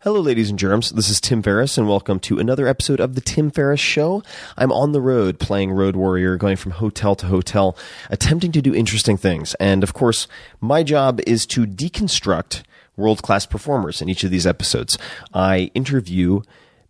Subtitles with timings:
[0.00, 0.90] Hello, ladies and germs.
[0.90, 4.22] This is Tim Ferriss, and welcome to another episode of The Tim Ferriss Show.
[4.58, 7.76] I'm on the road playing Road Warrior, going from hotel to hotel,
[8.10, 9.54] attempting to do interesting things.
[9.54, 10.26] And of course,
[10.60, 12.62] my job is to deconstruct
[12.96, 14.98] world class performers in each of these episodes.
[15.32, 16.42] I interview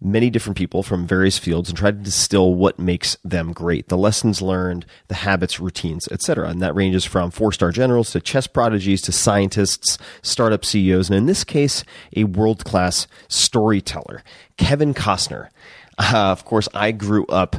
[0.03, 3.97] many different people from various fields and try to distill what makes them great the
[3.97, 8.47] lessons learned the habits routines etc and that ranges from four star generals to chess
[8.47, 11.85] prodigies to scientists startup ceos and in this case
[12.17, 14.23] a world class storyteller
[14.57, 15.49] kevin costner.
[15.99, 17.57] Uh, of course i grew up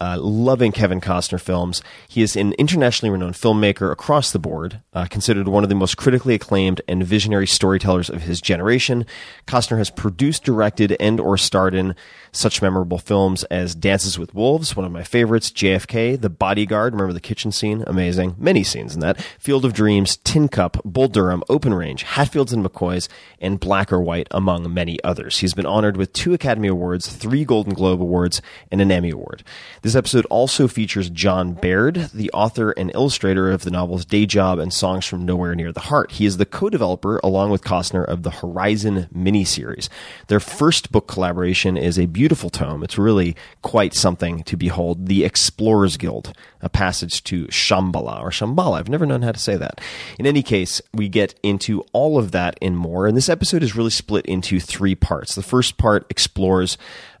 [0.00, 1.82] uh, loving Kevin Costner films.
[2.08, 5.96] He is an internationally renowned filmmaker across the board, uh, considered one of the most
[5.96, 9.06] critically acclaimed and visionary storytellers of his generation.
[9.46, 11.94] Costner has produced, directed, and or starred in
[12.36, 17.12] such memorable films as Dances with Wolves, one of my favorites, JFK, The Bodyguard, remember
[17.12, 17.82] the kitchen scene?
[17.86, 18.36] Amazing.
[18.38, 19.20] Many scenes in that.
[19.38, 23.08] Field of Dreams, Tin Cup, Bull Durham, Open Range, Hatfields and McCoys,
[23.40, 25.38] and Black or White, among many others.
[25.38, 29.42] He's been honored with two Academy Awards, three Golden Globe Awards, and an Emmy Award.
[29.82, 34.58] This episode also features Jon Baird, the author and illustrator of the novels Day Job
[34.58, 36.12] and Songs from Nowhere Near the Heart.
[36.12, 39.88] He is the co-developer, along with Costner, of the Horizon miniseries.
[40.28, 42.82] Their first book collaboration is a beautiful tome.
[42.82, 45.06] It's really quite something to behold.
[45.06, 48.78] The Explorers Guild, a passage to Shambhala or Shambhala.
[48.78, 49.80] I've never known how to say that.
[50.18, 53.06] In any case, we get into all of that and more.
[53.06, 55.34] And this episode is really split into three parts.
[55.34, 56.76] The first part explores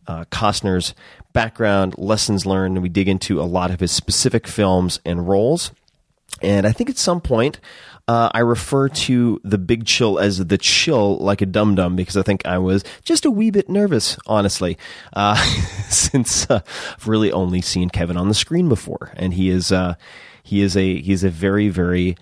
[0.06, 0.94] uh, Costner's
[1.32, 5.70] background, lessons learned, and we dig into a lot of his specific films and roles.
[6.42, 7.60] And I think at some point,
[8.08, 12.22] I refer to the big chill as the chill like a dum dum because I
[12.22, 14.78] think I was just a wee bit nervous, honestly,
[15.12, 15.34] uh,
[15.88, 16.60] since uh,
[16.94, 19.94] I've really only seen Kevin on the screen before, and he is uh,
[20.42, 22.16] he is a he is a very very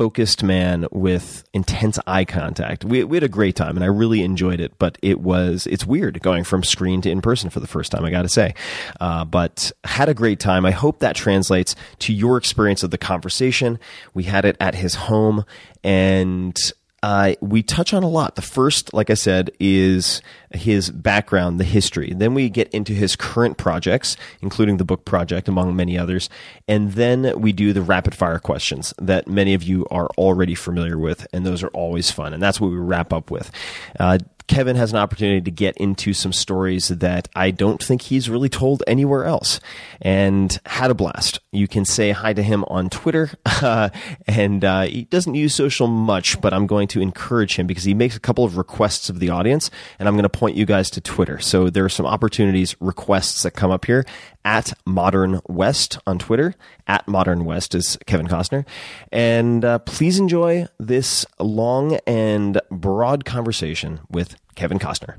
[0.00, 2.86] focused man with intense eye contact.
[2.86, 5.84] We, we had a great time and I really enjoyed it, but it was, it's
[5.84, 8.54] weird going from screen to in person for the first time, I gotta say.
[8.98, 10.64] Uh, but had a great time.
[10.64, 13.78] I hope that translates to your experience of the conversation.
[14.14, 15.44] We had it at his home
[15.84, 16.56] and
[17.02, 18.36] uh, we touch on a lot.
[18.36, 20.20] The first, like I said, is
[20.52, 22.12] his background, the history.
[22.14, 26.28] Then we get into his current projects, including the book project, among many others.
[26.70, 30.96] And then we do the rapid fire questions that many of you are already familiar
[30.98, 32.32] with, and those are always fun.
[32.32, 33.50] And that's what we wrap up with.
[33.98, 34.18] Uh,
[34.50, 38.48] Kevin has an opportunity to get into some stories that I don't think he's really
[38.48, 39.60] told anywhere else
[40.02, 41.38] and had a blast.
[41.52, 43.30] You can say hi to him on Twitter.
[43.60, 43.90] Uh,
[44.26, 47.92] and uh, he doesn't use social much, but I'm going to encourage him because he
[47.92, 50.88] makes a couple of requests of the audience, and I'm going to point you guys
[50.92, 51.38] to Twitter.
[51.40, 54.06] So there are some opportunities, requests that come up here
[54.46, 56.54] at Modern West on Twitter.
[56.86, 58.66] At Modern West is Kevin Costner.
[59.12, 65.16] And uh, please enjoy this long and broad conversation with Kevin Costner.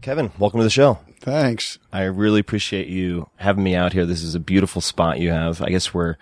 [0.00, 0.98] Kevin, welcome to the show.
[1.20, 1.78] Thanks.
[1.92, 4.06] I really appreciate you having me out here.
[4.06, 5.60] This is a beautiful spot you have.
[5.60, 6.16] I guess we're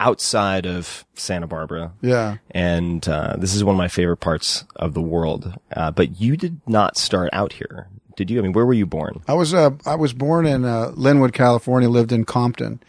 [0.00, 1.92] outside of Santa Barbara.
[2.00, 2.38] Yeah.
[2.50, 5.54] And uh, this is one of my favorite parts of the world.
[5.74, 8.38] Uh, but you did not start out here, did you?
[8.38, 9.22] I mean, where were you born?
[9.28, 11.88] I was uh, I was born in uh, Lynwood, California.
[11.88, 12.80] Lived in Compton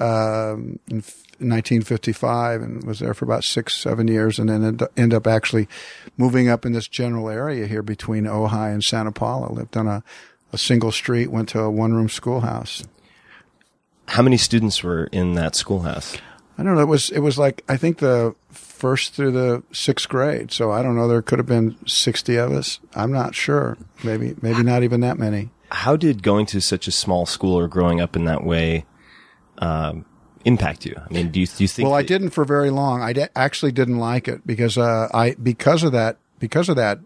[0.00, 4.82] um, in f- 1955, and was there for about six, seven years, and then end,
[4.96, 5.68] end up actually
[6.16, 9.52] moving up in this general area here between Ojai and Santa Paula.
[9.52, 10.02] Lived on a,
[10.52, 11.30] a single street.
[11.30, 12.84] Went to a one room schoolhouse.
[14.08, 16.16] How many students were in that schoolhouse?
[16.58, 16.80] I don't know.
[16.80, 18.34] It was it was like I think the
[18.76, 20.52] first through the sixth grade.
[20.52, 21.08] So I don't know.
[21.08, 22.78] There could have been sixty of us.
[22.94, 23.76] I'm not sure.
[24.04, 25.50] Maybe maybe not even that many.
[25.70, 28.84] How did going to such a small school or growing up in that way
[29.58, 30.04] um,
[30.44, 30.94] impact you?
[30.96, 31.86] I mean, do you, do you think?
[31.86, 33.02] Well, I didn't for very long.
[33.02, 37.00] I actually didn't like it because uh, I because of that because of that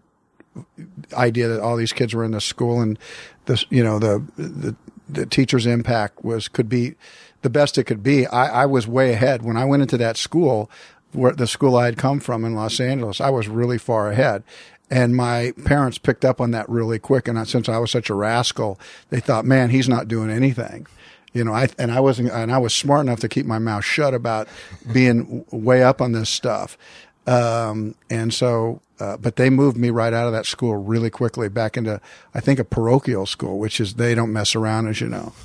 [1.13, 2.99] idea that all these kids were in the school and
[3.45, 4.75] this you know the the
[5.09, 6.95] the teacher's impact was could be
[7.41, 8.27] the best it could be.
[8.27, 10.69] I, I was way ahead when I went into that school,
[11.13, 13.21] where the school I had come from in Los Angeles.
[13.21, 14.43] I was really far ahead.
[14.89, 17.27] And my parents picked up on that really quick.
[17.27, 18.77] And since I was such a rascal,
[19.09, 20.85] they thought, man, he's not doing anything.
[21.33, 23.85] You know, I, and I wasn't, and I was smart enough to keep my mouth
[23.85, 24.49] shut about
[24.91, 26.77] being way up on this stuff.
[27.25, 31.49] Um, and so, uh, but they moved me right out of that school really quickly
[31.49, 31.99] back into,
[32.35, 35.33] I think, a parochial school, which is they don't mess around, as you know.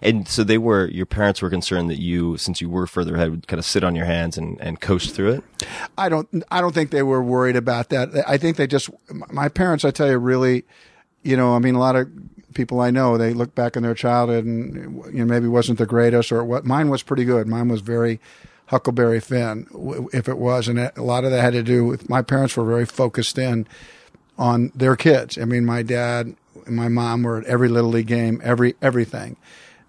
[0.00, 3.30] And so they were, your parents were concerned that you, since you were further ahead,
[3.30, 5.44] would kind of sit on your hands and, and coast through it.
[5.96, 8.10] I don't, I don't think they were worried about that.
[8.28, 10.64] I think they just, my parents, I tell you, really,
[11.24, 12.08] you know, I mean, a lot of
[12.54, 15.86] people I know, they look back in their childhood and, you know, maybe wasn't the
[15.86, 16.64] greatest or what.
[16.64, 17.48] Mine was pretty good.
[17.48, 18.20] Mine was very
[18.68, 19.66] Huckleberry Finn,
[20.12, 20.68] if it was.
[20.68, 23.66] And a lot of that had to do with my parents were very focused in
[24.36, 25.38] on their kids.
[25.38, 26.36] I mean, my dad
[26.66, 29.36] and my mom were at every little league game, every, everything,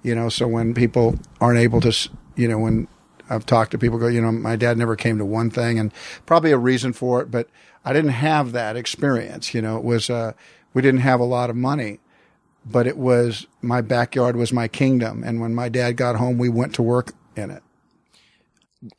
[0.02, 2.88] you know, so when people aren't able to, you know, when
[3.30, 5.94] I've talked to people go, you know, my dad never came to one thing and
[6.26, 7.50] probably a reason for it, but
[7.84, 9.54] I didn't have that experience.
[9.54, 10.34] You know, it was, uh,
[10.74, 12.00] we didn't have a lot of money,
[12.66, 15.24] but it was my backyard was my kingdom.
[15.24, 17.62] And when my dad got home, we went to work in it.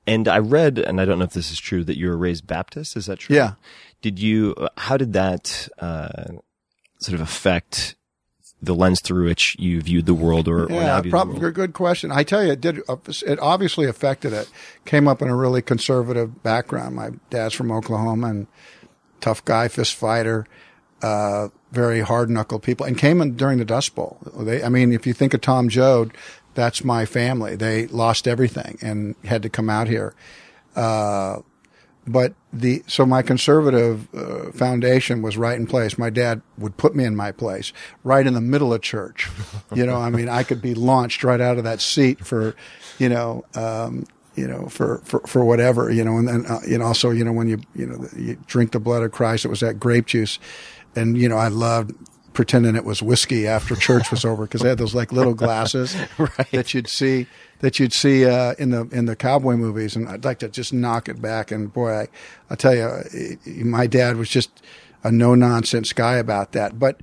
[0.06, 2.46] And I read, and I don't know if this is true, that you were raised
[2.46, 2.96] Baptist.
[2.96, 3.34] Is that true?
[3.36, 3.52] Yeah.
[4.02, 6.08] Did you, how did that, uh,
[7.00, 7.94] sort of affect
[8.62, 11.54] the lens through which you viewed the world or, or now Yeah, probably the world?
[11.54, 12.12] good question.
[12.12, 12.80] I tell you, it did.
[13.26, 14.50] It obviously affected it.
[14.84, 16.96] Came up in a really conservative background.
[16.96, 18.46] My dad's from Oklahoma and
[19.22, 20.46] tough guy, fist fighter,
[21.02, 24.18] uh, very hard knuckle people, and came in during the Dust Bowl.
[24.38, 26.12] They, I mean, if you think of Tom Joad,
[26.60, 27.56] that's my family.
[27.56, 30.14] They lost everything and had to come out here.
[30.76, 31.38] Uh,
[32.06, 35.96] but the so my conservative uh, foundation was right in place.
[35.96, 37.72] My dad would put me in my place,
[38.04, 39.28] right in the middle of church.
[39.72, 42.56] You know, I mean, I could be launched right out of that seat for,
[42.98, 44.04] you know, um,
[44.34, 47.24] you know, for, for, for whatever, you know, and then, uh, you know, also, you
[47.24, 50.06] know, when you, you know, you drink the blood of Christ, it was that grape
[50.06, 50.40] juice.
[50.96, 51.92] And, you know, I loved
[52.40, 55.94] pretending it was whiskey after church was over because they had those like little glasses
[56.52, 57.26] that you'd see
[57.58, 60.72] that you'd see uh, in the in the cowboy movies, and I'd like to just
[60.72, 61.50] knock it back.
[61.50, 62.08] And boy, I,
[62.48, 64.62] I tell you, eh, my dad was just
[65.04, 66.78] a no nonsense guy about that.
[66.78, 67.02] But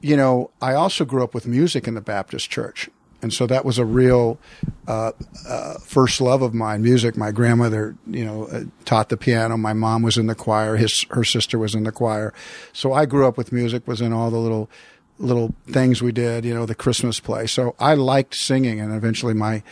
[0.00, 2.88] you know, I also grew up with music in the Baptist church.
[3.22, 4.38] And so that was a real
[4.86, 5.12] uh,
[5.48, 7.16] uh, first love of mine, music.
[7.16, 9.56] My grandmother, you know, uh, taught the piano.
[9.56, 10.76] My mom was in the choir.
[10.76, 12.34] His her sister was in the choir.
[12.72, 13.86] So I grew up with music.
[13.88, 14.70] Was in all the little
[15.18, 16.44] little things we did.
[16.44, 17.46] You know, the Christmas play.
[17.46, 19.62] So I liked singing, and eventually my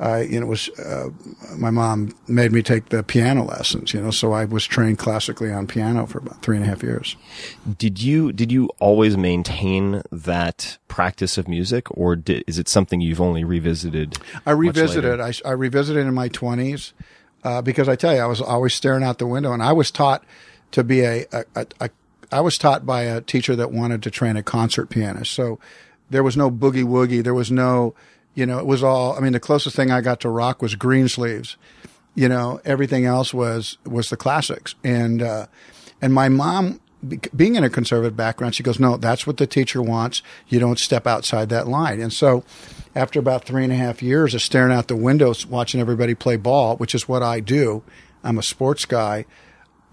[0.00, 1.10] uh, you know, was uh,
[1.58, 3.92] my mom made me take the piano lessons.
[3.92, 6.82] You know, so I was trained classically on piano for about three and a half
[6.82, 7.16] years.
[7.78, 13.00] Did you did you always maintain that practice of music, or did, is it something
[13.00, 14.18] you've only revisited?
[14.46, 15.20] I revisited.
[15.20, 16.94] I, I revisited in my twenties.
[17.44, 19.90] uh, because I tell you, I was always staring out the window, and I was
[19.90, 20.24] taught
[20.72, 21.90] to be a, a, a, a
[22.32, 25.32] I was taught by a teacher that wanted to train a concert pianist.
[25.32, 25.58] So
[26.10, 27.24] there was no boogie woogie.
[27.24, 27.94] There was no,
[28.40, 29.16] you know, it was all.
[29.16, 31.56] I mean, the closest thing I got to rock was Greensleeves.
[32.14, 35.46] You know, everything else was was the classics, and uh,
[36.00, 36.80] and my mom.
[37.34, 40.20] Being in a conservative background, she goes, No, that's what the teacher wants.
[40.48, 41.98] You don't step outside that line.
[41.98, 42.44] And so,
[42.94, 46.36] after about three and a half years of staring out the windows, watching everybody play
[46.36, 47.82] ball, which is what I do,
[48.22, 49.24] I'm a sports guy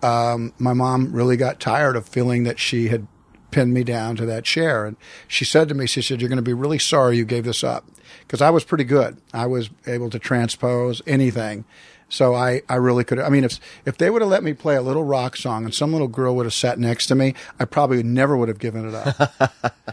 [0.04, 3.08] um, my mom really got tired of feeling that she had
[3.52, 4.86] pinned me down to that chair.
[4.86, 7.46] And she said to me, she said, you're going to be really sorry you gave
[7.46, 7.86] this up.
[8.28, 9.18] Cause I was pretty good.
[9.34, 11.66] I was able to transpose anything.
[12.10, 14.76] So I, I really could, I mean, if, if they would have let me play
[14.76, 17.66] a little rock song and some little girl would have sat next to me, I
[17.66, 19.44] probably never would have given it up.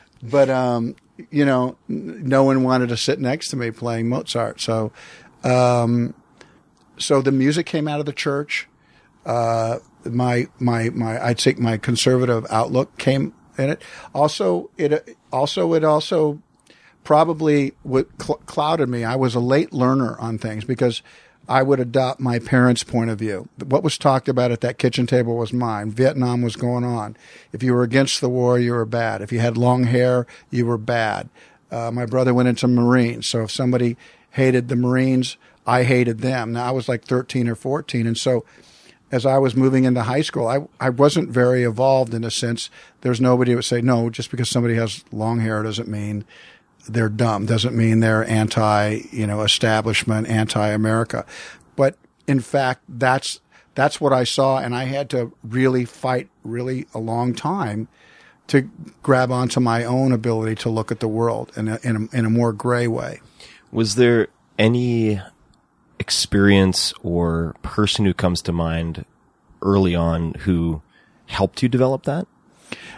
[0.22, 0.94] but, um,
[1.30, 4.60] you know, n- no one wanted to sit next to me playing Mozart.
[4.60, 4.92] So,
[5.42, 6.14] um,
[6.98, 8.68] so the music came out of the church
[9.26, 13.82] uh, my my my I'd say my conservative outlook came in it.
[14.14, 16.42] Also, it also it also
[17.04, 19.04] probably what cl- clouded me.
[19.04, 21.02] I was a late learner on things because
[21.48, 23.48] I would adopt my parents' point of view.
[23.62, 25.90] What was talked about at that kitchen table was mine.
[25.90, 27.16] Vietnam was going on.
[27.52, 29.20] If you were against the war, you were bad.
[29.20, 31.28] If you had long hair, you were bad.
[31.70, 33.96] Uh, my brother went into Marines, so if somebody
[34.30, 36.52] hated the Marines, I hated them.
[36.52, 38.44] Now I was like 13 or 14, and so
[39.10, 42.70] as I was moving into high school, I, I wasn't very evolved in a sense.
[43.02, 46.24] There's nobody who would say, no, just because somebody has long hair doesn't mean
[46.88, 51.24] they're dumb, doesn't mean they're anti, you know, establishment, anti America.
[51.76, 53.40] But in fact, that's,
[53.74, 54.58] that's what I saw.
[54.58, 57.88] And I had to really fight really a long time
[58.48, 58.68] to
[59.02, 62.24] grab onto my own ability to look at the world in a, in a, in
[62.24, 63.20] a more gray way.
[63.72, 65.20] Was there any
[65.98, 69.04] experience or person who comes to mind
[69.62, 70.82] early on who
[71.26, 72.26] helped you develop that?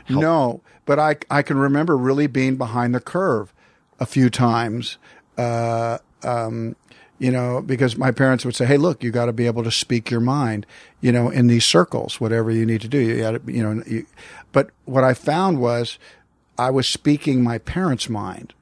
[0.08, 3.52] No, but I I can remember really being behind the curve
[4.00, 4.98] a few times.
[5.38, 6.76] Uh, um,
[7.18, 9.70] you know, because my parents would say, "Hey, look, you got to be able to
[9.70, 10.66] speak your mind."
[11.00, 13.82] You know, in these circles, whatever you need to do, you got to, you know.
[13.86, 14.06] You,
[14.52, 15.98] but what I found was,
[16.58, 18.52] I was speaking my parents' mind,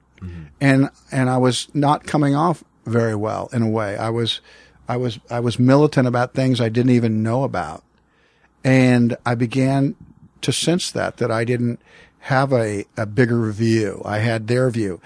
[0.60, 3.96] and and I was not coming off very well in a way.
[3.96, 4.40] I was,
[4.88, 7.82] I was, I was militant about things I didn't even know about,
[8.62, 9.96] and I began
[10.42, 11.80] to sense that that I didn't
[12.20, 14.00] have a a bigger view.
[14.04, 15.00] I had their view,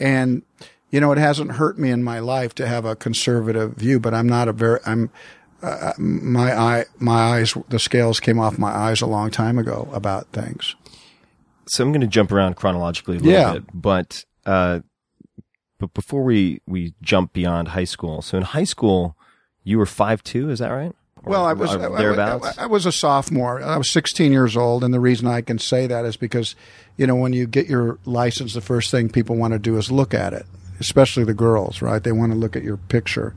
[0.00, 0.42] and
[0.90, 3.98] you know it hasn't hurt me in my life to have a conservative view.
[4.00, 5.10] But I'm not a very I'm
[5.62, 9.88] uh, my eye my eyes the scales came off my eyes a long time ago
[9.92, 10.74] about things.
[11.66, 13.52] So I'm going to jump around chronologically a little Yeah.
[13.54, 14.80] bit, but uh,
[15.78, 19.16] but before we we jump beyond high school, so in high school
[19.62, 20.94] you were five two, is that right?
[21.26, 21.70] Well, I was
[22.10, 23.62] or I- I, I was a sophomore.
[23.62, 26.54] I was 16 years old, and the reason I can say that is because,
[26.96, 29.90] you know, when you get your license, the first thing people want to do is
[29.90, 30.46] look at it,
[30.80, 32.02] especially the girls, right?
[32.02, 33.34] They want to look at your picture,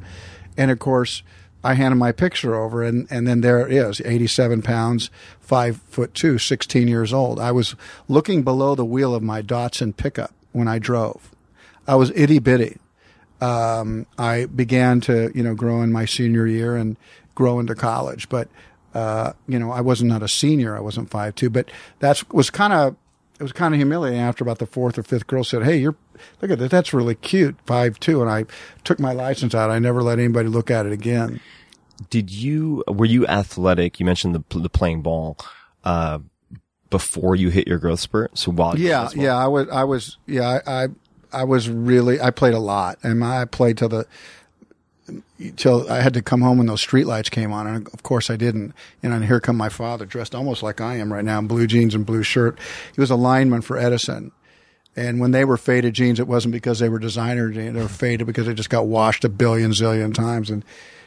[0.57, 1.23] and of course,
[1.63, 6.13] I handed my picture over, and and then there it is, 87 pounds, five foot
[6.13, 7.39] two, 16 years old.
[7.39, 7.75] I was
[8.07, 11.31] looking below the wheel of my Datsun pickup when I drove.
[11.87, 12.77] I was itty bitty
[13.41, 16.97] um, I began to, you know, grow in my senior year and
[17.37, 18.27] grow into college.
[18.29, 18.49] But,
[18.95, 20.75] uh, you know, I wasn't not a senior.
[20.75, 22.95] I wasn't five two, but that was kind of,
[23.39, 25.95] it was kind of humiliating after about the fourth or fifth girl said, Hey, you're,
[26.41, 26.71] look at that.
[26.71, 27.55] That's really cute.
[27.67, 28.23] Five two.
[28.23, 28.45] And I
[28.83, 29.69] took my license out.
[29.69, 31.39] I never let anybody look at it again.
[32.09, 33.99] Did you were you athletic?
[33.99, 35.37] You mentioned the the playing ball
[35.83, 36.19] uh,
[36.89, 38.37] before you hit your growth spurt.
[38.37, 39.09] So while Yeah.
[39.15, 39.35] Yeah.
[39.35, 40.87] I was, I was, yeah, I, I,
[41.31, 44.07] I was really, I played a lot and I played till the,
[45.55, 48.35] till I had to come home when those streetlights came on, and of course I
[48.35, 48.73] didn't.
[49.03, 51.67] And then here come my father, dressed almost like I am right now, in blue
[51.67, 52.59] jeans and blue shirt.
[52.93, 54.31] He was a lineman for Edison,
[54.95, 57.87] and when they were faded jeans, it wasn't because they were designer jeans; they were
[57.87, 60.49] faded because they just got washed a billion zillion times.
[60.49, 60.65] And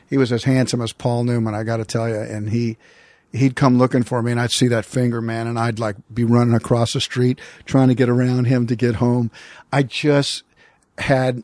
[0.08, 2.16] he was as handsome as Paul Newman, I got to tell you.
[2.16, 2.78] And he
[3.32, 6.24] he'd come looking for me, and I'd see that finger, man, and I'd like be
[6.24, 9.30] running across the street trying to get around him to get home.
[9.72, 10.42] I just
[10.98, 11.42] had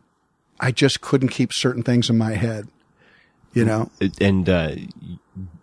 [0.60, 2.68] I just couldn't keep certain things in my head.
[3.52, 3.90] You know?
[4.20, 4.72] and uh,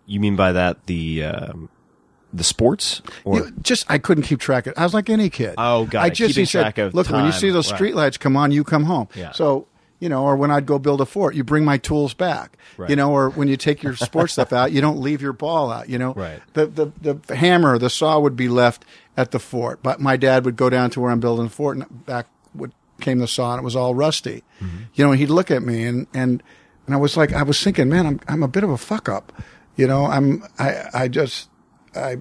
[0.06, 1.68] you mean by that the um,
[2.32, 5.54] the sports or You- just I couldn't keep track of I was like any kid.
[5.58, 7.80] Oh, got I just Keeping he said, track of Look, when you see those right.
[7.80, 9.08] streetlights come on, you come home.
[9.14, 9.30] Yeah.
[9.30, 9.68] So,
[10.00, 12.58] you know, or when I'd go build a fort, you bring my tools back.
[12.76, 12.90] Right.
[12.90, 15.70] You know, or when you take your sports stuff out, you don't leave your ball
[15.70, 16.14] out, you know.
[16.14, 16.40] Right.
[16.54, 18.84] The the the hammer, the saw would be left
[19.16, 19.84] at the fort.
[19.84, 22.72] But my dad would go down to where I'm building the fort and back would
[23.04, 24.42] came the saw and it was all rusty.
[24.60, 24.76] Mm-hmm.
[24.94, 26.42] You know, and he'd look at me and and
[26.86, 29.08] and I was like, I was thinking, man, I'm I'm a bit of a fuck
[29.08, 29.32] up,
[29.76, 30.06] you know.
[30.06, 31.48] I'm I I just
[31.94, 32.18] I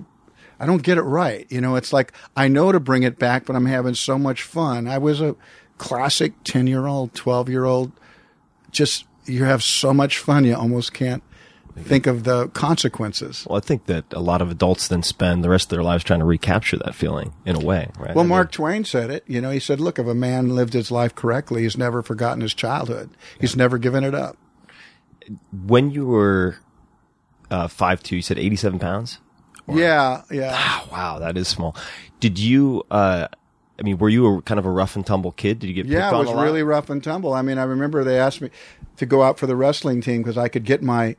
[0.60, 1.76] I don't get it right, you know.
[1.76, 4.88] It's like I know to bring it back, but I'm having so much fun.
[4.88, 5.36] I was a
[5.78, 7.92] classic ten year old, twelve year old.
[8.72, 11.24] Just you have so much fun, you almost can't
[11.78, 13.46] think of the consequences.
[13.50, 16.04] Well, I think that a lot of adults then spend the rest of their lives
[16.04, 18.16] trying to recapture that feeling in a way, right?
[18.16, 19.24] Well, I mean, Mark Twain said it.
[19.28, 22.42] You know, he said, "Look, if a man lived his life correctly, he's never forgotten
[22.42, 23.10] his childhood.
[23.40, 24.38] He's never given it up."
[25.66, 26.58] when you were
[27.50, 29.20] uh, five two, you said eighty seven pounds.
[29.68, 30.58] Yeah, yeah.
[30.58, 31.76] Oh, wow, that is small.
[32.20, 32.84] Did you?
[32.92, 33.28] Uh,
[33.80, 35.60] I mean, were you a kind of a rough and tumble kid?
[35.60, 37.34] Did you get Yeah, it was really rough and tumble.
[37.34, 38.50] I mean, I remember they asked me
[38.98, 41.16] to go out for the wrestling team because I could get my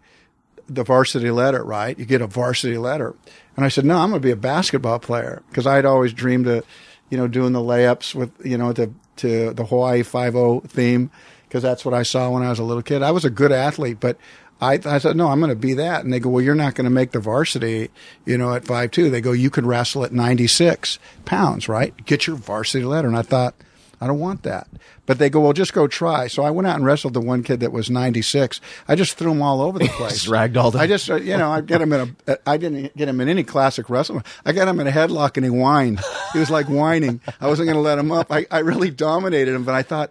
[0.68, 1.62] the varsity letter.
[1.64, 3.14] Right, you get a varsity letter,
[3.56, 6.46] and I said, "No, I'm going to be a basketball player," because I'd always dreamed
[6.46, 6.64] of,
[7.10, 11.10] you know, doing the layups with you know the to the Hawaii Five O theme
[11.48, 13.02] because that's what I saw when I was a little kid.
[13.02, 14.18] I was a good athlete, but.
[14.60, 16.04] I, I said, no, I'm going to be that.
[16.04, 17.90] And they go, well, you're not going to make the varsity,
[18.24, 19.10] you know, at five two.
[19.10, 21.92] They go, you could wrestle at 96 pounds, right?
[22.06, 23.08] Get your varsity letter.
[23.08, 23.56] And I thought,
[24.04, 24.68] I don't want that.
[25.06, 26.26] But they go, well, just go try.
[26.26, 28.60] So I went out and wrestled the one kid that was 96.
[28.86, 30.26] I just threw him all over the place.
[30.26, 30.80] Ragdolled him.
[30.82, 33.30] I just, uh, you know, I get him in a, I didn't get him in
[33.30, 34.22] any classic wrestling.
[34.44, 36.02] I got him in a headlock and he whined.
[36.34, 37.22] He was like whining.
[37.40, 38.30] I wasn't going to let him up.
[38.30, 40.10] I, I really dominated him, but I thought,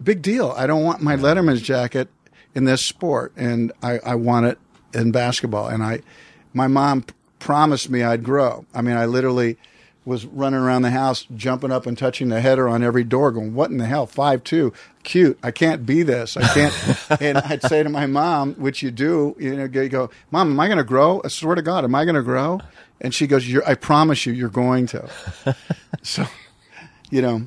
[0.00, 0.54] big deal.
[0.56, 2.08] I don't want my Letterman's jacket
[2.54, 4.58] in this sport, and I, I want it
[4.94, 5.66] in basketball.
[5.66, 6.02] And I,
[6.54, 7.04] my mom
[7.40, 8.64] promised me I'd grow.
[8.72, 9.58] I mean, I literally
[10.08, 13.54] was running around the house, jumping up and touching the header on every door, going,
[13.54, 14.06] "What in the hell?
[14.06, 14.72] Five two,
[15.02, 15.38] cute.
[15.42, 16.36] I can't be this.
[16.36, 16.74] I can't."
[17.20, 20.58] and I'd say to my mom, which you do, you know, you go, "Mom, am
[20.58, 21.20] I going to grow?
[21.24, 22.60] I swear to God, am I going to grow?"
[23.00, 25.08] And she goes, you're, "I promise you, you're going to."
[26.02, 26.24] so,
[27.10, 27.42] you know.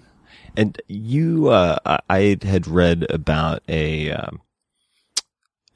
[0.56, 4.42] And you, uh, I- I had read about a, um,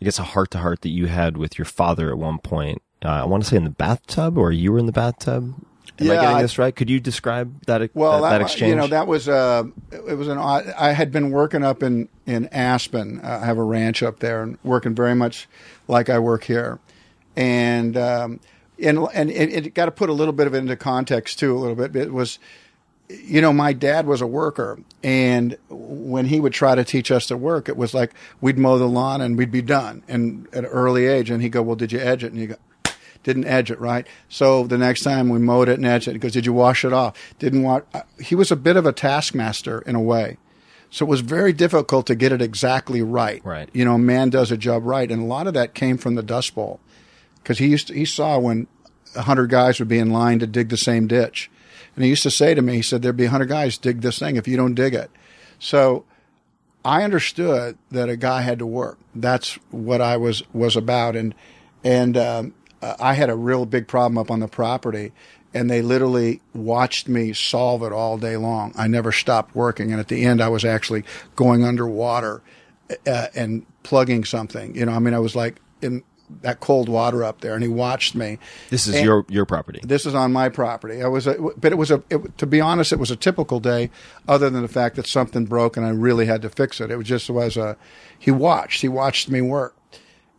[0.01, 2.81] I guess a heart to heart that you had with your father at one point.
[3.03, 5.55] Uh, I want to say in the bathtub, or you were in the bathtub.
[5.99, 6.75] Am I getting this right?
[6.75, 7.89] Could you describe that?
[7.93, 8.69] Well, that, that that, exchange.
[8.69, 10.37] you know, that was uh, it was an.
[10.37, 13.21] odd- I had been working up in in Aspen.
[13.23, 15.47] Uh, I have a ranch up there, and working very much
[15.87, 16.79] like I work here,
[17.35, 18.39] and um,
[18.81, 21.55] and and it, it got to put a little bit of it into context too.
[21.55, 21.95] A little bit.
[21.95, 22.39] It was,
[23.09, 27.27] you know, my dad was a worker, and when he would try to teach us
[27.27, 30.65] to work, it was like we'd mow the lawn and we'd be done, and at
[30.65, 32.55] an early age, and he'd go, "Well, did you edge it?" And you go
[33.25, 34.07] didn't edge it right.
[34.29, 36.85] So the next time we mowed it and edged it, he goes, "Did you wash
[36.85, 37.81] it off?" Didn't wash.
[38.21, 40.37] He was a bit of a taskmaster in a way,
[40.89, 43.43] so it was very difficult to get it exactly right.
[43.43, 43.67] Right.
[43.73, 46.15] You know, a man does a job right, and a lot of that came from
[46.15, 46.79] the Dust Bowl,
[47.43, 48.67] because he used to, he saw when
[49.15, 51.49] a hundred guys would be in line to dig the same ditch,
[51.95, 54.01] and he used to say to me, he said, "There'd be a hundred guys dig
[54.01, 55.09] this thing if you don't dig it."
[55.57, 56.05] So
[56.83, 58.99] I understood that a guy had to work.
[59.15, 61.33] That's what I was was about, and
[61.83, 65.11] and um, uh, I had a real big problem up on the property,
[65.53, 68.73] and they literally watched me solve it all day long.
[68.77, 71.03] I never stopped working, and at the end, I was actually
[71.35, 72.41] going underwater
[73.07, 74.75] uh, and plugging something.
[74.75, 76.03] You know, I mean, I was like in
[76.41, 78.39] that cold water up there, and he watched me.
[78.71, 79.79] this is And- your your property.
[79.83, 81.03] this is on my property.
[81.03, 82.01] I was, a, but it was a.
[82.09, 83.91] It, to be honest, it was a typical day,
[84.27, 86.89] other than the fact that something broke and I really had to fix it.
[86.91, 87.77] It was just was a.
[88.17, 88.81] He watched.
[88.81, 89.75] He watched me work,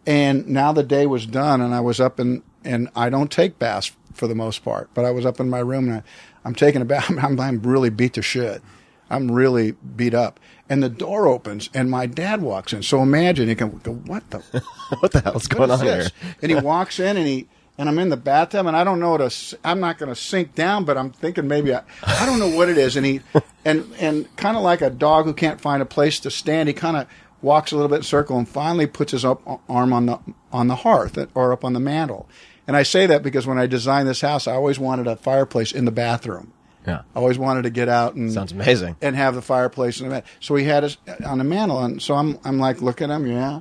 [0.06, 3.58] and now the day was done, and I was up in, and I don't take
[3.58, 6.02] baths for the most part, but I was up in my room and I,
[6.44, 7.10] I'm taking a bath.
[7.22, 8.62] I'm, I'm really beat to shit.
[9.08, 12.82] I'm really beat up, and the door opens, and my dad walks in.
[12.82, 14.38] So imagine you can go, what the
[15.00, 16.34] what the hell's going on is here?
[16.42, 17.46] And he walks in and he
[17.78, 19.58] and I'm in the bathtub and I don't know what to.
[19.64, 22.68] I'm not going to sink down, but I'm thinking maybe I, I don't know what
[22.68, 22.96] it is.
[22.96, 23.20] And he
[23.64, 26.72] and and kind of like a dog who can't find a place to stand, he
[26.72, 27.06] kind of
[27.46, 30.18] walks a little bit in a circle and finally puts his up, arm on the
[30.52, 32.28] on the hearth or up on the mantle.
[32.66, 35.70] And I say that because when I designed this house, I always wanted a fireplace
[35.72, 36.52] in the bathroom.
[36.86, 38.96] Yeah, I always wanted to get out and sounds amazing.
[39.00, 40.30] and have the fireplace in the mantle.
[40.40, 43.26] So he had us on the mantle, and so I'm I'm like looking at him,
[43.26, 43.60] yeah.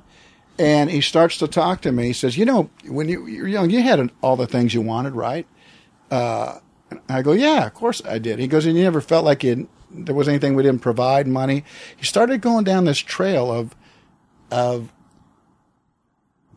[0.57, 2.05] And he starts to talk to me.
[2.07, 5.13] He says, "You know, when you you're young, you had all the things you wanted,
[5.13, 5.45] right?"
[6.09, 9.25] Uh, and I go, "Yeah, of course I did." He goes, "And you never felt
[9.25, 11.63] like you there was anything we didn't provide, money."
[11.95, 13.75] He started going down this trail of
[14.51, 14.91] of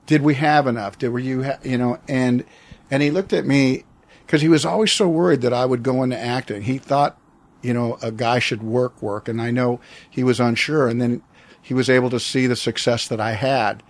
[0.08, 0.98] did we have enough?
[0.98, 1.98] Did were you ha- you know?
[2.08, 2.44] And
[2.90, 3.84] and he looked at me
[4.26, 6.62] because he was always so worried that I would go into acting.
[6.62, 7.18] He thought,
[7.62, 10.88] you know, a guy should work work, and I know he was unsure.
[10.88, 11.22] And then
[11.60, 13.82] he was able to see the success that I had,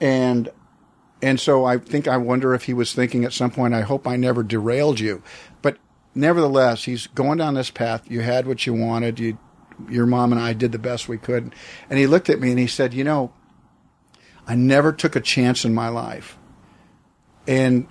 [0.00, 0.50] and
[1.22, 4.06] and so I think I wonder if he was thinking at some point, I hope
[4.06, 5.22] I never derailed you,
[5.62, 5.78] but
[6.14, 8.10] nevertheless, he's going down this path.
[8.10, 9.18] You had what you wanted.
[9.18, 9.38] You,
[9.88, 11.54] your mom and I did the best we could,
[11.90, 13.32] and he looked at me and he said, you know
[14.46, 16.38] I never took a chance in my life.
[17.46, 17.86] And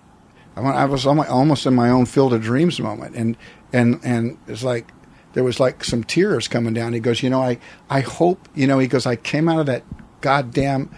[0.56, 3.16] I was almost in my own field of dreams moment.
[3.16, 3.38] And,
[3.72, 4.92] and, and it's like,
[5.34, 6.94] there was like some tears coming down.
[6.94, 7.60] He goes, you know, I,
[7.90, 9.84] I hope, you know, he goes, I came out of that
[10.22, 10.92] goddamn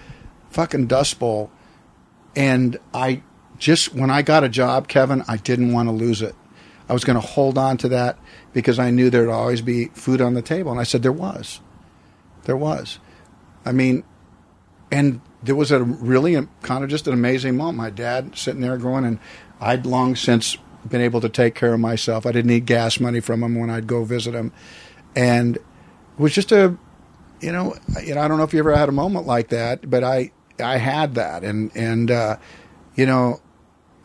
[0.50, 1.52] fucking dust bowl
[2.36, 3.24] and I
[3.58, 6.36] just, when I got a job, Kevin, I didn't want to lose it.
[6.88, 8.18] I was going to hold on to that
[8.54, 10.72] because I knew there'd always be food on the table.
[10.72, 11.60] And I said, there was.
[12.44, 13.00] There was.
[13.66, 14.04] I mean,
[14.92, 17.78] and there was a really kind of just an amazing moment.
[17.78, 19.20] My dad sitting there going, and
[19.60, 22.26] I'd long since been able to take care of myself.
[22.26, 24.52] I didn't need gas money from him when I'd go visit him,
[25.16, 25.64] and it
[26.18, 26.78] was just a,
[27.42, 29.90] you know, you know, I don't know if you ever had a moment like that,
[29.90, 30.32] but I
[30.64, 32.38] I had that, and and uh,
[32.96, 33.42] you know,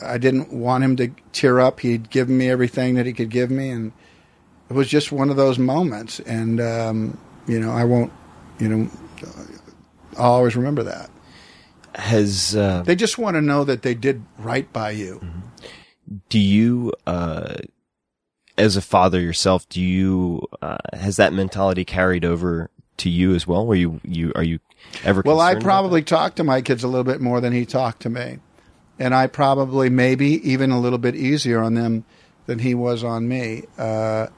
[0.03, 1.81] I didn't want him to tear up.
[1.81, 3.93] He'd given me everything that he could give me, and
[4.69, 6.21] it was just one of those moments.
[6.21, 8.13] And um, you know, I won't,
[8.59, 8.91] you know,
[10.17, 11.11] I'll always remember that.
[11.95, 15.21] Has uh, They just want to know that they did right by you.
[16.29, 17.55] do you uh
[18.59, 23.47] as a father yourself do you uh has that mentality carried over to you as
[23.47, 24.59] well where you you are you
[25.05, 28.03] ever Well, I probably talked to my kids a little bit more than he talked
[28.03, 28.39] to me.
[29.01, 32.05] And I probably, maybe even a little bit easier on them
[32.47, 33.65] than he was on me.
[33.77, 34.29] Uh,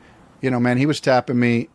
[0.40, 1.68] you know, man, he was tapping me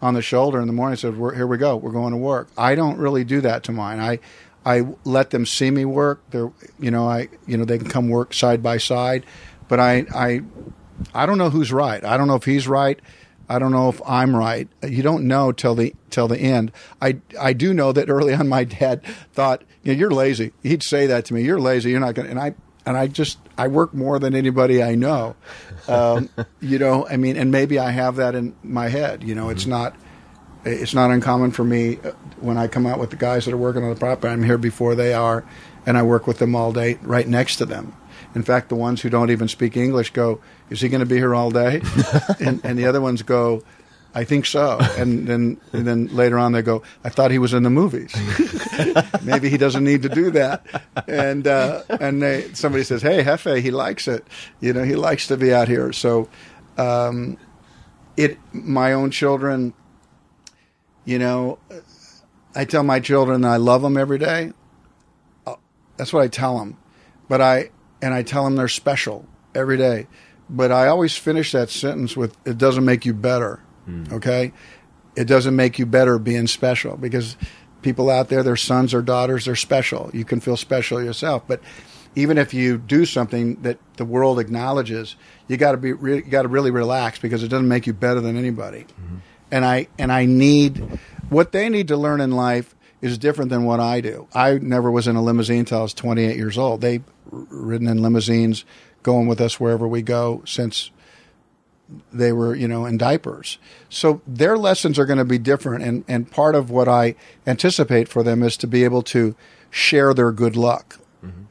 [0.00, 1.76] on the shoulder in the morning and said, Here we go.
[1.76, 2.48] We're going to work.
[2.58, 4.00] I don't really do that to mine.
[4.00, 4.18] I,
[4.64, 6.22] I let them see me work.
[6.30, 9.24] They're, you know, I, you know, they can come work side by side.
[9.68, 10.40] But I, I,
[11.14, 12.04] I don't know who's right.
[12.04, 12.98] I don't know if he's right.
[13.48, 14.68] I don't know if I'm right.
[14.86, 16.72] You don't know till the till the end.
[17.00, 20.52] I I do know that early on my dad thought, you know, you're lazy.
[20.62, 21.42] He'd say that to me.
[21.42, 21.90] You're lazy.
[21.90, 22.26] You're not going.
[22.26, 22.54] to And I
[22.86, 25.36] and I just I work more than anybody I know.
[25.88, 26.28] Um,
[26.60, 29.22] you know, I mean, and maybe I have that in my head.
[29.22, 29.94] You know, it's not
[30.64, 33.58] it's not uncommon for me uh, when I come out with the guys that are
[33.58, 34.28] working on the property.
[34.28, 35.44] I'm here before they are,
[35.86, 37.94] and I work with them all day, right next to them.
[38.34, 41.16] In fact, the ones who don't even speak English go, "Is he going to be
[41.16, 41.82] here all day?"
[42.40, 43.62] and, and the other ones go,
[44.14, 47.52] "I think so." And then and then later on they go, "I thought he was
[47.52, 48.14] in the movies.
[49.22, 50.66] Maybe he doesn't need to do that."
[51.06, 54.26] And uh, and they, somebody says, "Hey, Hefe, he likes it.
[54.60, 56.28] You know, he likes to be out here." So,
[56.78, 57.36] um,
[58.16, 59.74] it my own children
[61.04, 61.58] you know,
[62.54, 64.52] I tell my children I love them every day.
[65.46, 65.56] Uh,
[65.96, 66.76] That's what I tell them.
[67.28, 67.70] But I
[68.02, 70.08] and I tell them they're special every day.
[70.50, 73.60] But I always finish that sentence with it doesn't make you better.
[73.86, 74.04] Hmm.
[74.12, 74.52] Okay?
[75.16, 77.36] It doesn't make you better being special because
[77.80, 80.10] people out there their sons or daughters they're special.
[80.12, 81.60] You can feel special yourself, but
[82.14, 85.16] even if you do something that the world acknowledges,
[85.48, 87.92] you got to be re- you got to really relax because it doesn't make you
[87.92, 89.16] better than anybody mm-hmm.
[89.50, 90.78] and I and I need
[91.30, 94.28] what they need to learn in life is different than what I do.
[94.32, 96.80] I never was in a limousine until I was 28 years old.
[96.80, 98.64] They've ridden in limousines,
[99.02, 100.90] going with us wherever we go since
[102.12, 103.58] they were, you know, in diapers.
[103.88, 107.16] So their lessons are going to be different, and and part of what I
[107.46, 109.34] anticipate for them is to be able to
[109.70, 110.98] share their good luck.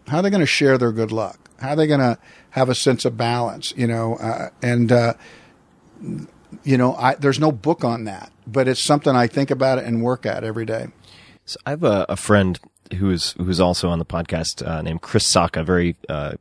[0.08, 1.50] How are they going to share their good luck?
[1.60, 2.18] How are they going to
[2.50, 3.74] have a sense of balance?
[3.78, 5.14] You know, uh, and uh,
[6.64, 9.86] you know, I, there's no book on that, but it's something I think about it
[9.86, 10.88] and work at every day.
[11.46, 12.60] So I have a, a friend
[12.94, 16.34] who is who's also on the podcast uh, named Chris Sacca, very uh,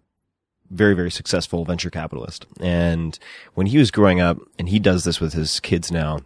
[0.70, 2.46] very very successful venture capitalist.
[2.60, 3.18] And
[3.54, 6.20] when he was growing up, and he does this with his kids now,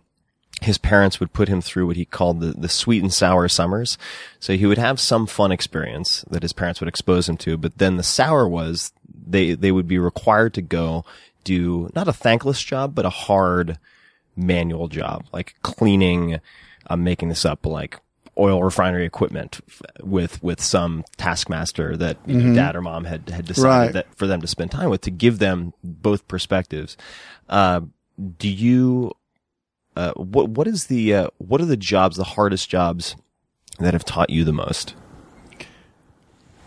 [0.63, 3.99] his parents would put him through what he called the, the sweet and sour summers.
[4.41, 7.79] So he would have some fun experience that his parents would expose him to, but
[7.79, 8.93] then the sour was
[9.27, 11.05] they they would be required to go
[11.45, 13.79] do not a thankless job, but a hard
[14.37, 16.41] manual job, like cleaning,
[16.87, 17.99] I'm making this up, like
[18.38, 19.61] oil refinery equipment
[20.03, 23.92] with, with some taskmaster that you know, dad or mom had, had decided Right.
[23.92, 26.97] that for them to spend time with to give them both perspectives.
[27.49, 27.83] Uh,
[28.38, 29.12] do you,
[29.97, 33.16] uh, what, what is the, uh, what are the jobs, the hardest jobs
[33.79, 34.94] that have taught you the most?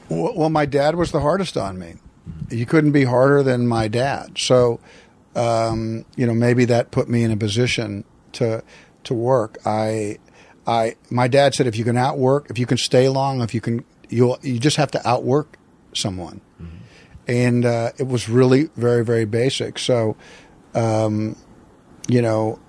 [0.09, 1.95] Well, well, my dad was the hardest on me.
[2.49, 4.37] You couldn't be harder than my dad.
[4.37, 4.79] So,
[5.35, 8.03] um, you know, maybe that put me in a position
[8.33, 8.63] to
[9.03, 9.57] to work.
[9.65, 10.17] I,
[10.67, 13.61] I, my dad said, if you can outwork, if you can stay long, if you
[13.61, 15.57] can, you you just have to outwork
[15.93, 16.41] someone.
[17.27, 19.79] And uh, it was really very very basic.
[19.79, 20.15] So,
[20.75, 21.35] um,
[22.07, 22.59] you know,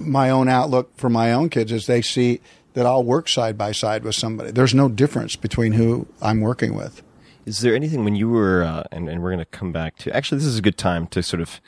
[0.00, 2.40] my own outlook for my own kids is they see
[2.72, 4.50] that I'll work side by side with somebody.
[4.50, 7.02] There's no difference between who I'm working with.
[7.46, 10.16] Is there anything when you were, uh, and, and we're going to come back to,
[10.16, 11.60] actually, this is a good time to sort of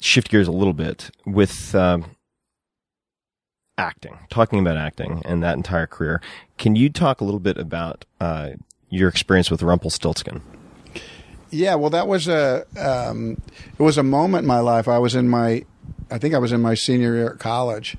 [0.00, 2.16] shift gears a little bit with, um,
[3.78, 6.20] acting, talking about acting and that entire career.
[6.58, 8.50] Can you talk a little bit about uh,
[8.90, 10.42] your experience with Rumpelstiltskin?
[11.50, 13.40] Yeah, well, that was a um,
[13.78, 14.88] it was a moment in my life.
[14.88, 15.64] I was in my,
[16.10, 17.96] I think I was in my senior year at college,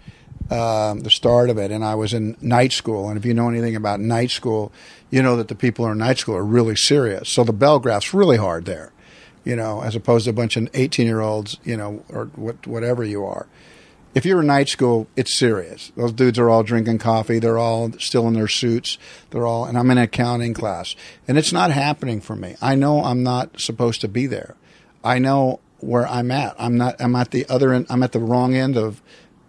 [0.50, 3.10] um, the start of it, and I was in night school.
[3.10, 4.72] And if you know anything about night school,
[5.12, 7.30] you know that the people in night school are really serious.
[7.30, 8.92] So the bell graph's really hard there,
[9.44, 12.66] you know, as opposed to a bunch of eighteen year olds, you know, or what,
[12.66, 13.46] whatever you are.
[14.14, 15.92] If you're in night school, it's serious.
[15.96, 17.40] Those dudes are all drinking coffee.
[17.40, 19.00] They're all still in their suits.
[19.32, 20.96] They're all, and I'm in accounting class,
[21.28, 22.56] and it's not happening for me.
[22.62, 24.56] I know I'm not supposed to be there.
[25.04, 26.56] I know where I'm at.
[26.60, 26.96] I'm not.
[27.00, 27.88] I'm at the other end.
[27.90, 29.02] I'm at the wrong end of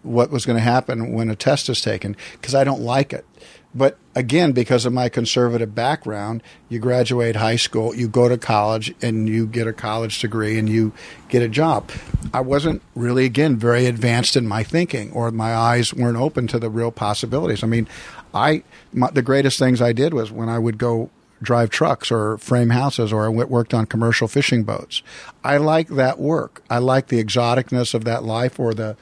[0.03, 3.27] what was going to happen when a test is taken because I don't like it.
[3.75, 8.95] But again, because of my conservative background, you graduate high school, you go to college,
[9.03, 10.93] and you get a college degree and you
[11.29, 11.91] get a job.
[12.33, 16.59] I wasn't really, again, very advanced in my thinking, or my eyes weren't open to
[16.59, 17.65] the real possibilities.
[17.65, 17.89] I mean,
[18.33, 21.11] I my, the greatest things I did was when I would go
[21.43, 25.03] drive trucks or frame houses or I worked on commercial fishing boats.
[25.43, 26.63] I like that work.
[26.71, 28.97] I like the exoticness of that life or the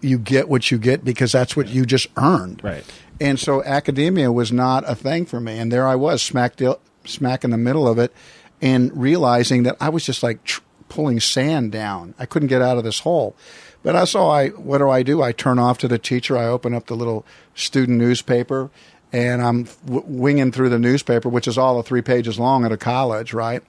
[0.00, 2.62] you get what you get because that's what you just earned.
[2.62, 2.84] Right.
[3.20, 5.58] And so academia was not a thing for me.
[5.58, 6.60] And there I was, smack,
[7.04, 8.12] smack in the middle of it,
[8.60, 12.14] and realizing that I was just like tr- pulling sand down.
[12.18, 13.36] I couldn't get out of this hole.
[13.82, 15.22] But I so I, what do I do?
[15.22, 16.36] I turn off to the teacher.
[16.36, 17.24] I open up the little
[17.54, 18.70] student newspaper,
[19.12, 22.72] and I'm w- winging through the newspaper, which is all of three pages long at
[22.72, 23.62] a college, right?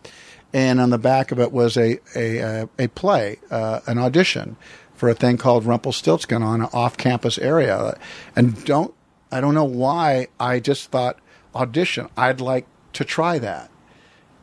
[0.53, 4.55] And on the back of it was a a a, a play, uh, an audition
[4.95, 7.95] for a thing called Rumpelstiltskin on an off-campus area,
[8.35, 8.95] and don't
[9.31, 11.19] I don't know why I just thought
[11.53, 12.09] audition.
[12.15, 13.69] I'd like to try that,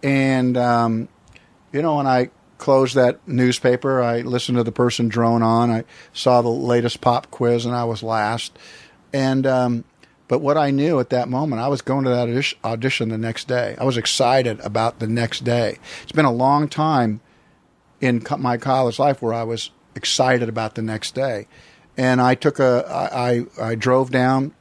[0.02, 1.08] and um,
[1.72, 5.70] you know, when I closed that newspaper, I listened to the person drone on.
[5.70, 8.58] I saw the latest pop quiz, and I was last.
[9.12, 9.84] And um,
[10.28, 13.48] but what I knew at that moment, I was going to that audition- the next
[13.48, 13.76] day.
[13.78, 15.78] I was excited about the next day.
[16.02, 17.20] It's been a long time
[18.00, 21.46] in co- my college life where I was excited about the next day,
[21.96, 24.54] and I took a I I, I drove down.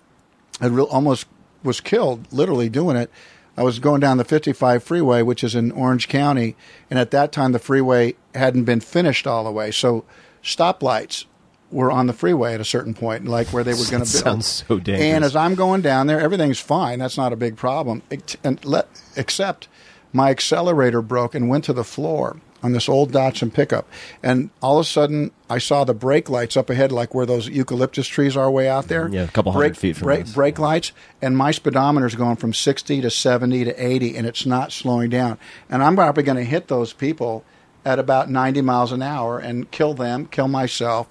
[0.62, 1.26] I real, almost
[1.63, 3.10] was killed literally doing it.
[3.56, 6.56] I was going down the 55 freeway, which is in Orange County,
[6.89, 10.06] and at that time the freeway hadn't been finished all the way, so
[10.44, 11.26] stoplights
[11.70, 14.24] were on the freeway at a certain point, like where they were going to build.
[14.24, 15.02] Sounds so dangerous.
[15.02, 17.00] And as I'm going down there, everything's fine.
[17.00, 18.02] That's not a big problem.
[18.44, 19.68] And let, except
[20.12, 23.88] my accelerator broke and went to the floor on this old Datsun pickup.
[24.23, 27.49] And all of a sudden, I saw the brake lights up ahead, like where those
[27.49, 29.10] eucalyptus trees are way out there.
[29.10, 30.34] Yeah, a couple brake, hundred feet from brake, us.
[30.34, 30.93] brake lights.
[31.21, 35.38] And my speedometer's going from 60 to 70 to 80, and it's not slowing down.
[35.69, 37.43] And I'm probably going to hit those people
[37.86, 41.10] at about 90 miles an hour and kill them, kill myself.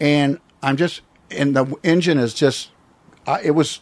[0.00, 2.70] And I'm just, and the engine is just,
[3.26, 3.80] I it was,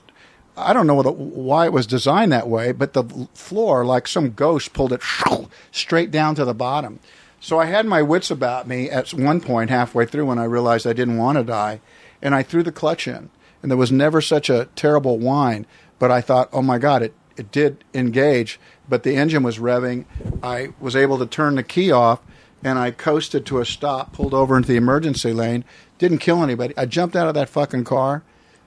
[0.60, 4.30] I don't know what, why it was designed that way, but the floor, like some
[4.32, 5.02] ghost, pulled it
[5.72, 7.00] straight down to the bottom.
[7.40, 10.86] So I had my wits about me at one point halfway through when I realized
[10.86, 11.80] I didn't want to die,
[12.20, 13.30] and I threw the clutch in.
[13.62, 15.66] And there was never such a terrible whine,
[15.98, 20.04] but I thought, oh my God, it, it did engage, but the engine was revving.
[20.42, 22.20] I was able to turn the key off,
[22.62, 25.64] and I coasted to a stop, pulled over into the emergency lane,
[25.98, 26.74] didn't kill anybody.
[26.76, 28.22] I jumped out of that fucking car,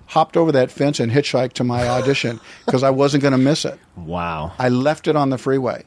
[0.07, 3.65] hopped over that fence, and hitchhiked to my audition because I wasn't going to miss
[3.65, 3.79] it.
[3.95, 4.53] Wow.
[4.59, 5.83] I left it on the freeway.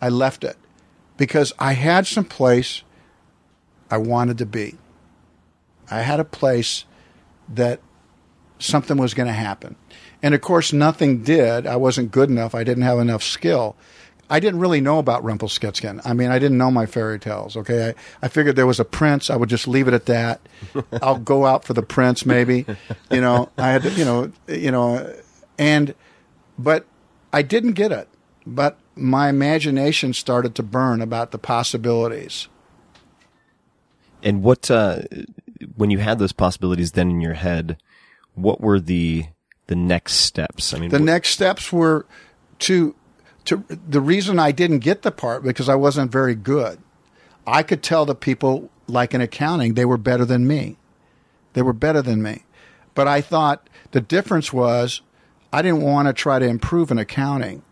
[0.00, 0.56] I left it
[1.16, 2.82] because I had some place
[3.90, 4.78] I wanted to be.
[5.90, 6.84] I had a place
[7.48, 7.80] that
[8.58, 9.76] something was going to happen.
[10.22, 11.66] And of course, nothing did.
[11.66, 12.54] I wasn't good enough.
[12.54, 13.76] I didn't have enough skill.
[14.30, 16.00] I didn't really know about Rumpelstiltskin.
[16.04, 17.56] I mean, I didn't know my fairy tales.
[17.56, 17.94] Okay, I,
[18.26, 19.28] I figured there was a prince.
[19.28, 20.40] I would just leave it at that.
[21.02, 22.64] I'll go out for the prince, maybe.
[23.10, 25.14] You know, I had, to, you know, you know,
[25.58, 25.94] and
[26.58, 26.86] but
[27.32, 28.08] I didn't get it.
[28.46, 32.48] But my imagination started to burn about the possibilities.
[34.22, 35.02] And what, uh,
[35.76, 37.78] when you had those possibilities then in your head,
[38.34, 39.24] what were the
[39.66, 40.74] the next steps?
[40.74, 42.06] I mean, The what- next steps were
[42.60, 42.94] to
[43.46, 46.78] to the reason I didn't get the part because I wasn't very good.
[47.46, 50.76] I could tell the people like in accounting they were better than me.
[51.52, 52.44] They were better than me.
[52.94, 55.00] But I thought the difference was
[55.52, 57.62] I didn't want to try to improve in accounting.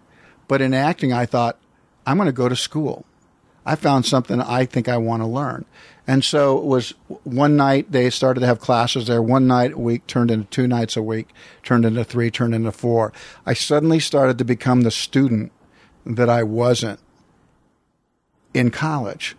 [0.46, 1.58] But in acting I thought
[2.06, 3.04] I'm going to go to school.
[3.66, 5.66] I found something I think I want to learn.
[6.06, 9.20] And so it was one night they started to have classes there.
[9.20, 11.28] One night a week turned into two nights a week,
[11.62, 13.12] turned into three, turned into four.
[13.44, 15.52] I suddenly started to become the student
[16.06, 17.00] that I wasn't
[18.54, 19.36] in college.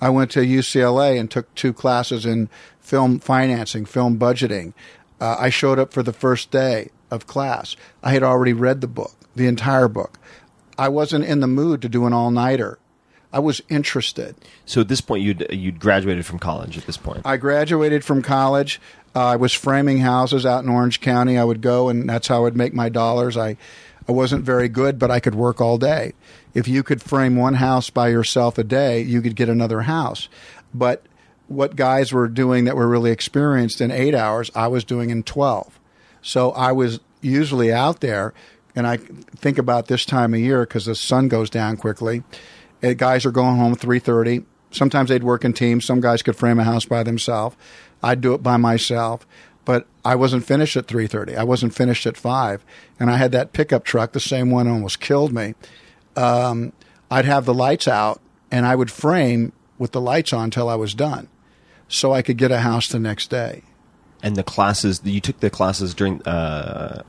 [0.00, 2.48] I went to UCLA and took two classes in
[2.80, 4.72] film financing, film budgeting.
[5.20, 7.76] Uh, I showed up for the first day of class.
[8.02, 10.18] I had already read the book, the entire book.
[10.76, 12.78] I wasn't in the mood to do an all nighter.
[13.32, 14.34] I was interested.
[14.64, 16.78] So at this point, you'd you'd graduated from college.
[16.78, 18.80] At this point, I graduated from college.
[19.14, 21.36] Uh, I was framing houses out in Orange County.
[21.36, 23.36] I would go, and that's how I would make my dollars.
[23.36, 23.56] I,
[24.08, 26.14] I wasn't very good, but I could work all day.
[26.54, 30.28] If you could frame one house by yourself a day, you could get another house.
[30.72, 31.04] But
[31.46, 35.22] what guys were doing that were really experienced in eight hours, I was doing in
[35.24, 35.78] 12.
[36.22, 38.32] So I was usually out there,
[38.74, 42.22] and I think about this time of year because the sun goes down quickly.
[42.82, 44.44] Uh, guys are going home at 3.30.
[44.70, 45.84] Sometimes they'd work in teams.
[45.84, 47.56] Some guys could frame a house by themselves.
[48.02, 49.26] I'd do it by myself.
[49.68, 51.36] But I wasn't finished at 3.30.
[51.36, 52.64] I wasn't finished at 5.
[52.98, 55.52] And I had that pickup truck, the same one almost killed me.
[56.16, 56.72] Um,
[57.10, 58.18] I'd have the lights out,
[58.50, 61.28] and I would frame with the lights on until I was done
[61.86, 63.62] so I could get a house the next day.
[64.22, 67.02] and the classes you took the classes during uh,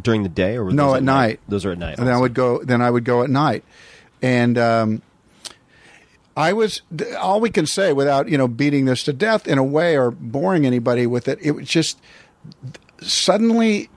[0.00, 1.40] during the day or No, at night.
[1.48, 1.98] Those are at night.
[1.98, 2.62] and then I would go.
[2.62, 3.64] Then I would go at night,
[4.22, 5.02] and um,
[6.36, 6.82] I was
[7.18, 10.10] all we can say without you know beating this to death in a way or
[10.10, 11.38] boring anybody with it.
[11.42, 11.98] It was just
[13.00, 13.90] suddenly,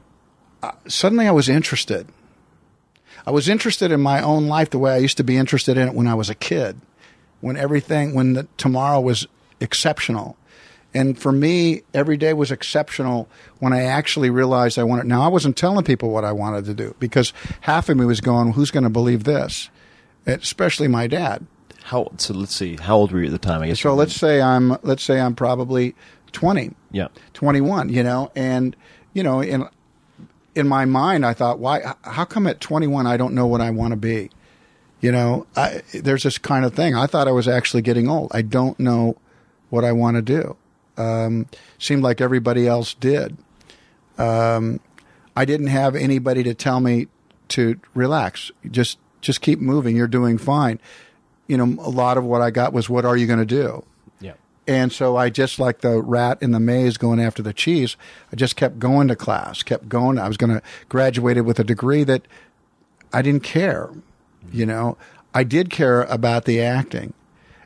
[0.62, 2.08] uh, suddenly I was interested.
[3.26, 5.88] I was interested in my own life the way I used to be interested in
[5.88, 6.80] it when I was a kid,
[7.41, 9.28] when everything, when the, tomorrow was
[9.60, 10.38] exceptional.
[10.93, 13.28] And for me, every day was exceptional
[13.60, 15.08] when I actually realized I wanted.
[15.08, 18.21] Now, I wasn't telling people what I wanted to do because half of me was
[18.21, 19.69] going, "Who's going to believe this?"
[20.26, 21.45] Especially my dad.
[21.86, 22.34] How so?
[22.34, 22.78] Let's see.
[22.78, 23.62] How old were you at the time?
[23.62, 23.80] I guess.
[23.80, 25.95] So let's say I'm let's say I'm probably
[26.32, 26.71] twenty.
[26.91, 27.10] Yeah.
[27.34, 28.76] 21, you know, and
[29.13, 29.67] you know, in
[30.56, 31.93] in my mind, I thought, why?
[32.04, 34.32] How come at 21 I don't know what I want to be?
[35.02, 36.95] You know, I, there's this kind of thing.
[36.95, 38.32] I thought I was actually getting old.
[38.34, 39.17] I don't know
[39.69, 40.56] what I want to do.
[40.98, 43.38] Um, seemed like everybody else did.
[44.17, 44.80] Um,
[45.36, 47.08] I didn't have anybody to tell me
[47.50, 48.52] to relax.
[48.71, 49.95] Just just keep moving.
[49.95, 50.80] You're doing fine.
[51.47, 53.86] You know, a lot of what I got was, what are you going to do?
[54.19, 54.34] Yeah.
[54.67, 57.97] And so I just like the rat in the maze going after the cheese.
[58.31, 60.17] I just kept going to class, kept going.
[60.17, 62.27] I was going to graduated with a degree that
[63.13, 63.89] I didn't care.
[64.51, 64.97] You know,
[65.34, 67.13] I did care about the acting,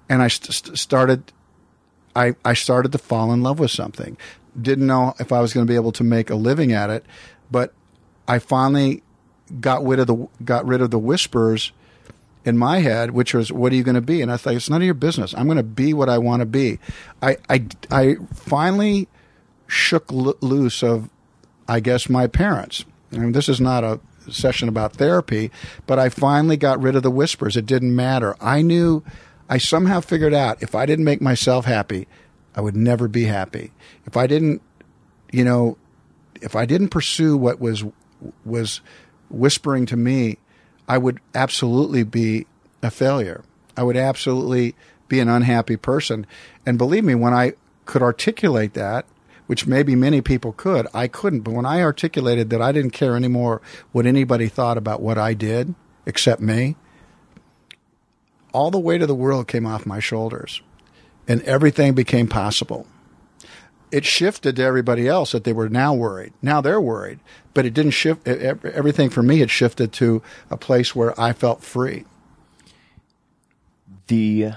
[0.09, 1.31] and I st- st- started.
[2.15, 4.17] I I started to fall in love with something.
[4.59, 7.05] Didn't know if I was going to be able to make a living at it,
[7.51, 7.73] but
[8.27, 9.03] I finally
[9.59, 11.71] got rid of the got rid of the whispers
[12.49, 14.69] in my head, which was, "What are you going to be?" And I thought, "It's
[14.69, 15.33] none of your business.
[15.35, 16.79] I'm going to be what I want to be."
[17.21, 19.07] I, I, I finally
[19.67, 21.09] shook lo- loose of,
[21.67, 22.83] I guess, my parents.
[23.13, 25.51] I mean, this is not a session about therapy,
[25.87, 27.55] but I finally got rid of the whispers.
[27.55, 28.35] It didn't matter.
[28.41, 29.03] I knew,
[29.49, 32.07] I somehow figured out if I didn't make myself happy,
[32.55, 33.71] I would never be happy.
[34.05, 34.61] If I didn't,
[35.31, 35.77] you know,
[36.41, 37.83] if I didn't pursue what was
[38.43, 38.81] was
[39.29, 40.37] whispering to me,
[40.89, 42.47] I would absolutely be
[42.81, 43.43] a failure.
[43.77, 44.75] I would absolutely
[45.07, 46.25] be an unhappy person.
[46.65, 47.53] And believe me, when I
[47.85, 49.05] could articulate that,
[49.45, 51.41] which maybe many people could, I couldn't.
[51.41, 55.33] But when I articulated that I didn't care anymore what anybody thought about what I
[55.33, 55.75] did,
[56.05, 56.75] except me,
[58.51, 60.61] all the weight of the world came off my shoulders
[61.27, 62.87] and everything became possible
[63.91, 66.33] it shifted to everybody else that they were now worried.
[66.41, 67.19] Now they're worried,
[67.59, 68.25] but it didn't shift.
[68.25, 72.05] Everything for me had shifted to a place where I felt free.
[74.07, 74.51] The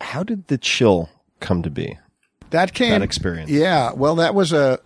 [0.00, 1.10] how did the chill
[1.40, 1.98] come to be?
[2.48, 3.50] That came That experience.
[3.50, 4.80] Yeah, well, that was a.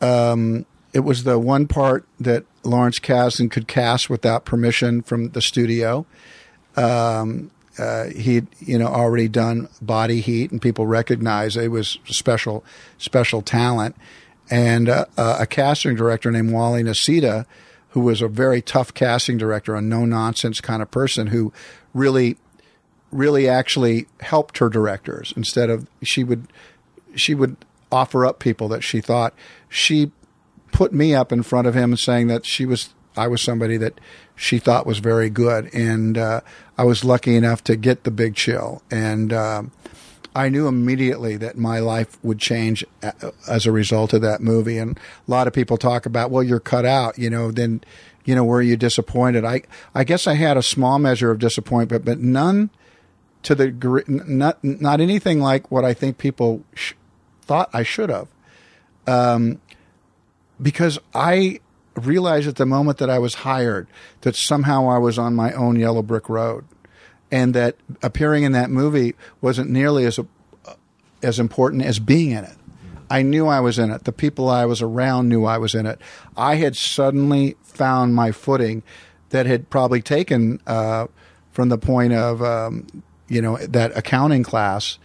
[0.00, 5.42] Um, it was the one part that Lawrence Kasdan could cast without permission from the
[5.42, 6.06] studio.
[6.76, 12.64] Um, uh, he'd you know already done Body Heat, and people recognized it was special
[12.96, 13.96] special talent.
[14.50, 17.46] And uh, uh, a casting director named Wally Nicita,
[17.90, 21.52] who was a very tough casting director, a no nonsense kind of person who
[21.94, 22.36] really
[23.12, 25.32] really actually helped her directors.
[25.36, 26.46] Instead of she would
[27.14, 27.56] she would
[27.90, 29.34] offer up people that she thought.
[29.68, 30.10] She
[30.72, 33.98] put me up in front of him saying that she was I was somebody that
[34.34, 35.72] she thought was very good.
[35.74, 36.42] And uh,
[36.76, 38.82] I was lucky enough to get the big chill.
[38.90, 39.72] And um,
[40.36, 42.84] I knew immediately that my life would change
[43.48, 44.76] as a result of that movie.
[44.76, 47.82] And a lot of people talk about well you're cut out you know then
[48.24, 49.44] you know were you disappointed?
[49.44, 49.62] I
[49.94, 52.70] I guess I had a small measure of disappointment but none
[53.44, 56.94] to the not not anything like what I think people sh-
[57.42, 58.28] thought I should have,
[59.06, 59.60] um,
[60.60, 61.60] because I
[61.94, 63.86] realized at the moment that I was hired
[64.22, 66.64] that somehow I was on my own yellow brick road,
[67.30, 70.18] and that appearing in that movie wasn't nearly as
[71.22, 72.56] as important as being in it.
[73.08, 74.04] I knew I was in it.
[74.04, 76.00] The people I was around knew I was in it.
[76.36, 78.82] I had suddenly found my footing
[79.30, 81.06] that had probably taken uh,
[81.52, 82.86] from the point of um,
[83.28, 84.98] you know that accounting class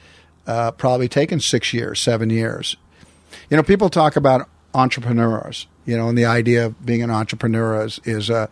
[0.47, 2.75] uh, probably taken six years, seven years.
[3.49, 5.67] You know, people talk about entrepreneurs.
[5.85, 8.47] You know, and the idea of being an entrepreneur is is uh,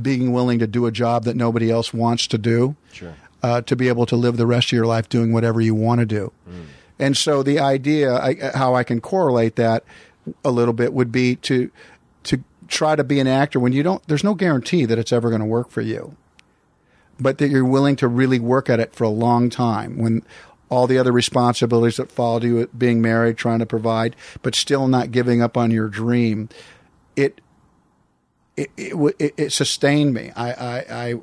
[0.00, 2.76] being willing to do a job that nobody else wants to do.
[2.92, 3.14] Sure.
[3.42, 5.98] Uh, to be able to live the rest of your life doing whatever you want
[6.00, 6.30] to do.
[6.98, 9.82] And so the idea, I, how I can correlate that
[10.44, 11.70] a little bit would be to
[12.24, 14.06] to try to be an actor when you don't.
[14.06, 16.16] There's no guarantee that it's ever going to work for you,
[17.18, 19.96] but that you're willing to really work at it for a long time.
[19.96, 20.22] When
[20.68, 25.10] all the other responsibilities that followed you, being married, trying to provide, but still not
[25.10, 26.50] giving up on your dream,
[27.16, 27.40] it
[28.76, 30.32] it it, it, sustained me.
[30.36, 31.14] I, I I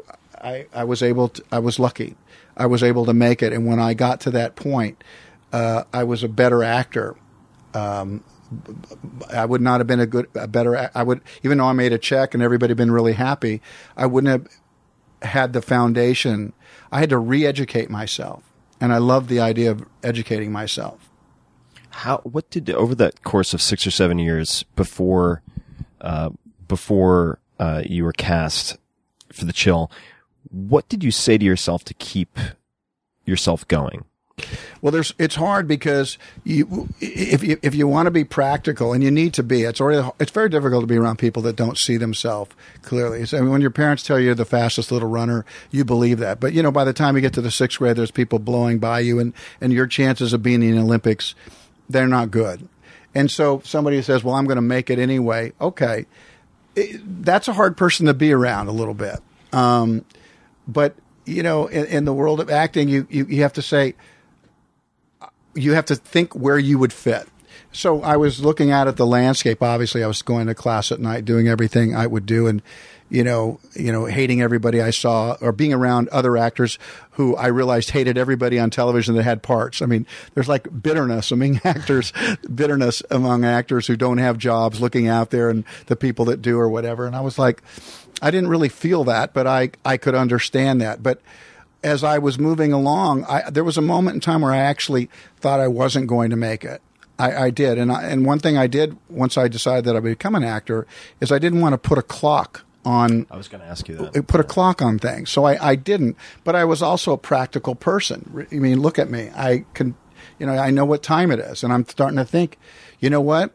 [0.42, 1.44] I I was able to.
[1.52, 2.16] I was lucky.
[2.56, 5.04] I was able to make it, and when I got to that point
[5.52, 7.16] uh, I was a better actor.
[7.74, 8.24] Um,
[9.32, 10.90] I would not have been a good, a better.
[10.94, 13.62] I would, even though I made a check and everybody been really happy,
[13.96, 16.54] I wouldn't have had the foundation.
[16.92, 18.44] I had to re-educate myself,
[18.80, 21.10] and I love the idea of educating myself.
[21.90, 22.20] How?
[22.20, 25.42] What did over that course of six or seven years before,
[26.00, 26.30] uh,
[26.68, 28.78] before uh, you were cast
[29.32, 29.92] for the chill?
[30.50, 32.38] What did you say to yourself to keep
[33.26, 34.06] yourself going?
[34.82, 39.04] Well, there's it's hard because you if you if you want to be practical and
[39.04, 41.78] you need to be, it's already it's very difficult to be around people that don't
[41.78, 42.54] see themselves
[42.84, 43.26] clearly.
[43.34, 46.40] I mean, when your parents tell you you're the fastest little runner, you believe that.
[46.40, 48.78] But you know, by the time you get to the sixth grade, there's people blowing
[48.78, 51.34] by you, and and your chances of being in the Olympics,
[51.90, 52.68] they're not good.
[53.16, 56.06] And so somebody says, "Well, I'm going to make it anyway." Okay,
[56.78, 59.20] it, that's a hard person to be around a little bit.
[59.52, 60.06] Um,
[60.68, 63.96] but you know, in, in the world of acting, you, you you have to say
[65.56, 67.28] you have to think where you would fit.
[67.72, 69.62] So I was looking out at the landscape.
[69.62, 72.62] Obviously, I was going to class at night, doing everything I would do, and
[73.10, 76.78] you know, you know, hating everybody I saw, or being around other actors
[77.12, 79.82] who I realized hated everybody on television that had parts.
[79.82, 82.12] I mean, there's like bitterness among actors,
[82.54, 86.60] bitterness among actors who don't have jobs, looking out there, and the people that do,
[86.60, 87.06] or whatever.
[87.06, 87.62] And I was like,
[88.22, 91.22] I didn't really feel that, but I I could understand that, but
[91.84, 95.10] as I was moving along, I, there was a moment in time where I actually
[95.38, 96.82] thought I wasn't going to make it.
[97.20, 100.00] I, I did, and I, and one thing I did once I decided that I
[100.00, 100.86] would become an actor
[101.20, 103.28] is I didn't want to put a clock on.
[103.30, 104.28] I was going to ask you that.
[104.28, 106.16] Put a clock on things, so I, I didn't.
[106.44, 108.48] But I was also a practical person.
[108.52, 109.30] I mean, look at me.
[109.36, 109.96] I can,
[110.40, 112.58] you know, I know what time it is, and I'm starting to think,
[113.00, 113.54] you know what?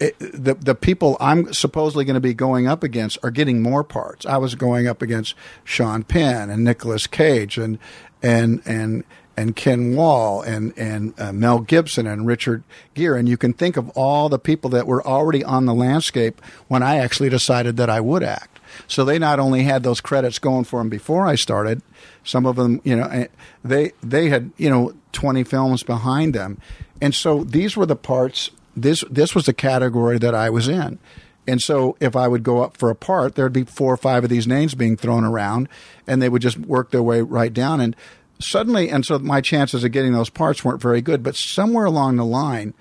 [0.00, 3.84] it, the the people I'm supposedly going to be going up against are getting more
[3.84, 4.24] parts.
[4.24, 7.78] I was going up against Sean Penn and Nicolas Cage and
[8.22, 9.04] and and
[9.40, 12.62] and Ken Wahl and and uh, Mel Gibson and Richard
[12.94, 16.42] Gere, and you can think of all the people that were already on the landscape
[16.68, 18.60] when I actually decided that I would act.
[18.86, 21.80] So they not only had those credits going for them before I started,
[22.22, 23.28] some of them, you know, eh,
[23.64, 26.58] they they had you know 20 films behind them,
[27.00, 30.98] and so these were the parts this this was the category that I was in.
[31.46, 34.22] And so if I would go up for a part, there'd be four or five
[34.22, 35.68] of these names being thrown around
[36.06, 37.80] and they would just work their way right down.
[37.80, 37.96] And
[38.40, 41.22] suddenly, and so my chances of getting those parts weren't very good.
[41.22, 42.74] But somewhere along the line,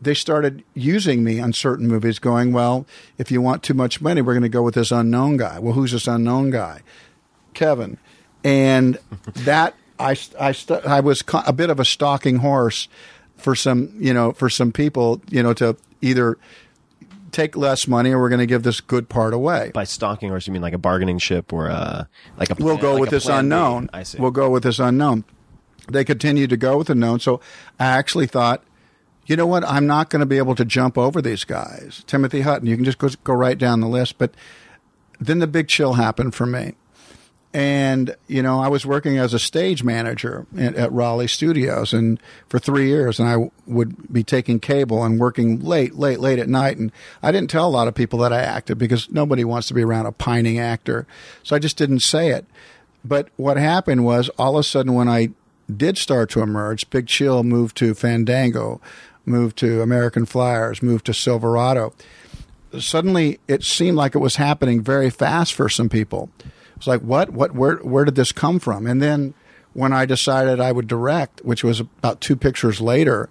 [0.00, 2.86] they started using me on certain movies, going, well,
[3.16, 5.58] if you want too much money, we're going to go with this unknown guy.
[5.58, 6.82] Well, who's this unknown guy?
[7.54, 7.98] Kevin.
[8.44, 8.98] And
[9.34, 10.54] that, I, I,
[10.86, 12.88] I was a bit of a stalking horse
[13.36, 16.38] for some, you know, for some people, you know, to either
[17.32, 19.70] take less money or we're going to give this good part away.
[19.74, 22.08] By stalking horse, you mean like a bargaining ship or a,
[22.38, 23.40] like a We'll go like with this plan B.
[23.40, 23.90] unknown.
[23.92, 24.18] I see.
[24.18, 25.24] We'll go with this unknown.
[25.90, 27.20] They continued to go with the known.
[27.20, 27.40] So
[27.78, 28.62] I actually thought,
[29.26, 29.64] you know what?
[29.64, 32.02] I'm not going to be able to jump over these guys.
[32.06, 34.18] Timothy Hutton, you can just go, go right down the list.
[34.18, 34.34] But
[35.20, 36.74] then the big chill happened for me.
[37.54, 42.20] And, you know, I was working as a stage manager at, at Raleigh Studios and
[42.48, 46.48] for three years and I would be taking cable and working late, late, late at
[46.48, 46.76] night.
[46.76, 46.92] And
[47.22, 49.82] I didn't tell a lot of people that I acted because nobody wants to be
[49.82, 51.06] around a pining actor.
[51.42, 52.44] So I just didn't say it.
[53.02, 55.30] But what happened was all of a sudden when I
[55.74, 58.80] did start to emerge, Big Chill moved to Fandango,
[59.24, 61.94] moved to American Flyers, moved to Silverado.
[62.78, 66.30] Suddenly it seemed like it was happening very fast for some people.
[66.78, 68.86] It was like, what, what, where, where did this come from?
[68.86, 69.34] And then
[69.72, 73.28] when I decided I would direct, which was about two pictures later,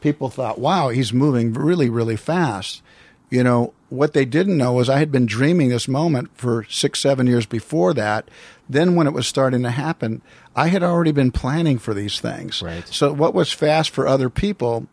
[0.00, 2.82] people thought, wow, he's moving really, really fast.
[3.28, 7.00] You know, what they didn't know was I had been dreaming this moment for six,
[7.00, 8.30] seven years before that.
[8.70, 10.22] Then when it was starting to happen,
[10.56, 12.62] I had already been planning for these things.
[12.62, 12.88] Right.
[12.88, 14.86] So what was fast for other people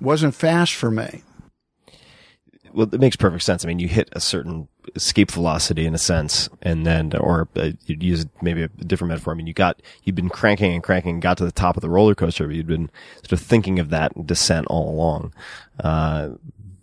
[0.00, 1.22] wasn't fast for me.
[2.74, 3.64] Well, it makes perfect sense.
[3.64, 7.70] I mean, you hit a certain escape velocity in a sense, and then, or uh,
[7.86, 9.32] you'd use maybe a different metaphor.
[9.32, 11.90] I mean, you got, you'd been cranking and cranking, got to the top of the
[11.90, 15.32] roller coaster, but you'd been sort of thinking of that descent all along.
[15.80, 16.30] Uh,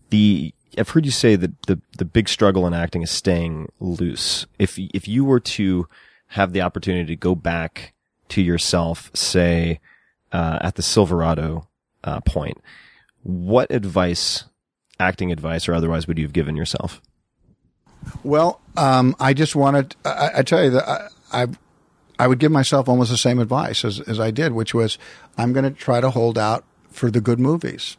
[0.10, 4.46] the, I've heard you say that the, the big struggle in acting is staying loose.
[4.58, 5.88] If, if you were to
[6.34, 7.94] have the opportunity to go back
[8.30, 9.80] to yourself, say,
[10.32, 11.68] uh, at the Silverado,
[12.04, 12.58] uh, point,
[13.24, 14.46] what advice,
[15.00, 17.02] acting advice or otherwise, would you have given yourself?
[18.24, 21.48] Well, um, I just wanted, I, I tell you that I, I,
[22.18, 24.98] I would give myself almost the same advice as, as I did, which was
[25.38, 27.98] I'm going to try to hold out for the good movies.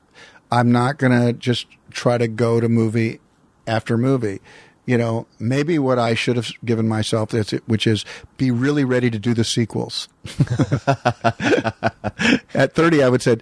[0.52, 3.20] I'm not going to just try to go to movie
[3.66, 4.40] after movie.
[4.84, 8.04] You know, maybe what I should have given myself is, which is
[8.36, 10.08] be really ready to do the sequels.
[12.54, 13.36] At 30, I would say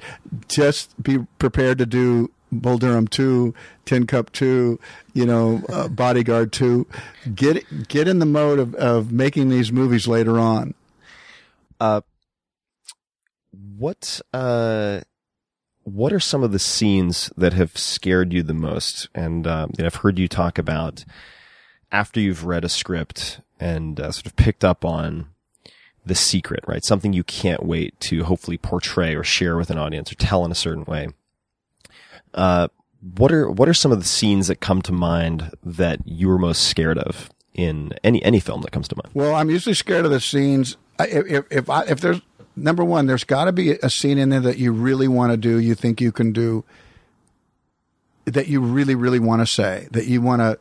[0.49, 4.79] just be prepared to do Bull Durham 2, Tin Cup 2,
[5.15, 6.87] you know, uh, Bodyguard 2.
[7.35, 10.75] Get, get in the mode of, of making these movies later on.
[13.79, 15.01] What uh,
[15.85, 19.09] what are some of the scenes that have scared you the most?
[19.15, 21.05] And um, you know, I've heard you talk about
[21.93, 25.29] after you've read a script and uh, sort of picked up on
[26.05, 26.85] the secret, right?
[26.85, 30.51] Something you can't wait to hopefully portray or share with an audience or tell in
[30.51, 31.09] a certain way.
[32.35, 32.69] Uh,
[33.17, 36.39] what are what are some of the scenes that come to mind that you were
[36.39, 39.11] most scared of in any any film that comes to mind?
[39.15, 40.77] Well, I'm usually scared of the scenes.
[40.99, 42.21] If if I, if there's
[42.57, 45.37] number one, there's got to be a scene in there that you really want to
[45.37, 46.65] do, you think you can do,
[48.25, 50.59] that you really really want to say, that you want to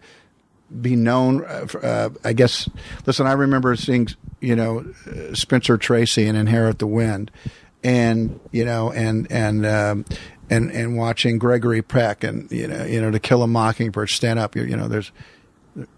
[0.82, 1.44] be known.
[1.44, 2.70] Uh, uh, I guess.
[3.06, 4.10] Listen, I remember seeing
[4.42, 4.86] you know
[5.34, 7.32] Spencer Tracy in Inherit the Wind,
[7.84, 9.66] and you know and and.
[9.66, 10.06] Um,
[10.50, 14.40] and, and watching Gregory Peck and you know you know to kill a mockingbird stand
[14.40, 15.12] up you you know there's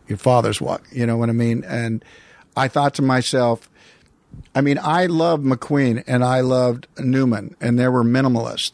[0.08, 0.84] your father's walk.
[0.92, 1.64] You know what I mean?
[1.64, 2.04] And
[2.56, 3.70] I thought to myself,
[4.54, 8.74] I mean, I loved McQueen and I loved Newman, and they were minimalist.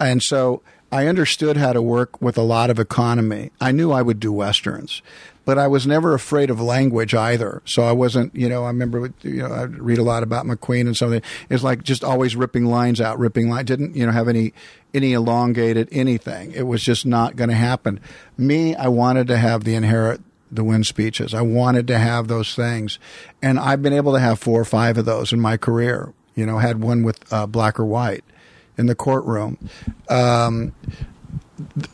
[0.00, 3.50] And so I understood how to work with a lot of economy.
[3.60, 5.02] I knew I would do westerns,
[5.44, 7.62] but I was never afraid of language either.
[7.66, 10.82] So I wasn't, you know, I remember, you know, I read a lot about McQueen
[10.82, 11.22] and something.
[11.50, 13.64] It's like just always ripping lines out, ripping line.
[13.64, 14.52] Didn't, you know, have any,
[14.92, 16.52] any elongated anything.
[16.52, 18.00] It was just not going to happen.
[18.38, 20.20] Me, I wanted to have the inherit
[20.50, 21.34] the wind speeches.
[21.34, 22.98] I wanted to have those things.
[23.42, 26.12] And I've been able to have four or five of those in my career.
[26.34, 28.24] You know, had one with uh, black or white
[28.76, 29.58] in the courtroom.
[30.08, 30.72] Um,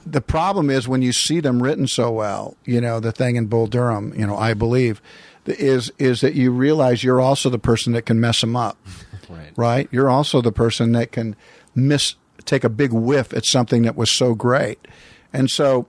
[0.06, 3.46] the problem is when you see them written so well, you know, the thing in
[3.46, 5.02] Bull Durham, you know, I believe,
[5.46, 8.78] is is that you realize you're also the person that can mess them up.
[9.28, 9.52] Right.
[9.54, 9.88] Right?
[9.92, 11.36] You're also the person that can
[11.72, 14.88] miss take a big whiff at something that was so great.
[15.32, 15.86] And so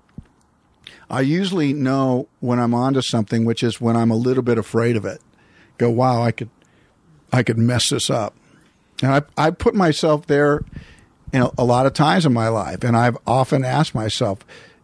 [1.09, 4.95] I usually know when I'm onto something, which is when I'm a little bit afraid
[4.95, 5.21] of it.
[5.77, 6.49] Go, wow, I could,
[7.33, 8.33] I could mess this up.
[9.01, 10.63] And I, I put myself there,
[11.33, 14.39] you know, a lot of times in my life, and I've often asked myself,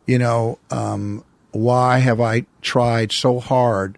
[0.05, 3.97] you know, um, why have I tried so hard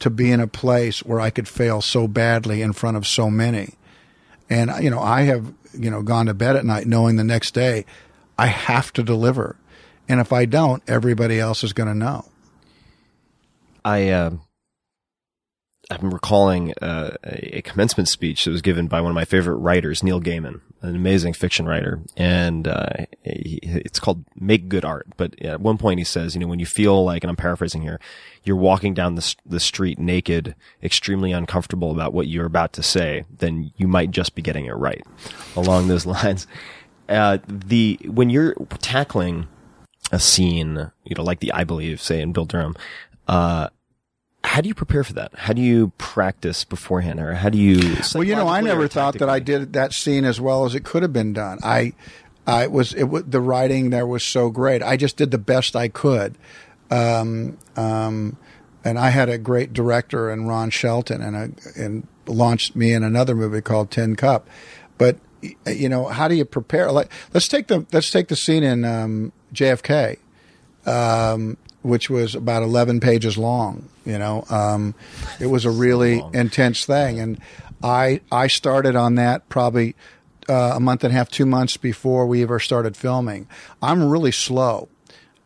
[0.00, 3.30] to be in a place where I could fail so badly in front of so
[3.30, 3.74] many?
[4.48, 7.52] And you know, I have you know gone to bed at night knowing the next
[7.52, 7.84] day
[8.38, 9.56] I have to deliver,
[10.08, 12.24] and if I don't, everybody else is going to know.
[13.84, 14.30] I uh,
[15.90, 19.56] I'm recalling uh, a a commencement speech that was given by one of my favorite
[19.56, 25.06] writers, Neil Gaiman, an amazing fiction writer, and uh, he, it's called "Make Good Art."
[25.16, 27.82] But at one point, he says, you know, when you feel like, and I'm paraphrasing
[27.82, 28.00] here,
[28.44, 33.24] you're walking down the the street naked, extremely uncomfortable about what you're about to say,
[33.38, 35.04] then you might just be getting it right.
[35.56, 36.46] Along those lines,
[37.08, 39.48] uh, the when you're tackling
[40.12, 42.76] a scene, you know, like the I believe, say in Bull Durham,
[43.28, 43.68] uh,
[44.46, 45.32] how do you prepare for that?
[45.34, 47.96] How do you practice beforehand, or how do you?
[48.14, 50.84] Well, you know, I never thought that I did that scene as well as it
[50.84, 51.58] could have been done.
[51.64, 51.92] I,
[52.46, 54.82] I was it was the writing there was so great.
[54.82, 56.38] I just did the best I could,
[56.92, 58.36] um, um,
[58.84, 63.02] and I had a great director in Ron Shelton, and a, and launched me in
[63.02, 64.48] another movie called Tin Cup.
[64.96, 65.18] But
[65.66, 66.92] you know, how do you prepare?
[66.92, 70.18] Like, let's take the let's take the scene in um, JFK
[70.86, 71.56] um,
[71.86, 73.88] which was about 11 pages long.
[74.04, 74.94] You know, um,
[75.40, 77.20] it was a really intense thing.
[77.20, 77.40] And
[77.82, 79.94] I, I started on that probably
[80.48, 83.48] uh, a month and a half, two months before we ever started filming.
[83.80, 84.88] I'm really slow.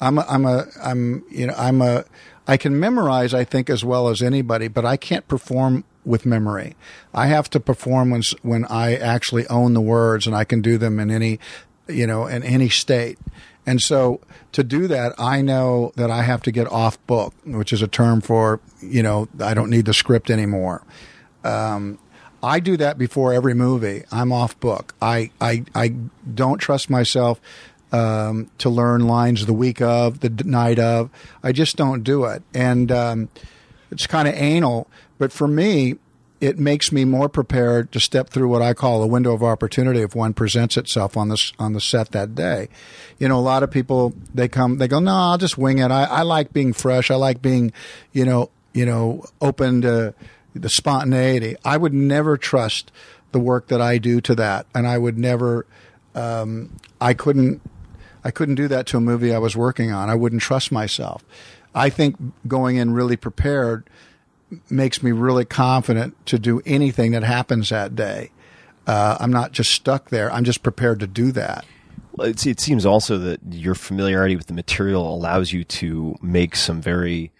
[0.01, 2.05] I'm a, I'm a I'm you know I'm a
[2.49, 6.74] I can memorize I think as well as anybody, but I can't perform with memory.
[7.12, 10.78] I have to perform when when I actually own the words and I can do
[10.78, 11.38] them in any
[11.86, 13.18] you know in any state.
[13.71, 17.73] And so to do that, I know that I have to get off book, which
[17.73, 20.83] is a term for you know I don't need the script anymore.
[21.45, 22.01] Um,
[22.43, 24.03] I do that before every movie.
[24.11, 24.97] I'm off book.
[25.01, 25.95] I I, I
[26.35, 27.41] don't trust myself
[27.93, 31.09] um, to learn lines the week of, the night of.
[31.41, 33.29] I just don't do it, and um,
[33.93, 34.89] it's kind of anal.
[35.18, 35.95] But for me,
[36.41, 40.01] it makes me more prepared to step through what I call a window of opportunity
[40.01, 42.68] if one presents itself on this on the set that day.
[43.18, 45.91] You know, a lot of people they come they go, no, I'll just wing it.
[45.91, 47.11] I, I like being fresh.
[47.11, 47.72] I like being,
[48.12, 50.14] you know, you know, open to
[50.55, 51.57] the spontaneity.
[51.64, 52.91] I would never trust
[53.32, 55.66] the work that I do to that, and I would never.
[56.14, 57.61] Um, I couldn't.
[58.24, 60.11] I couldn't do that to a movie I was working on.
[60.11, 61.24] I wouldn't trust myself.
[61.74, 62.16] I think
[62.49, 63.88] going in really prepared
[64.68, 68.30] makes me really confident to do anything that happens that day.
[68.86, 70.32] Uh, I'm not just stuck there.
[70.32, 71.64] I'm just prepared to do that.
[72.12, 76.57] Well, it's, it seems also that your familiarity with the material allows you to make
[76.57, 77.30] some very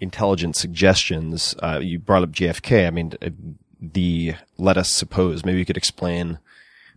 [0.00, 1.54] intelligent suggestions.
[1.62, 2.86] Uh, you brought up JFK.
[2.86, 3.30] I mean, uh,
[3.80, 5.44] the let us suppose.
[5.44, 6.38] Maybe you could explain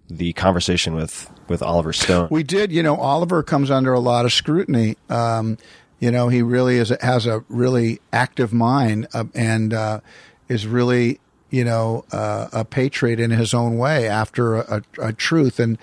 [0.09, 2.27] the conversation with with Oliver Stone.
[2.29, 2.71] We did.
[2.71, 4.97] You know, Oliver comes under a lot of scrutiny.
[5.09, 5.57] Um,
[6.03, 10.01] you know, he really is has a really active mind uh, and uh,
[10.49, 15.13] is really you know uh, a patriot in his own way after a, a, a
[15.13, 15.77] truth and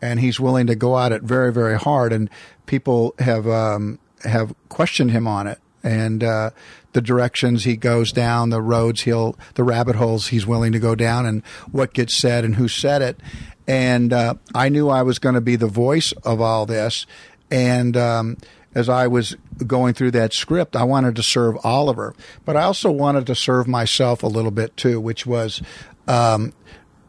[0.00, 2.30] and he's willing to go at it very very hard and
[2.64, 6.50] people have um, have questioned him on it and uh,
[6.94, 10.94] the directions he goes down, the roads he'll, the rabbit holes he's willing to go
[10.94, 13.20] down, and what gets said and who said it.
[13.68, 17.06] And uh, I knew I was going to be the voice of all this.
[17.50, 18.38] And um,
[18.76, 19.34] as I was
[19.66, 22.14] going through that script, I wanted to serve Oliver,
[22.44, 25.62] but I also wanted to serve myself a little bit too, which was.
[26.06, 26.52] Um,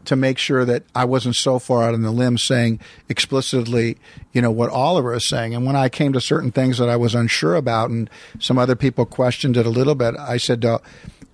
[0.06, 3.98] to make sure that I wasn't so far out on the limb saying explicitly,
[4.32, 5.54] you know, what Oliver is saying.
[5.54, 8.08] And when I came to certain things that I was unsure about and
[8.40, 10.80] some other people questioned it a little bit, I said to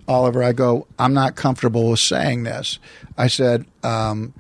[0.09, 2.81] Oliver, I go, I'm not comfortable with saying this.
[3.17, 4.35] I said, um,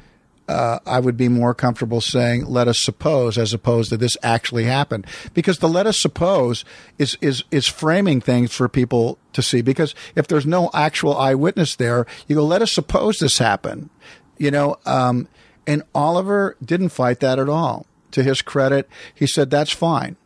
[0.48, 4.64] uh, I would be more comfortable saying "let us suppose" as opposed to this actually
[4.64, 6.64] happened, because the "let us suppose"
[6.98, 9.62] is is is framing things for people to see.
[9.62, 13.90] Because if there's no actual eyewitness there, you go, "Let us suppose this happened,"
[14.38, 14.76] you know.
[14.84, 15.28] Um,
[15.66, 17.86] and Oliver didn't fight that at all.
[18.10, 20.16] To his credit, he said, "That's fine.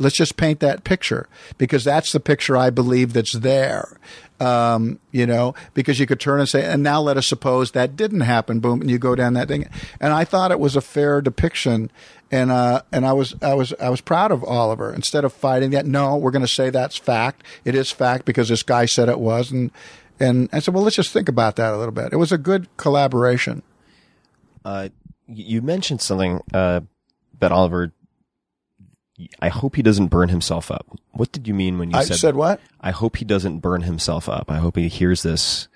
[0.00, 1.28] Let's just paint that picture
[1.58, 3.98] because that's the picture I believe that's there."
[4.40, 7.94] um, you know, because you could turn and say, and now let us suppose that
[7.94, 8.58] didn't happen.
[8.60, 9.68] Boom, and you go down that thing.
[10.00, 11.90] And I thought it was a fair depiction,
[12.32, 14.92] and uh, and I was I was I was proud of Oliver.
[14.92, 17.44] Instead of fighting that, no, we're going to say that's fact.
[17.64, 19.70] It is fact because this guy said it was, and
[20.18, 22.12] and I said, well, let's just think about that a little bit.
[22.12, 23.62] It was a good collaboration.
[24.64, 24.88] Uh,
[25.26, 26.80] you mentioned something uh,
[27.40, 27.92] that Oliver.
[29.40, 30.86] I hope he doesn't burn himself up.
[31.12, 32.60] What did you mean when you I said, said what?
[32.80, 34.50] I hope he doesn't burn himself up.
[34.50, 35.68] I hope he hears this.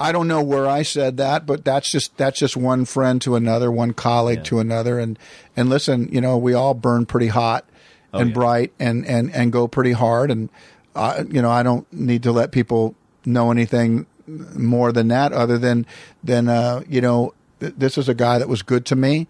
[0.00, 3.36] I don't know where I said that, but that's just that's just one friend to
[3.36, 4.44] another, one colleague Yeah.
[4.44, 5.18] to another, and
[5.56, 7.66] and listen, you know, we all burn pretty hot
[8.12, 8.34] and yeah.
[8.34, 10.48] bright and and and go pretty hard, and
[10.94, 12.94] uh, you know, I don't need to let people
[13.26, 15.84] know anything more than that, other than
[16.24, 19.26] than uh, you know, th- this is a guy that was good to me,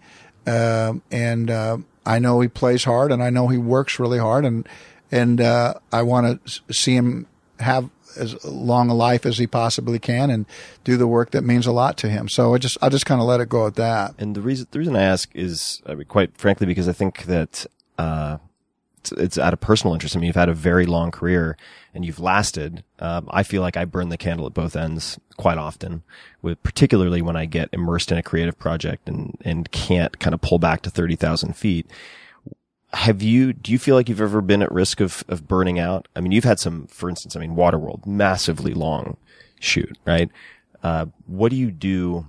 [0.47, 1.77] um, and uh,
[2.09, 4.67] I know he plays hard, and I know he works really hard, and
[5.11, 7.27] and uh, I want to see him
[7.59, 10.47] have as long a life as he possibly can and
[10.83, 12.27] do the work that means a lot to him.
[12.27, 14.15] So I just I just kind of let it go at that.
[14.17, 17.25] and the reason the reason I ask is, I mean, quite frankly, because I think
[17.25, 17.67] that
[17.99, 18.37] uh,
[19.13, 20.15] it's, out of personal interest.
[20.15, 21.57] I mean, you've had a very long career
[21.93, 22.83] and you've lasted.
[22.99, 26.03] Um, I feel like I burn the candle at both ends quite often,
[26.41, 30.41] with particularly when I get immersed in a creative project and and can't kind of
[30.41, 31.87] pull back to thirty thousand feet.
[32.93, 36.07] Have you, do you feel like you've ever been at risk of, of burning out?
[36.15, 39.15] I mean, you've had some, for instance, I mean, Waterworld, massively long
[39.59, 40.31] shoot, right?
[40.81, 42.25] Uh, what do you do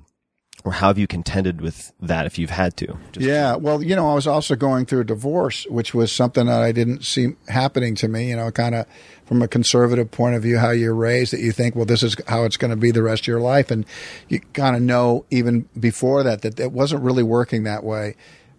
[0.64, 2.96] or how have you contended with that if you've had to?
[3.12, 6.46] Just- Yeah, well, you know, I was also going through a divorce, which was something
[6.46, 8.28] that I didn't see happening to me.
[8.30, 8.86] You know, kind of
[9.24, 12.16] from a conservative point of view, how you're raised, that you think, well, this is
[12.26, 13.86] how it's going to be the rest of your life, and
[14.28, 18.14] you kind of know even before that that it wasn't really working that way.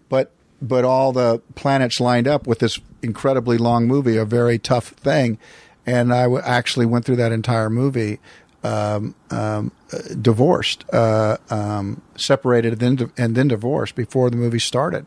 [0.08, 4.88] But but all the planets lined up with this incredibly long movie, a very tough
[4.88, 5.38] thing,
[5.84, 8.20] and I w- actually went through that entire movie
[8.64, 9.72] um, um,
[10.20, 15.06] divorced, uh, um, separated, and then, and then divorced before the movie started.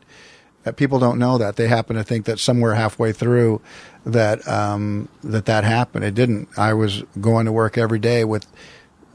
[0.66, 1.56] Uh, people don't know that.
[1.56, 3.62] They happen to think that somewhere halfway through
[4.06, 6.06] that um, that that happened.
[6.06, 6.50] It didn't.
[6.58, 8.48] I was going to work every day with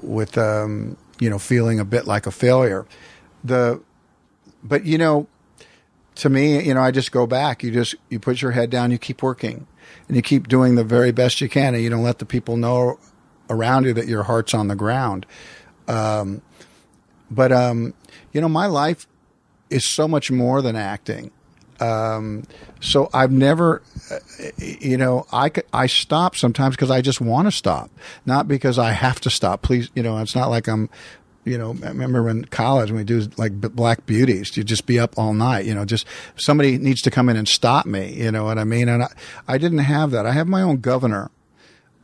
[0.00, 2.86] with um, you know feeling a bit like a failure.
[3.42, 3.80] The
[4.62, 5.26] but you know
[6.16, 7.62] to me, you know, I just go back.
[7.62, 9.66] You just you put your head down, you keep working,
[10.06, 12.56] and you keep doing the very best you can, and you don't let the people
[12.56, 12.98] know
[13.50, 15.26] around you that your heart's on the ground.
[15.86, 16.40] Um,
[17.30, 17.94] but um,
[18.32, 19.06] you know, my life
[19.68, 21.30] is so much more than acting.
[21.80, 22.44] Um,
[22.80, 24.18] so I've never, uh,
[24.58, 27.90] you know, I I stop sometimes because I just want to stop,
[28.26, 29.62] not because I have to stop.
[29.62, 30.90] Please, you know, it's not like I'm,
[31.44, 34.98] you know, I remember in college when we do like Black Beauties, you just be
[34.98, 38.30] up all night, you know, just somebody needs to come in and stop me, you
[38.30, 38.88] know what I mean?
[38.90, 39.08] And I,
[39.48, 40.26] I didn't have that.
[40.26, 41.30] I have my own governor.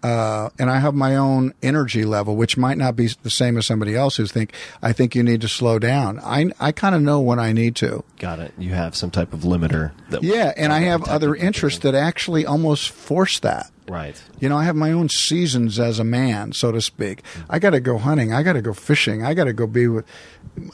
[0.02, 3.66] Uh, and I have my own energy level, which might not be the same as
[3.66, 6.20] somebody else who's think, I think you need to slow down.
[6.20, 8.04] I, I kind of know when I need to.
[8.18, 8.52] Got it.
[8.56, 9.92] You have some type of limiter.
[10.10, 10.52] That Yeah.
[10.56, 13.70] And I have other interests that actually almost force that.
[13.88, 14.20] Right.
[14.40, 17.22] You know, I have my own seasons as a man, so to speak.
[17.48, 18.32] I got to go hunting.
[18.32, 19.24] I got to go fishing.
[19.24, 20.04] I got to go be with,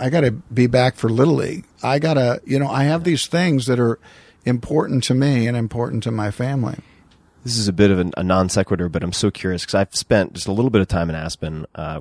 [0.00, 1.64] I got to be back for Little League.
[1.82, 3.98] I got to, you know, I have these things that are
[4.44, 6.78] important to me and important to my family.
[7.45, 9.95] This is a bit of an, a non sequitur, but I'm so curious because I've
[9.95, 12.01] spent just a little bit of time in Aspen, uh,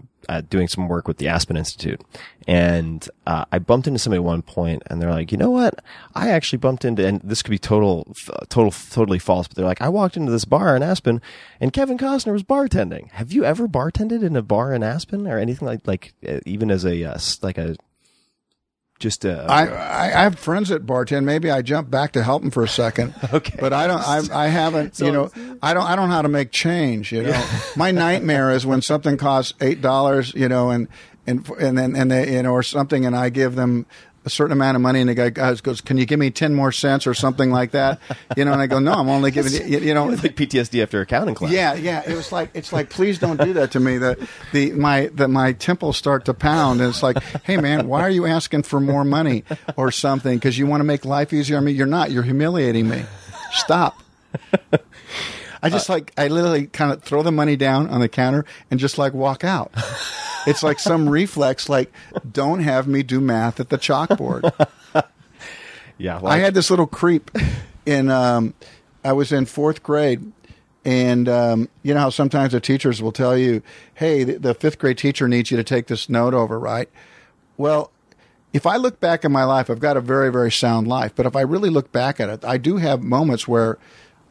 [0.50, 2.00] doing some work with the Aspen Institute,
[2.48, 5.84] and uh, I bumped into somebody at one point, and they're like, "You know what?
[6.14, 8.16] I actually bumped into, and this could be total,
[8.50, 11.22] total, totally false, but they're like, I walked into this bar in Aspen,
[11.60, 13.10] and Kevin Costner was bartending.
[13.12, 16.70] Have you ever bartended in a bar in Aspen or anything like, like uh, even
[16.70, 17.76] as a uh, like a
[19.02, 21.26] just a I, I I have friends that bartend.
[21.26, 23.14] Maybe I jump back to help them for a second.
[23.34, 23.58] Okay.
[23.60, 24.02] But I don't.
[24.02, 25.00] I, I haven't.
[25.00, 25.32] you know.
[25.62, 25.84] I don't.
[25.84, 27.12] I don't know how to make change.
[27.12, 27.48] You know.
[27.76, 30.34] My nightmare is when something costs eight dollars.
[30.34, 30.88] You know, and
[31.26, 33.86] and and then and they you know or something, and I give them
[34.24, 36.72] a certain amount of money, and the guy goes, "Can you give me ten more
[36.72, 38.00] cents or something like that?"
[38.38, 41.02] You know, and I go, "No, I'm only giving you." You know, like PTSD after
[41.02, 41.52] accounting class.
[41.52, 42.04] yeah, yeah.
[42.06, 43.98] It was like it's like please don't do that to me.
[43.98, 44.20] That
[44.52, 48.10] the my that my temples start to pound, and it's like, hey man, why are
[48.10, 49.44] you asking for more money
[49.76, 50.38] or something?
[50.38, 51.72] Because you want to make life easier on me.
[51.72, 52.12] You're not.
[52.12, 53.04] You're humiliating me.
[53.54, 54.02] Stop.
[55.64, 58.80] I just like I literally kind of throw the money down on the counter and
[58.80, 59.74] just like walk out.
[60.48, 61.94] It's like some reflex, like
[62.32, 64.52] don't have me do math at the chalkboard.
[66.00, 66.20] yeah.
[66.24, 67.30] I had this little creep
[67.86, 68.10] in.
[68.10, 68.56] Um,
[69.04, 70.32] I was in fourth grade,
[70.84, 73.62] and um, you know how sometimes the teachers will tell you,
[73.94, 76.90] "Hey, the, the fifth grade teacher needs you to take this note over." Right?
[77.58, 77.92] Well,
[78.54, 81.14] if I look back in my life, I've got a very, very sound life.
[81.16, 83.78] But if I really look back at it, I do have moments where,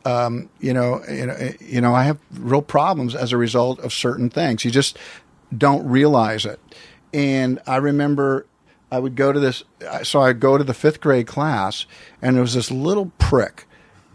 [0.05, 3.93] um, you know, you know, you know, I have real problems as a result of
[3.93, 4.65] certain things.
[4.65, 4.99] You just
[5.57, 6.61] don't realize it.
[7.13, 8.47] And I remember
[8.91, 9.65] I would go to this,
[10.03, 11.87] so I'd go to the fifth grade class,
[12.21, 13.67] and there was this little prick.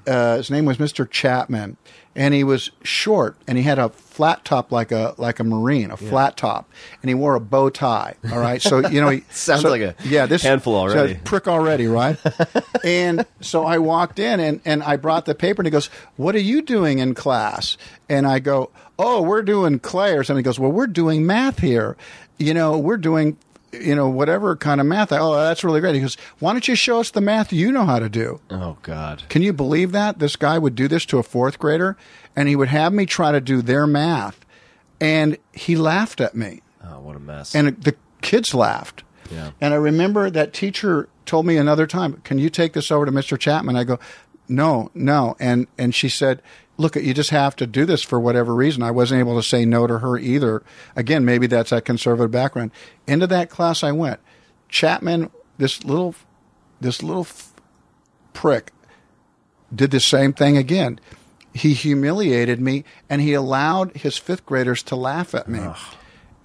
[0.08, 1.10] Uh, his name was Mr.
[1.10, 1.78] Chapman,
[2.16, 5.92] and he was short, and he had a flat top like a like a marine,
[5.92, 6.70] a flat top,
[7.02, 8.16] and he wore a bow tie.
[8.32, 11.16] All right, so you know, he, Sounds so- like a yeah, this handful so already.
[11.26, 12.18] prick already, right?
[12.84, 16.36] and so I walked in and, and I brought the paper and he goes, What
[16.36, 17.78] are you doing in class?
[18.08, 20.40] And I go, Oh, we're doing clay or something.
[20.44, 21.98] He goes, Well, we're doing math here.
[22.38, 23.38] You know, we're doing,
[23.82, 25.12] you know, whatever kind of math.
[25.12, 25.96] I, oh, that's really great.
[25.96, 28.40] He goes, Why don't you show us the math you know how to do?
[28.50, 29.24] Oh God.
[29.30, 30.20] Can you believe that?
[30.20, 31.98] This guy would do this to a fourth grader
[32.36, 34.46] and he would have me try to do their math.
[35.02, 37.54] And he laughed at me Oh, what a mess.
[37.56, 39.04] and the kids laughed.
[39.32, 39.52] Yeah.
[39.60, 43.12] And I remember that teacher told me another time, "Can you take this over to
[43.12, 43.38] Mr.
[43.40, 44.00] Chapman?" I go,
[44.48, 46.42] "No, no." And and she said,
[46.78, 49.66] "Look, you just have to do this for whatever reason." I wasn't able to say
[49.66, 50.64] no to her either.
[50.96, 52.72] Again, maybe that's that conservative background.
[53.08, 54.20] Into that class I went.
[54.70, 56.16] Chapman, this little
[56.82, 57.28] this little
[58.34, 58.72] prick
[59.74, 61.00] did the same thing again.
[61.54, 65.60] He humiliated me and he allowed his fifth graders to laugh at me.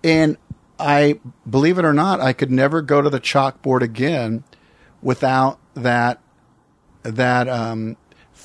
[0.05, 0.37] And
[0.79, 1.19] I
[1.49, 4.45] believe it or not, I could never go to the chalkboard again
[5.03, 6.21] without that
[7.03, 7.97] that um,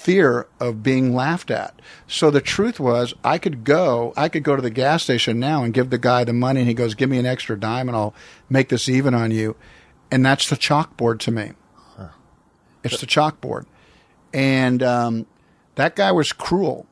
[0.06, 1.82] fear of being laughed at.
[2.08, 5.64] So the truth was, I could go, I could go to the gas station now
[5.64, 7.98] and give the guy the money, and he goes, "Give me an extra dime, and
[7.98, 8.14] I'll
[8.48, 9.56] make this even on you."
[10.12, 11.54] And that's the chalkboard to me.
[12.84, 13.66] It's the chalkboard,
[14.32, 15.26] and um,
[15.74, 16.86] that guy was cruel.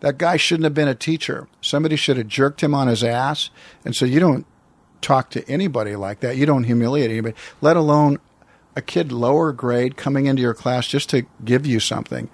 [0.00, 1.46] That guy shouldn't have been a teacher.
[1.60, 3.50] Somebody should have jerked him on his ass
[3.84, 4.46] and said, "You don't
[5.00, 6.36] talk to anybody like that.
[6.36, 8.18] You don't humiliate anybody, let alone
[8.78, 12.30] a kid lower grade coming into your class just to give you something."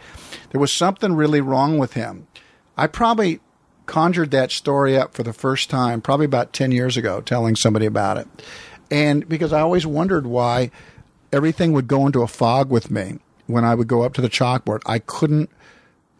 [0.52, 2.28] There was something really wrong with him.
[2.76, 3.40] I probably
[3.86, 7.86] conjured that story up for the first time probably about 10 years ago telling somebody
[7.86, 8.28] about it.
[8.90, 10.70] And because I always wondered why
[11.32, 14.30] everything would go into a fog with me when I would go up to the
[14.30, 15.50] chalkboard, I couldn't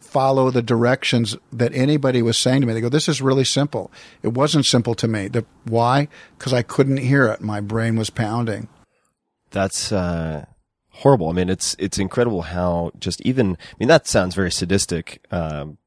[0.01, 2.73] follow the directions that anybody was saying to me.
[2.73, 3.91] They go, "This is really simple."
[4.23, 5.29] It wasn't simple to me.
[5.29, 6.09] The, why?
[6.39, 7.41] Because I couldn't hear it.
[7.41, 8.69] My brain was pounding.
[9.55, 10.45] That's uh,
[10.91, 11.31] horrible.
[11.31, 13.53] I mean, it's it's incredible how just even.
[13.53, 15.25] I mean, that sounds very sadistic.
[15.31, 15.79] Um,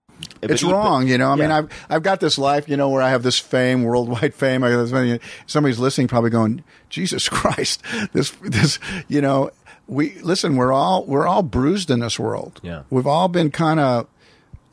[0.41, 1.29] It's but- wrong, you know.
[1.31, 1.51] I mean.
[1.51, 4.63] I've I've got this life, you know, where I have this fame, worldwide fame.
[4.63, 9.51] I, somebody's listening, probably going, "Jesus Christ, this this," you know.
[9.89, 10.57] We listen.
[10.57, 12.59] We're all we're all bruised in this world.
[12.63, 12.83] Yeah.
[12.89, 14.07] we've all been kind of,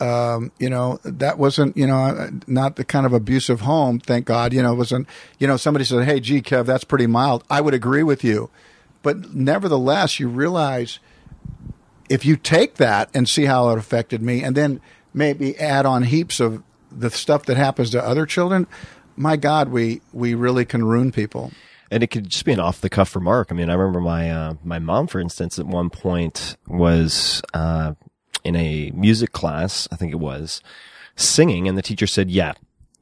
[0.00, 4.00] um, you know, that wasn't, you know, not the kind of abusive home.
[4.00, 5.06] Thank God, you know, it wasn't.
[5.38, 8.50] You know, somebody said, "Hey, gee, Kev, that's pretty mild." I would agree with you,
[9.04, 10.98] but nevertheless, you realize
[12.10, 14.80] if you take that and see how it affected me and then
[15.12, 18.66] maybe add on heaps of the stuff that happens to other children,
[19.16, 21.52] my God, we, we really can ruin people.
[21.90, 23.48] and it could just be an off the cuff remark.
[23.50, 27.94] I mean, I remember my uh, my mom, for instance, at one point was uh,
[28.42, 30.60] in a music class, I think it was,
[31.14, 32.54] singing, and the teacher said, "Yeah,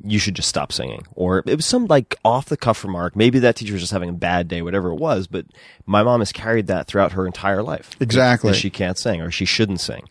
[0.05, 3.17] you should just stop singing," or it was some like off the cuff remark.
[3.17, 5.27] Maybe that teacher was just having a bad day, whatever it was.
[5.27, 5.47] But
[5.87, 7.91] my mom has carried that throughout her entire life.
[8.01, 8.51] Exactly.
[8.51, 10.09] that she can't sing or she shouldn't sing.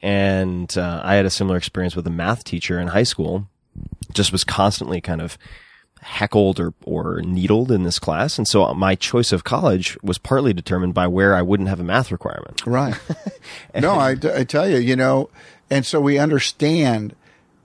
[0.00, 3.48] And uh, I had a similar experience with a math teacher in high school.
[4.12, 5.36] Just was constantly kind of
[6.00, 8.38] heckled or, or needled in this class.
[8.38, 11.84] And so my choice of college was partly determined by where I wouldn't have a
[11.84, 12.64] math requirement.
[12.66, 12.98] Right.
[13.74, 15.30] no, I, I tell you, you know,
[15.70, 17.14] and so we understand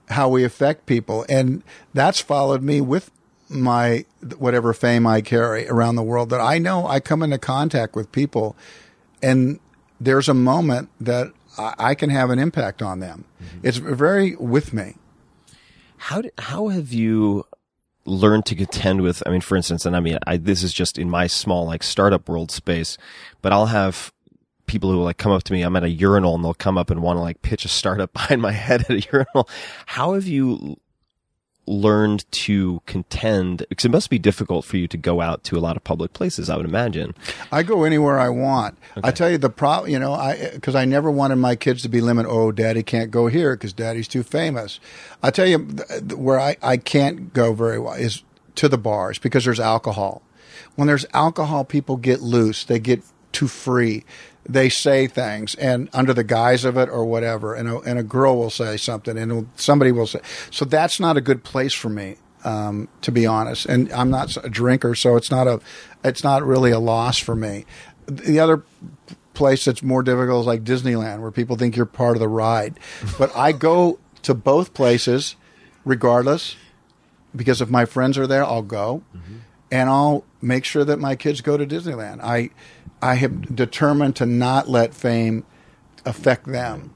[0.08, 1.24] how we affect people.
[1.28, 3.10] And that's followed me with
[3.48, 4.04] my
[4.38, 8.10] whatever fame I carry around the world that I know I come into contact with
[8.10, 8.56] people
[9.22, 9.60] and
[10.00, 11.28] there's a moment that
[11.58, 13.24] I, I can have an impact on them.
[13.42, 13.66] Mm-hmm.
[13.66, 14.96] It's very with me.
[15.96, 17.46] How did, how have you
[18.04, 20.98] learned to contend with, I mean, for instance, and I mean, I, this is just
[20.98, 22.98] in my small, like startup world space,
[23.40, 24.12] but I'll have
[24.66, 26.90] people who like come up to me, I'm at a urinal and they'll come up
[26.90, 29.48] and want to like pitch a startup behind my head at a urinal.
[29.86, 30.78] How have you
[31.66, 33.64] learned to contend?
[33.68, 36.12] Because it must be difficult for you to go out to a lot of public
[36.12, 37.14] places, I would imagine.
[37.50, 38.76] I go anywhere I want.
[39.02, 41.88] I tell you the problem, you know, I because I never wanted my kids to
[41.88, 42.28] be limited.
[42.28, 44.78] Oh, daddy can't go here because daddy's too famous.
[45.22, 48.22] I tell you th- th- where I, I can't go very well is
[48.56, 50.22] to the bars because there's alcohol.
[50.76, 52.64] When there's alcohol, people get loose.
[52.64, 53.02] They get
[53.32, 54.04] too free.
[54.46, 57.54] They say things and under the guise of it or whatever.
[57.54, 60.20] And a, and a girl will say something and somebody will say.
[60.50, 63.66] So that's not a good place for me um, to be honest.
[63.66, 65.60] And I'm not a drinker, so it's not a,
[66.04, 67.64] it's not really a loss for me.
[68.06, 68.62] The other
[69.32, 72.78] place that's more difficult is like Disneyland, where people think you're part of the ride.
[73.18, 75.36] But I go to both places,
[75.84, 76.56] regardless,
[77.34, 79.02] because if my friends are there, I'll go,
[79.70, 82.20] and I'll make sure that my kids go to Disneyland.
[82.22, 82.50] I,
[83.04, 85.44] I have determined to not let fame
[86.06, 86.94] affect them.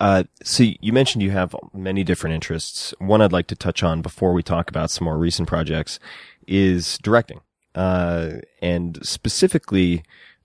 [0.00, 2.94] Uh, so you mentioned you have many different interests.
[2.98, 6.00] One I'd like to touch on before we talk about some more recent projects
[6.46, 7.40] is directing,
[7.74, 10.02] uh, and specifically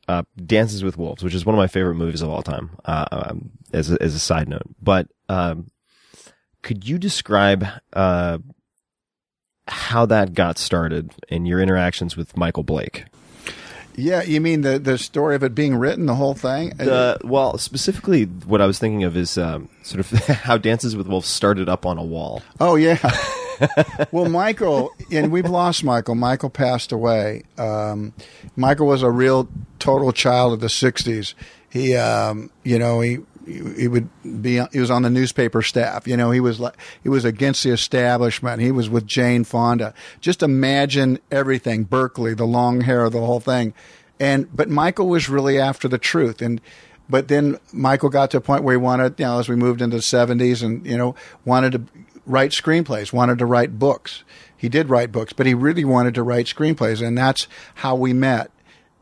[0.10, 2.72] uh, Dances with Wolves, which is one of my favorite movies of all time.
[2.84, 5.72] Uh, um, as a, as a side note, but um,
[6.64, 8.40] could you describe uh,
[9.70, 13.06] how that got started and your interactions with Michael Blake?
[14.00, 16.70] Yeah, you mean the the story of it being written, the whole thing?
[16.78, 21.08] The, well, specifically, what I was thinking of is um, sort of how Dances with
[21.08, 22.42] Wolves started up on a wall.
[22.60, 22.98] Oh yeah.
[24.12, 26.16] well, Michael, and we've lost Michael.
[26.16, 27.44] Michael passed away.
[27.58, 28.14] Um,
[28.56, 31.34] Michael was a real total child of the '60s.
[31.70, 33.20] He, um, you know, he
[33.50, 34.10] he would
[34.42, 36.08] be he was on the newspaper staff.
[36.08, 38.62] You know, he was like he was against the establishment.
[38.62, 39.94] He was with Jane Fonda.
[40.22, 41.84] Just imagine everything.
[41.84, 43.74] Berkeley, the long hair, the whole thing.
[44.20, 46.62] And but Michael was really after the truth and.
[47.12, 49.82] But then Michael got to a point where he wanted, you know, as we moved
[49.82, 51.82] into the 70s and, you know, wanted to
[52.28, 54.24] write screenplays, wanted to write books.
[54.56, 57.06] He did write books, but he really wanted to write screenplays.
[57.06, 58.52] And that's how we met.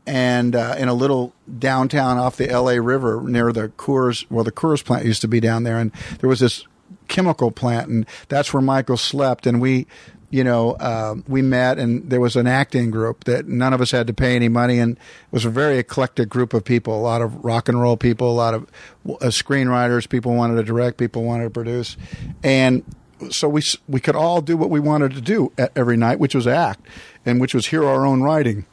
[0.08, 4.50] And uh, in a little downtown off the LA River near the Coors, well, the
[4.50, 5.78] Coors plant used to be down there.
[5.78, 6.66] And there was this
[7.08, 9.46] chemical plant, and that's where Michael slept.
[9.46, 9.86] And we,
[10.30, 13.90] you know, uh, we met, and there was an acting group that none of us
[13.90, 15.00] had to pay any money, and it
[15.30, 16.98] was a very eclectic group of people.
[16.98, 18.62] A lot of rock and roll people, a lot of
[19.06, 20.08] uh, screenwriters.
[20.08, 21.98] People wanted to direct, people wanted to produce,
[22.42, 22.82] and
[23.28, 26.46] so we we could all do what we wanted to do every night, which was
[26.46, 26.86] act,
[27.26, 28.64] and which was hear our own writing.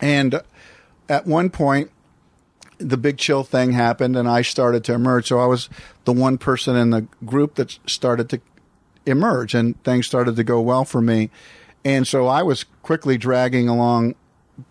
[0.00, 0.40] And
[1.10, 1.90] at one point,
[2.78, 5.26] the big chill thing happened, and I started to emerge.
[5.26, 5.68] So I was
[6.04, 8.40] the one person in the group that started to
[9.04, 11.30] emerge, and things started to go well for me.
[11.84, 14.14] And so I was quickly dragging along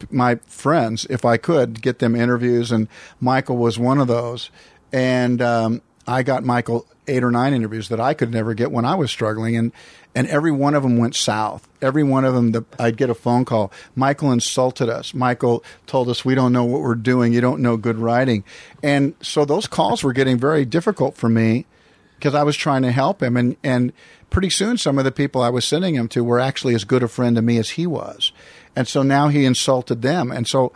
[0.10, 2.88] my friends if I could get them interviews, and
[3.20, 4.50] Michael was one of those.
[4.94, 8.84] And um, I got Michael eight or nine interviews that I could never get when
[8.84, 9.72] I was struggling, and
[10.16, 11.68] and every one of them went south.
[11.84, 13.72] Every one of them, the, I'd get a phone call.
[13.96, 15.14] Michael insulted us.
[15.14, 17.32] Michael told us we don't know what we're doing.
[17.32, 18.44] You don't know good writing,
[18.82, 21.68] and so those calls were getting very difficult for me
[22.16, 23.94] because I was trying to help him, and and
[24.32, 27.04] pretty soon some of the people I was sending him to were actually as good
[27.04, 28.32] a friend to me as he was,
[28.76, 30.74] and so now he insulted them, and so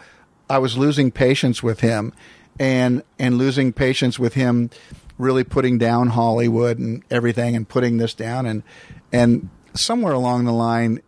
[0.48, 2.14] I was losing patience with him,
[2.60, 4.70] and and losing patience with him,
[5.18, 8.64] really putting down Hollywood and everything, and putting this down, and
[9.12, 11.02] and somewhere along the line.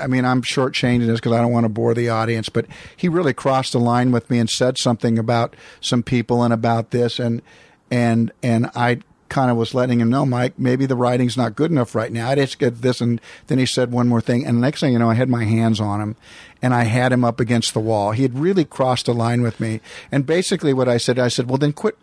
[0.00, 3.08] I mean, I'm shortchanging this because I don't want to bore the audience, but he
[3.08, 7.18] really crossed the line with me and said something about some people and about this,
[7.18, 7.42] and
[7.90, 11.70] and and I kind of was letting him know, Mike, maybe the writing's not good
[11.70, 12.30] enough right now.
[12.30, 13.00] I just get this.
[13.00, 14.46] And then he said one more thing.
[14.46, 16.16] And the next thing you know, I had my hands on him
[16.62, 18.12] and I had him up against the wall.
[18.12, 19.80] He had really crossed a line with me.
[20.10, 21.98] And basically what I said, I said, well, then quit.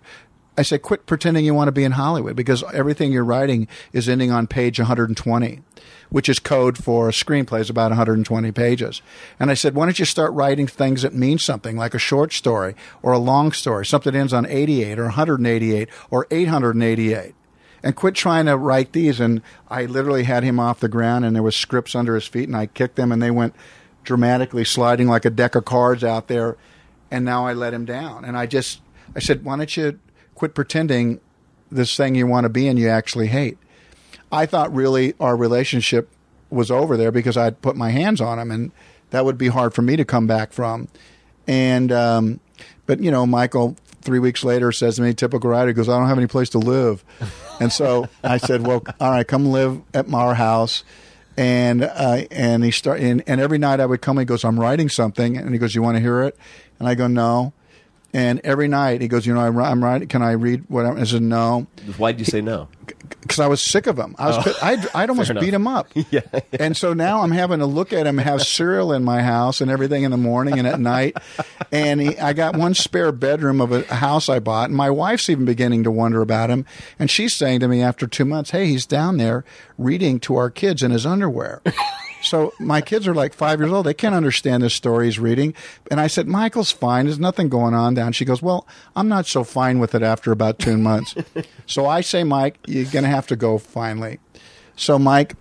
[0.58, 4.08] I said, quit pretending you want to be in Hollywood because everything you're writing is
[4.08, 5.62] ending on page 120,
[6.10, 9.02] which is code for a screenplay is about 120 pages.
[9.40, 12.32] And I said, why don't you start writing things that mean something like a short
[12.32, 17.36] story or a long story, something that ends on 88 or 188 or 888
[17.86, 19.20] and quit trying to write these.
[19.20, 22.48] And I literally had him off the ground and there was scripts under his feet
[22.48, 23.56] and I kicked them and they went
[24.04, 26.58] dramatically sliding like a deck of cards out there.
[27.12, 28.26] And now I let him down.
[28.26, 28.82] And I just,
[29.16, 30.00] I said, why don't you
[30.36, 31.20] quit pretending
[31.72, 33.58] this thing you want to be and you actually hate?
[34.32, 36.10] I thought really our relationship
[36.50, 38.72] was over there because I'd put my hands on him and
[39.10, 40.88] that would be hard for me to come back from.
[41.48, 42.40] And, um,
[42.86, 46.08] but you know, Michael three weeks later says to me, typical writer goes, I don't
[46.08, 47.04] have any place to live.
[47.58, 50.84] And so I said, well, all right, come live at our house.
[51.38, 54.44] And, uh, and he start, and, and every night I would come, and he goes,
[54.44, 55.38] I'm writing something.
[55.38, 56.38] And he goes, you want to hear it?
[56.80, 57.54] And I go, no.
[58.16, 60.08] And every night he goes, you know, I'm, I'm writing.
[60.08, 61.68] Can I read what I'm, I said, no.
[61.98, 62.70] Why'd you say no?
[63.22, 64.16] Because I was sick of him.
[64.18, 64.44] I was, oh.
[64.44, 65.90] pit- I'd, I'd almost beat him up.
[66.12, 66.22] Yeah.
[66.58, 69.70] And so now I'm having to look at him have cereal in my house and
[69.70, 71.18] everything in the morning and at night.
[71.74, 74.70] And he, I got one spare bedroom of a house I bought.
[74.70, 76.66] And my wife's even beginning to wonder about him.
[77.00, 79.44] And she's saying to me after two months, Hey, he's down there
[79.78, 81.62] reading to our kids in his underwear.
[82.26, 83.86] So my kids are like five years old.
[83.86, 85.54] They can't understand this story he's reading.
[85.92, 87.06] And I said, Michael's fine.
[87.06, 88.14] There's nothing going on down.
[88.14, 91.16] She goes, well, I'm not so fine with it after about two months.
[91.66, 94.20] so I say, Mike, you're going to have to go finally.
[94.76, 95.36] So Mike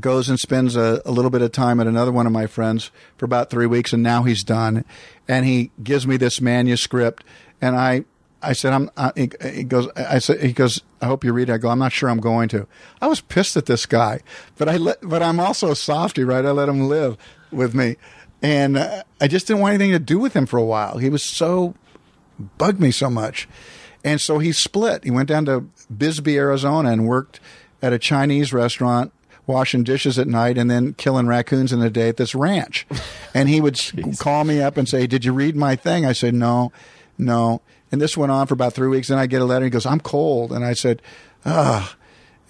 [0.00, 2.90] goes and spends a, a little bit of time at another one of my friends
[3.16, 3.92] for about three weeks.
[3.92, 4.84] And now he's done.
[5.26, 7.24] And he gives me this manuscript
[7.60, 8.04] and I,
[8.40, 11.48] I said, I'm, uh, he, he goes, I said, he goes, I hope you read
[11.48, 11.54] it.
[11.54, 12.66] I go, I'm not sure I'm going to.
[13.00, 14.20] I was pissed at this guy,
[14.56, 16.44] but I let, but I'm also a softy, right?
[16.44, 17.16] I let him live
[17.50, 17.96] with me.
[18.40, 20.98] And uh, I just didn't want anything to do with him for a while.
[20.98, 21.74] He was so,
[22.56, 23.48] bugged me so much.
[24.04, 25.02] And so he split.
[25.02, 27.40] He went down to Bisbee, Arizona and worked
[27.82, 29.12] at a Chinese restaurant
[29.48, 32.86] washing dishes at night and then killing raccoons in the day at this ranch.
[33.34, 33.80] And he would
[34.18, 36.06] call me up and say, Did you read my thing?
[36.06, 36.70] I said, No,
[37.16, 37.62] no.
[37.90, 39.08] And this went on for about three weeks.
[39.08, 39.64] Then I get a letter.
[39.64, 40.52] And he goes, I'm cold.
[40.52, 41.02] And I said,
[41.44, 41.96] Ah.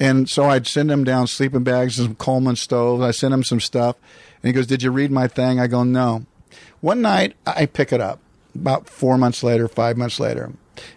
[0.01, 3.03] And so I'd send him down sleeping bags and some Coleman stoves.
[3.03, 3.97] I sent him some stuff.
[4.43, 5.61] And he goes, Did you read my thing?
[5.61, 6.25] I go, No.
[6.81, 8.21] One night I pick it up
[8.55, 10.53] about four months later, five months later.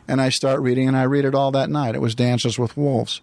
[0.08, 1.96] And I start reading and I read it all that night.
[1.96, 3.22] It was Dances with Wolves.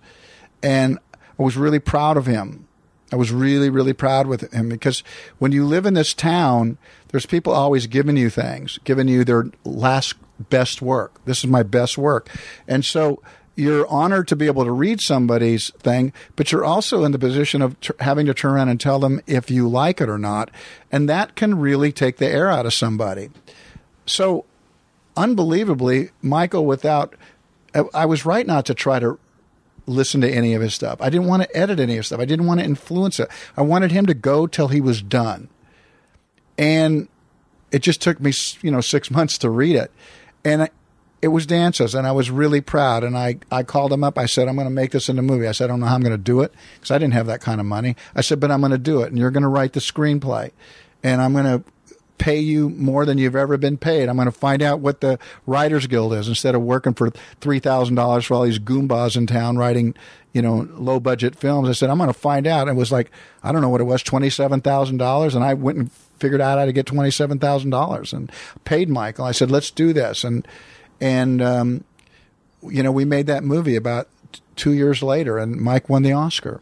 [0.62, 0.98] And
[1.38, 2.66] I was really proud of him.
[3.12, 5.02] I was really, really proud with him because
[5.38, 6.76] when you live in this town,
[7.08, 11.24] there's people always giving you things, giving you their last best work.
[11.24, 12.28] This is my best work.
[12.66, 13.22] And so
[13.56, 17.60] you're honored to be able to read somebody's thing, but you're also in the position
[17.60, 20.50] of t- having to turn around and tell them if you like it or not.
[20.92, 23.30] And that can really take the air out of somebody.
[24.06, 24.44] So
[25.16, 27.14] unbelievably, Michael, without,
[27.74, 29.18] I, I was right not to try to
[29.86, 31.00] listen to any of his stuff.
[31.00, 32.20] I didn't want to edit any of his stuff.
[32.20, 33.28] I didn't want to influence it.
[33.56, 35.48] I wanted him to go till he was done.
[36.56, 37.08] And
[37.72, 38.32] it just took me,
[38.62, 39.90] you know, six months to read it.
[40.48, 40.70] And I,
[41.20, 43.04] it was dances, and I was really proud.
[43.04, 44.16] And I, I called him up.
[44.18, 45.46] I said, I'm going to make this into a movie.
[45.46, 47.26] I said, I don't know how I'm going to do it because I didn't have
[47.26, 47.96] that kind of money.
[48.14, 50.52] I said, but I'm going to do it, and you're going to write the screenplay,
[51.02, 51.64] and I'm going to
[52.18, 54.08] pay you more than you've ever been paid.
[54.08, 57.60] I'm going to find out what the Writers Guild is instead of working for three
[57.60, 59.94] thousand dollars for all these goombas in town writing,
[60.32, 61.68] you know, low budget films.
[61.68, 62.68] I said I'm going to find out.
[62.68, 63.10] And It was like
[63.42, 66.40] I don't know what it was, twenty seven thousand dollars, and I went and figured
[66.40, 68.30] out how to get twenty seven thousand dollars and
[68.64, 69.24] paid Michael.
[69.24, 70.46] I said let's do this, and
[71.00, 71.84] and um,
[72.62, 76.12] you know we made that movie about t- two years later, and Mike won the
[76.12, 76.60] Oscar.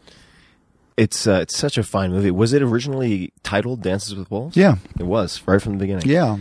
[0.95, 2.31] It's uh, it's such a fine movie.
[2.31, 4.57] Was it originally titled Dances with Wolves?
[4.57, 4.77] Yeah.
[4.99, 6.07] it was right from the beginning.
[6.09, 6.37] Yeah.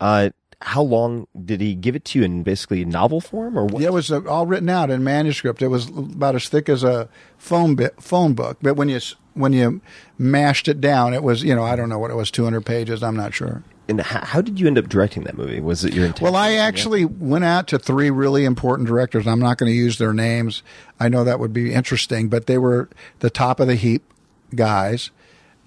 [0.00, 0.30] Uh,
[0.62, 3.82] how long did he give it to you in basically novel form or what?
[3.82, 5.60] Yeah, it was uh, all written out in manuscript.
[5.60, 8.58] It was about as thick as a phone bit, phone book.
[8.62, 9.00] But when you
[9.34, 9.82] when you
[10.18, 12.64] mashed it down, it was you know I don't know what it was, two hundred
[12.64, 13.02] pages.
[13.02, 13.62] I'm not sure.
[13.88, 15.60] And how, how did you end up directing that movie?
[15.60, 16.24] Was it your intention?
[16.24, 19.28] Well, I actually went out to three really important directors.
[19.28, 20.64] I'm not going to use their names.
[20.98, 22.88] I know that would be interesting, but they were
[23.20, 24.02] the top of the heap
[24.56, 25.10] guys,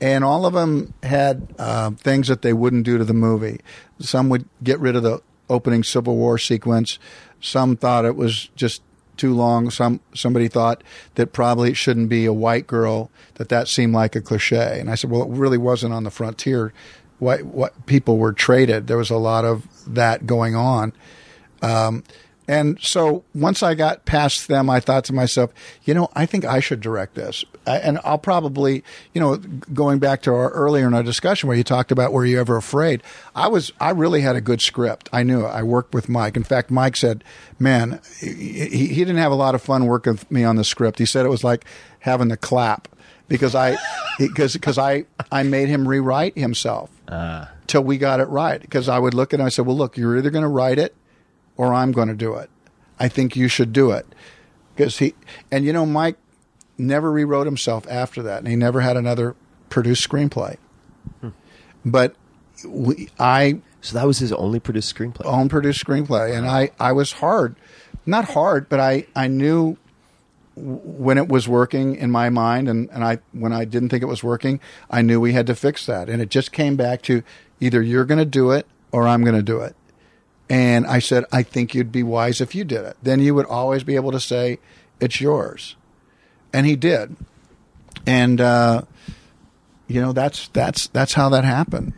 [0.01, 3.59] and all of them had uh, things that they wouldn't do to the movie.
[3.99, 6.99] Some would get rid of the opening Civil War sequence.
[7.41, 8.81] Some thought it was just
[9.17, 9.69] too long.
[9.69, 10.83] Some somebody thought
[11.15, 13.11] that probably it shouldn't be a white girl.
[13.35, 14.79] That that seemed like a cliche.
[14.79, 16.73] And I said, well, it really wasn't on the frontier.
[17.19, 18.87] What what people were traded.
[18.87, 20.93] There was a lot of that going on.
[21.61, 22.03] Um,
[22.49, 26.45] and so once I got past them, I thought to myself, you know, I think
[26.45, 27.45] I should direct this.
[27.67, 28.83] And I'll probably,
[29.13, 32.25] you know, going back to our earlier in our discussion where you talked about were
[32.25, 33.03] you ever afraid?
[33.35, 35.09] I was, I really had a good script.
[35.13, 35.49] I knew it.
[35.49, 36.35] I worked with Mike.
[36.35, 37.23] In fact, Mike said,
[37.59, 40.97] man, he, he didn't have a lot of fun working with me on the script.
[40.97, 41.65] He said it was like
[41.99, 42.87] having to clap
[43.27, 43.77] because I,
[44.17, 47.51] because, because I, I made him rewrite himself ah.
[47.67, 48.59] till we got it right.
[48.59, 50.49] Because I would look at him and I said, well, look, you're either going to
[50.49, 50.95] write it
[51.59, 52.49] or I'm going to do it.
[53.01, 54.05] I think you should do it.
[54.73, 55.13] Because he,
[55.51, 56.15] and you know, Mike
[56.77, 59.35] never rewrote himself after that, and he never had another
[59.69, 60.55] produced screenplay.
[61.19, 61.29] Hmm.
[61.83, 62.15] But
[62.65, 65.25] we, I so that was his only produced screenplay.
[65.25, 67.57] own produced screenplay, and I, I was hard,
[68.05, 69.75] not hard, but I, I knew
[70.55, 74.07] when it was working in my mind, and, and I when I didn't think it
[74.07, 77.21] was working, I knew we had to fix that, and it just came back to
[77.59, 79.75] either you're going to do it or I'm going to do it.
[80.49, 82.97] And I said, I think you'd be wise if you did it.
[83.03, 84.57] Then you would always be able to say,
[84.99, 85.75] it's yours.
[86.51, 87.15] And he did.
[88.07, 88.81] And, uh,
[89.87, 91.93] you know, that's, that's, that's how that happened.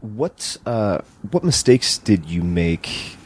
[0.00, 0.98] What uh,
[1.32, 3.16] what mistakes did you make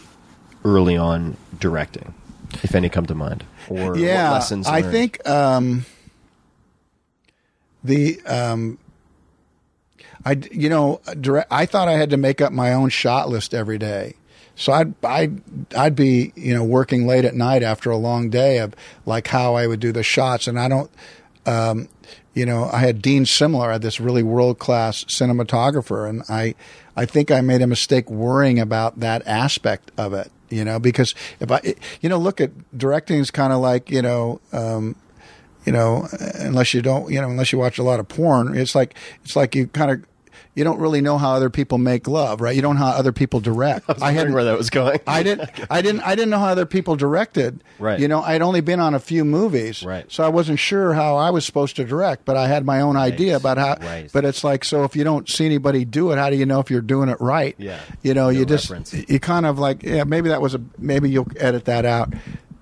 [0.65, 2.15] early on directing,
[2.63, 4.67] if any come to mind, or yeah, what lessons?
[4.67, 5.85] I think, um,
[7.85, 8.79] the, um,
[10.25, 13.53] I, you know, direct, I thought I had to make up my own shot list
[13.53, 14.15] every day.
[14.63, 15.43] So I'd, I'd,
[15.77, 19.57] I'd be, you know, working late at night after a long day of like how
[19.57, 20.47] I would do the shots.
[20.47, 20.89] And I don't,
[21.47, 21.89] um,
[22.33, 26.09] you know, I had Dean Semler, I had this really world class cinematographer.
[26.09, 26.55] And I,
[26.95, 31.13] I think I made a mistake worrying about that aspect of it, you know, because
[31.41, 31.61] if I,
[32.01, 34.95] you know, look at directing is kind of like, you know, um,
[35.67, 36.07] you know,
[36.37, 38.95] unless you don't, you know, unless you watch a lot of porn, it's like,
[39.25, 40.05] it's like you kind of,
[40.55, 42.55] you don't really know how other people make love, right?
[42.55, 43.85] You don't know how other people direct.
[43.89, 45.01] I wondering hadn't- where that was going.
[45.07, 47.65] I didn't, I didn't, I didn't know how other people directed.
[47.79, 47.99] Right.
[47.99, 49.83] You know, I'd only been on a few movies.
[49.83, 50.11] Right.
[50.13, 52.97] So I wasn't sure how I was supposed to direct, but I had my own
[52.97, 54.11] idea about how, Right.
[54.13, 56.61] but it's like, so if you don't see anybody do it, how do you know
[56.61, 57.55] if you're doing it right?
[57.59, 57.81] Yeah.
[58.03, 58.93] You know, No you just, reference.
[58.93, 62.13] you kind of like, yeah, maybe that was a, maybe you'll edit that out.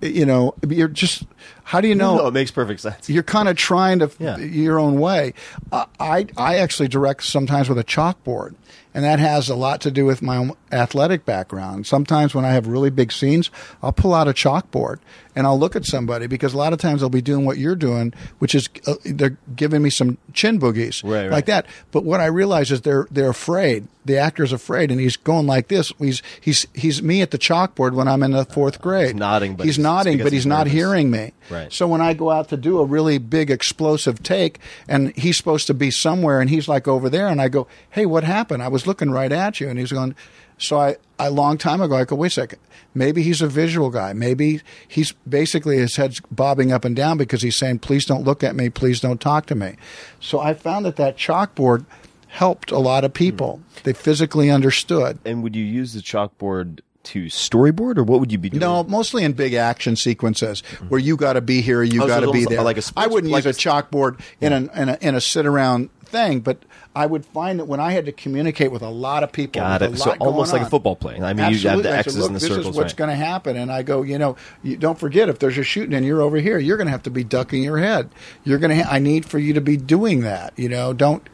[0.00, 1.24] You know, you're just,
[1.70, 2.16] how do you know?
[2.16, 3.08] no, it makes perfect sense.
[3.08, 4.36] you're kind of trying to Yeah.
[4.38, 5.34] your own way.
[5.70, 8.54] Uh, I I actually direct sometimes with a chalkboard,
[8.92, 11.86] and that has a lot to do with my own athletic background.
[11.86, 13.50] Sometimes when I have really big scenes,
[13.84, 14.98] I'll pull out a chalkboard
[15.36, 17.76] and I'll look at somebody because a lot of times they'll be doing what you're
[17.76, 21.30] doing, which is uh, they're giving me some chin boogies Right, right.
[21.30, 21.66] like that.
[21.92, 23.86] But what I realize is they're they're afraid.
[24.06, 25.92] The actor's afraid, and he's going like this.
[25.98, 29.14] He's he's he's me at the chalkboard when I'm in the fourth grade.
[29.14, 31.32] nodding, but he's he's- nodding, but he's he's not hearing me.
[31.50, 31.59] Right.
[31.68, 34.58] So when I go out to do a really big explosive take
[34.88, 38.06] and he's supposed to be somewhere and he's like over there and I go, Hey,
[38.06, 38.62] what happened?
[38.62, 39.68] I was looking right at you.
[39.68, 40.14] And he's going,
[40.58, 42.58] so I, a long time ago, I go, wait a second.
[42.94, 44.12] Maybe he's a visual guy.
[44.12, 48.44] Maybe he's basically his head's bobbing up and down because he's saying, please don't look
[48.44, 48.68] at me.
[48.68, 49.76] Please don't talk to me.
[50.20, 51.86] So I found that that chalkboard
[52.28, 53.56] helped a lot of people.
[53.56, 53.80] Hmm.
[53.84, 55.18] They physically understood.
[55.24, 58.60] And would you use the chalkboard to storyboard, or what would you be doing?
[58.60, 62.20] No, mostly in big action sequences where you got to be here, you Oh, got
[62.20, 62.62] to it's be there.
[62.62, 65.14] like a I sports- wouldn't like use a a- chalkboard in, an, in a in
[65.14, 66.58] a sit around thing, but
[66.94, 69.80] I would find that when I had to communicate with a lot of people, Got
[69.82, 69.96] it.
[69.96, 71.20] So almost going like a football play.
[71.20, 72.66] I mean, you have the I said, X's and the this circles.
[72.66, 72.96] is what's right.
[72.96, 75.94] going to happen, and I go, you know, you don't forget if there's a shooting
[75.94, 78.10] and you're over here, you're going to have to be ducking your head.
[78.44, 78.82] You're going to.
[78.84, 80.52] Ha- I need for you to be doing that.
[80.58, 81.26] You know, don't.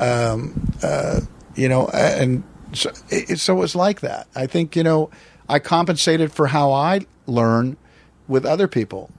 [0.00, 1.20] Um, uh,
[1.54, 2.42] you know, and
[2.74, 4.28] so it, so it was like that.
[4.34, 5.10] I think you know,
[5.48, 7.76] I compensated for how I learn
[8.28, 9.10] with other people.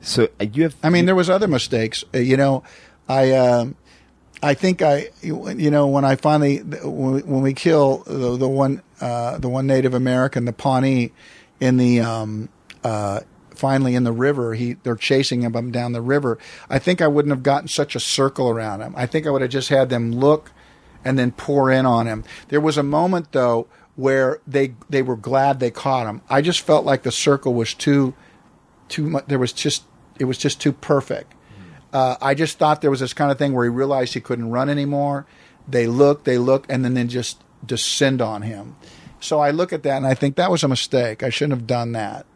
[0.00, 0.76] So uh, you have.
[0.82, 2.04] I mean, there was other mistakes.
[2.14, 2.62] Uh, you know,
[3.08, 3.76] I um,
[4.42, 8.48] I think I you know when I finally when we, when we kill the, the
[8.48, 11.12] one uh, the one Native American, the Pawnee,
[11.60, 12.48] in the um,
[12.84, 16.38] uh, finally in the river, he they're chasing him down the river.
[16.68, 18.94] I think I wouldn't have gotten such a circle around him.
[18.96, 20.52] I think I would have just had them look
[21.06, 22.24] and then pour in on him.
[22.48, 26.20] There was a moment though where they they were glad they caught him.
[26.28, 28.14] I just felt like the circle was too
[28.88, 29.26] too much.
[29.26, 29.84] There was just
[30.18, 31.32] it was just too perfect.
[31.92, 34.50] Uh, I just thought there was this kind of thing where he realized he couldn't
[34.50, 35.24] run anymore.
[35.66, 38.76] They look, they look, and then they just descend on him.
[39.20, 41.22] So I look at that and I think that was a mistake.
[41.22, 42.26] I shouldn't have done that.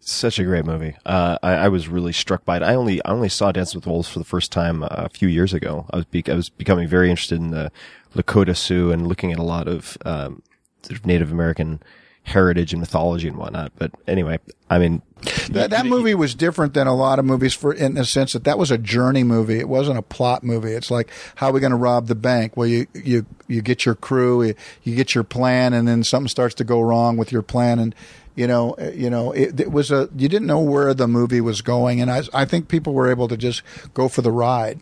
[0.00, 0.96] Such a great movie.
[1.04, 2.62] Uh, I, I was really struck by it.
[2.62, 5.28] I only I only saw Dance with Wolves for the first time uh, a few
[5.28, 5.86] years ago.
[5.90, 7.70] I was be- I was becoming very interested in the
[8.14, 10.42] Lakota Sioux and looking at a lot of um,
[10.82, 11.82] sort of Native American
[12.22, 13.72] heritage and mythology and whatnot.
[13.76, 14.38] But anyway,
[14.70, 15.02] I mean,
[15.50, 18.44] That, that movie was different than a lot of movies for in the sense that
[18.44, 19.58] that was a journey movie.
[19.58, 20.72] It wasn't a plot movie.
[20.72, 22.56] It's like how are we going to rob the bank?
[22.56, 24.54] Well, you you you get your crew, you,
[24.84, 27.94] you get your plan, and then something starts to go wrong with your plan, and
[28.38, 31.40] you know uh, you know it, it was a you didn't know where the movie
[31.40, 33.62] was going, and I I think people were able to just
[33.94, 34.80] go for the ride.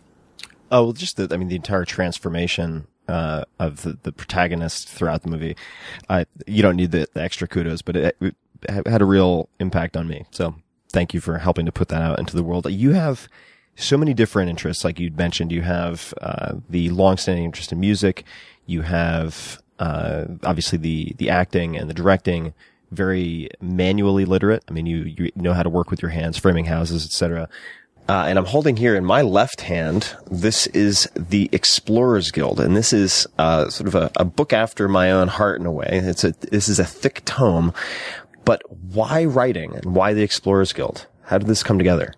[0.70, 5.22] Oh, well, just the, I mean, the entire transformation, uh, of the, the protagonist throughout
[5.22, 5.56] the movie.
[6.08, 8.34] I, you don't need the, the extra kudos, but it, it
[8.86, 10.24] had a real impact on me.
[10.30, 10.56] So
[10.90, 12.70] thank you for helping to put that out into the world.
[12.70, 13.28] You have
[13.76, 15.52] so many different interests, like you mentioned.
[15.52, 18.24] You have, uh, the longstanding interest in music.
[18.66, 22.54] You have, uh, obviously the, the acting and the directing,
[22.90, 24.64] very manually literate.
[24.68, 27.48] I mean, you, you know how to work with your hands, framing houses, etc.
[28.08, 32.60] Uh, and I'm holding here in my left hand, this is the Explorers Guild.
[32.60, 35.72] And this is, uh, sort of a, a book after my own heart in a
[35.72, 35.88] way.
[35.90, 37.72] It's a, this is a thick tome.
[38.44, 41.06] But why writing and why the Explorers Guild?
[41.24, 42.14] How did this come together?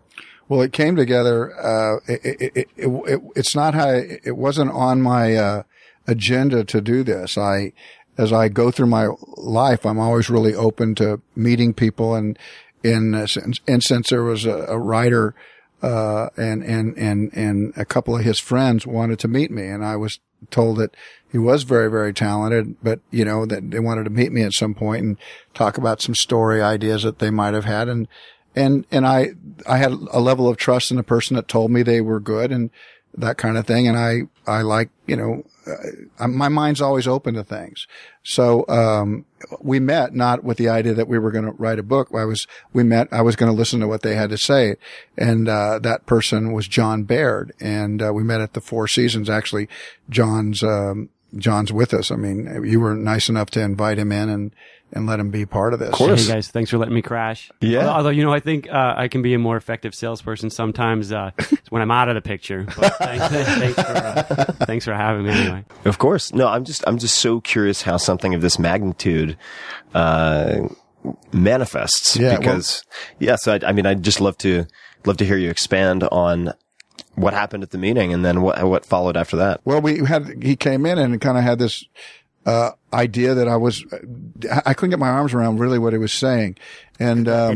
[0.48, 1.54] Well, it came together.
[1.58, 5.62] Uh, it, it, it, it, it's not how it wasn't on my uh,
[6.06, 7.38] agenda to do this.
[7.38, 7.72] I,
[8.18, 12.38] as I go through my life, I'm always really open to meeting people, and
[12.82, 15.34] in and since there was a, a writer.
[15.80, 19.84] Uh, and, and, and, and a couple of his friends wanted to meet me and
[19.84, 20.18] I was
[20.50, 20.96] told that
[21.30, 24.52] he was very, very talented, but you know, that they wanted to meet me at
[24.52, 25.16] some point and
[25.54, 27.88] talk about some story ideas that they might have had.
[27.88, 28.08] And,
[28.56, 29.34] and, and I,
[29.68, 32.50] I had a level of trust in the person that told me they were good
[32.50, 32.70] and
[33.20, 33.88] that kind of thing.
[33.88, 35.42] And I, I like, you know,
[36.18, 37.86] uh, my mind's always open to things.
[38.22, 39.26] So, um,
[39.60, 42.08] we met not with the idea that we were going to write a book.
[42.14, 44.76] I was, we met, I was going to listen to what they had to say.
[45.16, 47.52] And, uh, that person was Jon Baird.
[47.60, 49.28] And, uh, we met at the Four Seasons.
[49.28, 49.68] Actually,
[50.08, 52.10] Jon's, um, Jon's with us.
[52.10, 54.52] I mean, you were nice enough to invite him in and,
[54.92, 55.88] and let him be part of this.
[55.88, 56.26] Of course.
[56.26, 57.50] Hey guys, thanks for letting me crash.
[57.60, 57.80] Yeah.
[57.80, 61.12] Although, although, you know, I think uh, I can be a more effective salesperson sometimes
[61.12, 61.30] uh,
[61.70, 62.64] when I'm out of the picture.
[62.76, 65.64] But thanks, thanks, for, uh, thanks for having me anyway.
[65.84, 66.32] Of course.
[66.32, 69.36] No, I'm just, I'm just so curious how something of this magnitude,
[69.94, 70.68] uh,
[71.32, 72.16] manifests.
[72.16, 72.82] Yeah, well- Because,
[73.18, 74.66] yeah, so I, I mean, I'd just love to,
[75.04, 76.52] love to hear you expand on
[77.14, 79.60] what happened at the meeting and then what, what followed after that.
[79.64, 81.84] Well, we had, he came in and kind of had this,
[82.48, 83.84] uh, idea that I was,
[84.64, 86.56] I couldn't get my arms around really what he was saying.
[86.98, 87.52] And, um,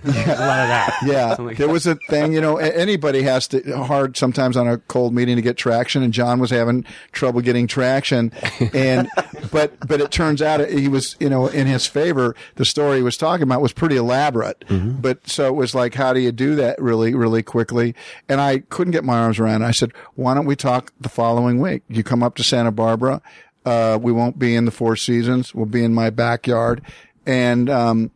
[0.04, 0.98] a lot of that.
[1.06, 1.72] yeah, like there that.
[1.72, 5.42] was a thing, you know, anybody has to hard sometimes on a cold meeting to
[5.42, 8.32] get traction and Jon was having trouble getting traction.
[8.72, 9.10] And,
[9.50, 13.02] but, but it turns out he was, you know, in his favor, the story he
[13.02, 14.64] was talking about was pretty elaborate.
[15.02, 17.94] But so it was like, how do you do that really, really quickly?
[18.26, 19.66] And I couldn't get my arms around it.
[19.66, 21.82] I said, why don't we talk the following week?
[21.88, 23.20] You come up to Santa Barbara.
[23.64, 25.54] Uh, we won't be in the Four Seasons.
[25.54, 26.82] We'll be in my backyard.
[27.26, 28.10] And, um,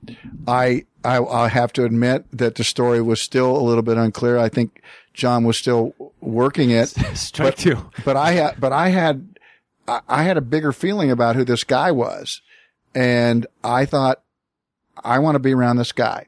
[0.48, 4.38] I, I, I have to admit that the story was still a little bit unclear.
[4.38, 4.82] I think
[5.14, 6.88] Jon was still working it.
[7.14, 7.90] Strike but, two.
[8.04, 9.38] But I had, but I had,
[9.86, 12.42] I, I had a bigger feeling about who this guy was.
[12.94, 14.22] And I thought,
[15.04, 16.26] I want to be around this guy,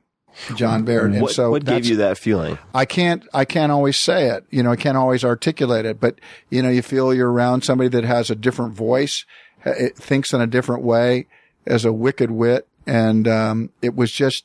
[0.55, 1.13] Jon Baird.
[1.13, 2.59] And What, so what gave you that feeling?
[2.75, 4.45] I can't, I can't always say it.
[4.51, 6.21] You know, I can't always articulate it, but
[6.51, 9.25] you know, you feel you're around somebody that has a different voice,
[9.65, 11.27] it thinks in a different way,
[11.67, 12.67] as a wicked wit.
[12.87, 14.45] And, um, it was just,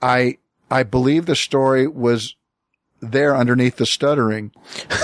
[0.00, 0.38] I,
[0.70, 2.36] I believe the story was
[3.02, 4.52] there underneath the stuttering.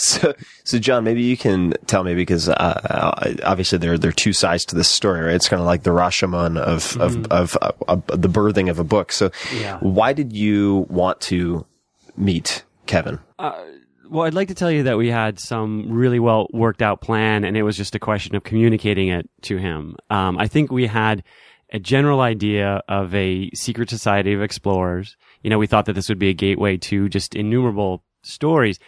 [0.00, 0.32] So,
[0.62, 4.64] so Jon, maybe you can tell me because uh, obviously there there are two sides
[4.66, 5.20] to this story.
[5.22, 5.34] Right?
[5.34, 8.84] It's kind of like the Rashomon of of, of, uh of the birthing of a
[8.84, 9.10] book.
[9.10, 9.78] So, Yeah.
[9.80, 11.66] why did you want to
[12.16, 13.18] meet Kevin?
[13.38, 17.44] Well, I'd like to tell you that we had some really well worked out plan,
[17.44, 19.96] and it was just a question of communicating it to him.
[20.10, 21.24] Um, I think we had
[21.72, 25.16] a general idea of a secret society of explorers.
[25.42, 28.78] You know, we thought that this would be a gateway to just innumerable stories.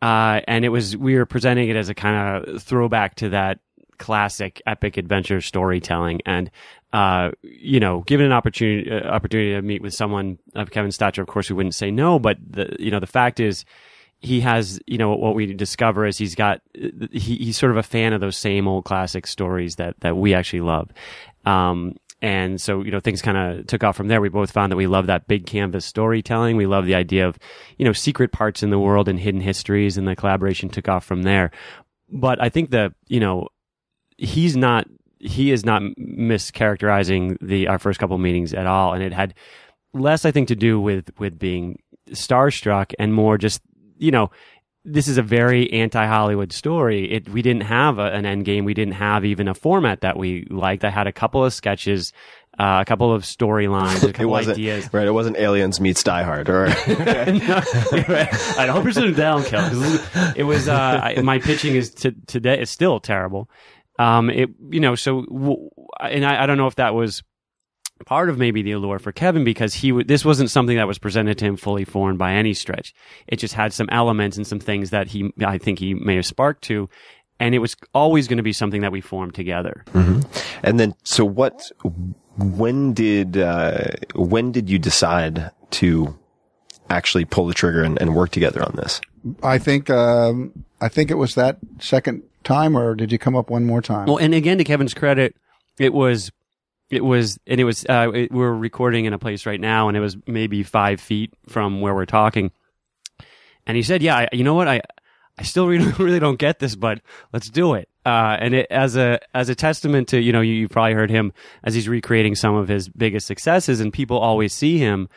[0.00, 3.58] Uh, and it was, we were presenting it as a kind of throwback to that
[3.98, 6.20] classic epic adventure storytelling.
[6.24, 6.50] And,
[6.92, 11.20] uh, you know, given an opportunity, uh, opportunity to meet with someone of Kevin's stature,
[11.20, 12.18] of course we wouldn't say no.
[12.18, 13.64] But the, you know, the fact is,
[14.20, 17.84] he has, you know, what we discover is he's got, he, he's sort of a
[17.84, 20.90] fan of those same old classic stories that, that we actually love.
[21.44, 24.20] Um, and so, you know, things kind of took off from there.
[24.20, 26.56] We both found that we love that big canvas storytelling.
[26.56, 27.38] We love the idea of,
[27.76, 31.04] you know, secret parts in the world and hidden histories and the collaboration took off
[31.04, 31.52] from there.
[32.10, 33.48] But I think that, you know,
[34.16, 34.86] he's not,
[35.20, 38.94] he is not mischaracterizing the, our first couple meetings at all.
[38.94, 39.34] And it had
[39.92, 41.78] less, I think, to do with, with being
[42.10, 43.60] starstruck and more just
[43.98, 44.30] you know,
[44.90, 47.10] this is a very anti-Hollywood story.
[47.12, 48.64] It, we didn't have a, an end game.
[48.64, 50.84] We didn't have even a format that we liked.
[50.84, 52.12] I had a couple of sketches,
[52.58, 54.88] uh, a couple of storylines, a couple ideas.
[54.92, 55.06] right.
[55.06, 56.66] It wasn't Aliens meets Die Hard, or
[57.86, 59.60] I'd hope it's down kill.
[59.60, 63.48] 'cause It was, uh, I, my pitching is to, today, it's still terrible.
[63.98, 65.70] Um, it, you know, so, w-
[66.00, 67.22] and I, I don't know if that was
[68.06, 70.98] part of maybe the allure for Kevin because he w- this wasn't something that was
[70.98, 72.94] presented to him fully formed by any stretch.
[73.26, 76.26] It just had some elements and some things that he, I think he may have
[76.26, 76.88] sparked to.
[77.40, 79.84] And it was always going to be something that we formed together.
[79.94, 81.70] and then so what?
[82.36, 83.84] When did uh,
[84.14, 86.18] when did you decide to
[86.90, 89.00] actually pull the trigger and, and work together on this?
[89.42, 93.50] I think, um, I think it was that second time or did you come up
[93.50, 94.06] one more time?
[94.06, 95.34] Well, and again, to Kevin's credit,
[95.78, 96.30] it was,
[96.90, 99.96] it was, and it was, uh, it, we're recording in a place right now and
[99.96, 102.50] it was maybe five feet from where we're talking.
[103.66, 104.68] And he said, yeah, I, you know what?
[104.68, 104.80] I,
[105.38, 107.00] I still really, really don't get this, but
[107.32, 107.88] let's do it.
[108.06, 111.10] Uh, and it, as a, as a testament to, you know, you, you probably heard
[111.10, 111.32] him
[111.62, 115.08] as he's recreating some of his biggest successes and people always see him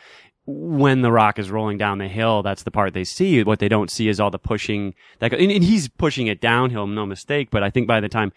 [0.44, 3.42] when the rock is rolling down the hill, that's the part they see.
[3.44, 6.40] What they don't see is all the pushing that, go- and, and he's pushing it
[6.40, 7.48] downhill, no mistake.
[7.50, 8.32] But I think by the time,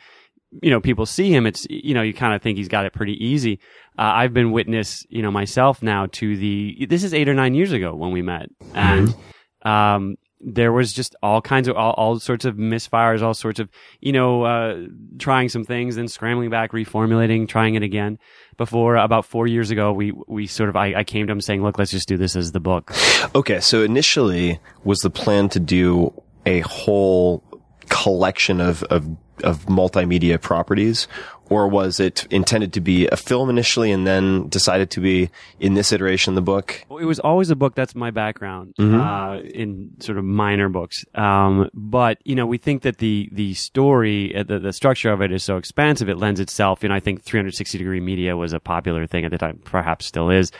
[0.62, 2.94] you know, people see him, it's, you know, you kind of think he's got it
[2.94, 3.60] pretty easy.
[3.98, 7.54] Uh, I've been witness, you know, myself now to the, this is eight or nine
[7.54, 8.50] years ago when we met.
[8.74, 9.16] And,
[9.64, 13.70] um, there was just all kinds of all, all sorts of misfires, all sorts of
[14.00, 14.86] you know uh,
[15.18, 18.20] trying some things, then scrambling back, reformulating, trying it again.
[18.58, 21.64] Before about four years ago, we we sort of I, I came to him saying,
[21.64, 22.92] "Look, let's just do this as the book."
[23.34, 26.14] Okay, so initially was the plan to do
[26.46, 27.44] a whole
[27.90, 29.08] collection of of,
[29.44, 31.08] of multimedia properties,
[31.50, 35.30] or was it intended to be a film initially and then decided to be
[35.60, 36.84] in this iteration the book?
[36.90, 37.76] Well, It was always a book.
[37.76, 41.06] That's my background uh, in sort of minor books.
[41.14, 45.22] Um, but you know, we think that the the story, uh, the the structure of
[45.22, 46.10] it is so expansive.
[46.10, 46.82] It lends itself.
[46.84, 50.06] You know, I think 360 degree media was a popular thing at the time, perhaps
[50.06, 50.52] still is.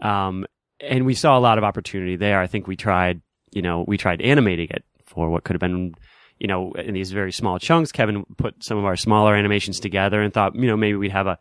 [0.00, 0.46] Um,
[0.80, 2.38] and we saw a lot of opportunity there.
[2.40, 5.94] I think we tried, you know, we tried animating it for what could have been.
[6.38, 10.22] You know, in these very small chunks, Kevin put some of our smaller animations together
[10.22, 11.38] and thought, you know, maybe we'd have a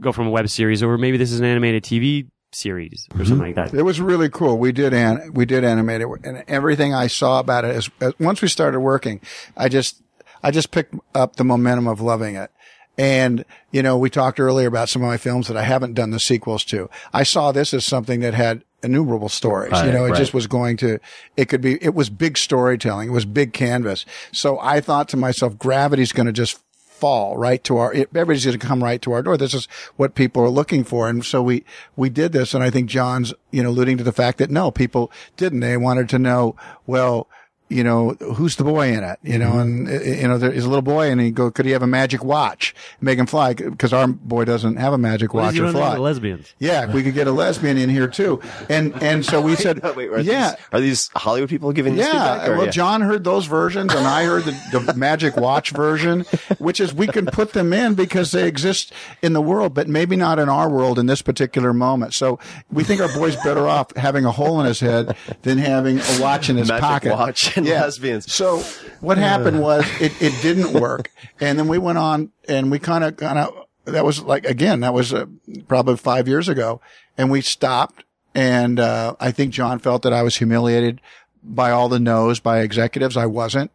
[0.00, 3.54] go from a web series, or maybe this is an animated TV series or something
[3.54, 3.74] like that.
[3.74, 4.58] It was really cool.
[4.58, 8.12] We did an, we did animate it, and everything I saw about it is as,
[8.18, 9.20] once we started working,
[9.56, 10.02] I just
[10.42, 12.50] I just picked up the momentum of loving it.
[12.96, 16.10] And you know, we talked earlier about some of my films that I haven't done
[16.10, 16.88] the sequels to.
[17.12, 19.72] I saw this as something that had innumerable stories.
[19.82, 20.18] you know, it right.
[20.18, 20.98] just was going to.
[21.36, 21.82] It could be.
[21.82, 23.08] It was big storytelling.
[23.08, 24.04] It was big canvas.
[24.32, 26.60] So I thought to myself, gravity's going to just
[26.94, 29.36] fall right to our, it, everybody's going to come right to our door.
[29.36, 29.66] This is
[29.96, 31.08] what people are looking for.
[31.08, 31.64] And so we,
[31.96, 32.54] we did this.
[32.54, 35.60] And I think Jon's, you know, alluding to the fact that no, people didn't.
[35.60, 36.56] They wanted to know,
[36.86, 37.28] well,
[37.74, 39.18] you know, who's the boy in it?
[39.22, 39.86] You know, Mm-hmm.
[39.86, 41.82] and, uh, you know, there is a little boy and he go, could he have
[41.82, 42.74] a magic watch?
[43.00, 43.54] Make him fly?
[43.54, 45.96] Cause our boy doesn't have a magic What watch is he or running fly.
[45.98, 46.54] lesbians?
[46.58, 48.40] Yeah, we could get a lesbian in here too.
[48.68, 50.50] And, and so we said, Wait, are yeah.
[50.50, 52.46] these, are these Hollywood people giving this feedback?
[52.46, 56.20] Yeah, or- well, Jon heard those versions, and I heard the, the Magic Watch version,
[56.58, 58.92] which is we can put them in because they exist
[59.22, 62.14] in the world, but maybe not in our world in this particular moment.
[62.14, 62.38] So
[62.70, 66.18] we think our boy's better off having a hole in his head than having a
[66.20, 67.12] watch in his Magic pocket.
[67.12, 68.32] watch and lesbians.
[68.32, 68.60] So
[69.00, 71.10] what happened was it, it didn't work,
[71.40, 73.54] and then we went on and we kind of kind of
[73.84, 75.26] that was like again that was uh,
[75.68, 76.80] probably five years ago,
[77.16, 78.04] and we stopped.
[78.36, 81.00] And uh, I think Jon felt that I was humiliated
[81.44, 83.16] by all the no's by executives.
[83.16, 83.70] I wasn't,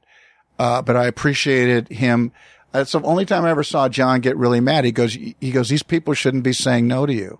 [0.58, 2.34] uh, but I appreciated him.
[2.72, 4.86] That's the only time I ever saw Jon get really mad.
[4.86, 7.40] He goes, he goes, these people shouldn't be saying no to you.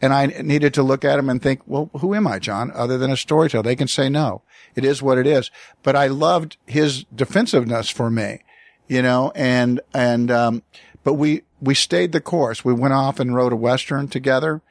[0.00, 2.98] And I needed to look at him and think, well, who am I, Jon, other
[2.98, 3.64] than a storyteller?
[3.64, 4.42] They can say no.
[4.76, 5.50] It is what it is.
[5.82, 8.42] But I loved his defensiveness for me,
[8.86, 10.62] you know, and, and, um,
[11.02, 12.64] but we, we stayed the course.
[12.64, 14.62] We went off and wrote a Western together.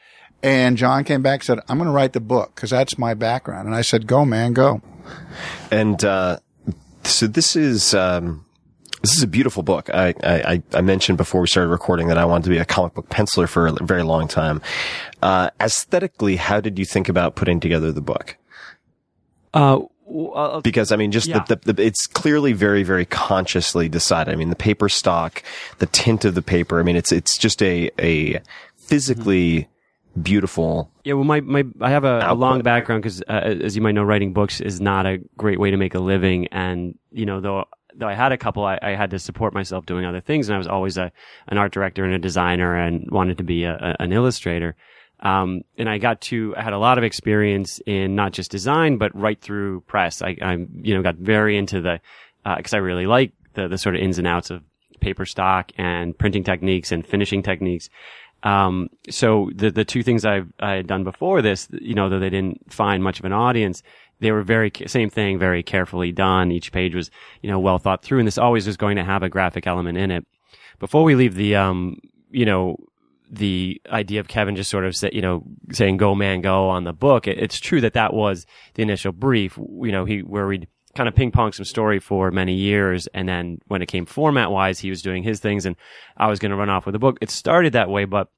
[0.43, 3.13] And Jon came back and said, I'm going to write the book because that's my
[3.13, 3.67] background.
[3.67, 4.81] And I said, go, man, go.
[5.71, 6.39] And uh,
[7.03, 8.45] so this is um,
[9.01, 9.89] This is a beautiful book.
[9.93, 12.95] I, I, I mentioned before we started recording that I wanted to be a comic
[12.95, 14.61] book penciler for a very long time.
[15.21, 18.37] Uh, aesthetically, how did you think about putting together the book?
[19.53, 21.43] Uh, w- uh, Because I mean, just Yeah.
[21.47, 24.33] the, the, the, it's clearly very, very consciously decided.
[24.33, 25.43] I mean, the paper stock,
[25.77, 26.79] the tint of the paper.
[26.79, 28.41] I mean, it's, it's just a, a
[28.77, 29.67] physically
[30.19, 30.89] beautiful.
[31.03, 33.33] Yeah, well, my, my I have a, a long background because, uh,
[33.63, 36.47] as you might know, writing books is not a great way to make a living.
[36.47, 37.65] And you know, though
[37.97, 40.55] though I had a couple, I, I had to support myself doing other things, and
[40.55, 41.11] I was always a
[41.47, 44.75] an art director and a designer, and wanted to be a, a, an illustrator.
[45.19, 48.97] Um, and I got to I had a lot of experience in not just design,
[48.97, 50.21] but right through press.
[50.21, 51.99] I, I you know got very into the
[52.43, 54.63] because I really like the the sort of ins and outs of
[54.99, 57.89] paper stock and printing techniques and finishing techniques.
[58.43, 62.19] Um, so the, the two things I've, I had done before this, you know, though
[62.19, 63.81] they didn't find much of an audience,
[64.19, 66.51] they were very, same thing, very carefully done.
[66.51, 67.11] Each page was,
[67.41, 69.97] you know, well thought through and this always was going to have a graphic element
[69.97, 70.25] in it.
[70.79, 71.97] Before we leave the, um,
[72.29, 72.77] you know,
[73.29, 76.83] the idea of Kevin just sort of say, you know, saying "Go man, go" on
[76.83, 77.27] the book.
[77.27, 78.45] It, it's true that that was
[78.75, 79.57] the initial brief.
[79.57, 83.27] You know, he where we'd kind of ping pong some story for many years, and
[83.27, 85.75] then when it came format wise, he was doing his things, and
[86.15, 87.17] I was going to run off with the book.
[87.21, 88.29] It started that way, but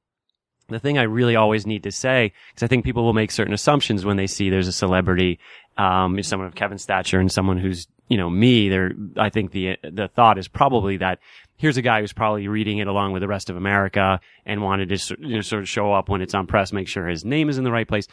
[0.70, 3.54] the thing I really always need to say, because I think people will make certain
[3.54, 5.38] assumptions when they see there's a celebrity,
[5.76, 9.76] um, someone of Kevin's stature and someone who's, you know, me, there, I think the,
[9.82, 11.18] the thought is probably that
[11.56, 14.88] here's a guy who's probably reading it along with the rest of America and wanted
[14.88, 17.48] to you know, sort of show up when it's on press, make sure his name
[17.48, 18.08] is in the right place.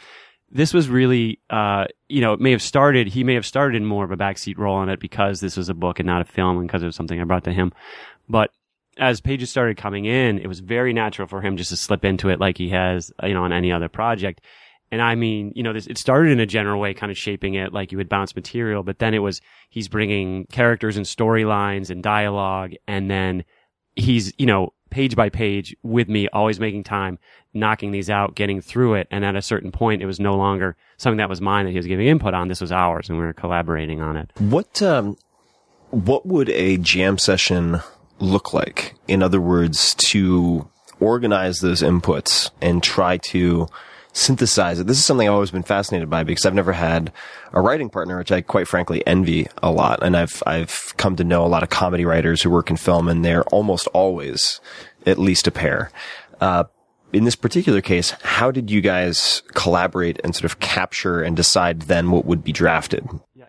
[0.50, 3.84] This was really, uh, you know, it may have started, he may have started in
[3.84, 6.24] more of a backseat role on it because this was a book and not a
[6.24, 7.72] film and because it was something I brought to him.
[8.28, 8.50] But
[8.98, 12.28] as pages started coming in, it was very natural for him just to slip into
[12.28, 14.40] it like he has, you know, on any other project.
[14.90, 17.54] And I mean, you know, this, it started in a general way, kind of shaping
[17.54, 21.90] it like you would bounce material, but then it was, he's bringing characters and storylines
[21.90, 22.72] and dialogue.
[22.86, 23.44] And then
[23.96, 27.18] he's, you know, page by page with me, always making time,
[27.52, 29.06] knocking these out, getting through it.
[29.10, 31.76] And at a certain point, it was no longer something that was mine that he
[31.76, 32.48] was giving input on.
[32.48, 34.32] This was ours and we were collaborating on it.
[34.38, 35.18] What, um,
[35.90, 37.80] what would a jam session
[38.18, 38.94] look like?
[39.06, 40.68] In other words, to
[41.00, 43.68] organize those inputs and try to
[44.12, 44.86] synthesize it.
[44.86, 47.12] This is something I've always been fascinated by because I've never had
[47.52, 50.02] a writing partner, which I quite frankly envy a lot.
[50.02, 53.08] And I've, I've come to know a lot of comedy writers who work in film
[53.08, 54.60] and they're almost always
[55.06, 55.90] at least a pair.
[56.40, 56.64] Uh,
[57.12, 61.82] in this particular case, how did you guys collaborate and sort of capture and decide
[61.82, 63.08] then what would be drafted?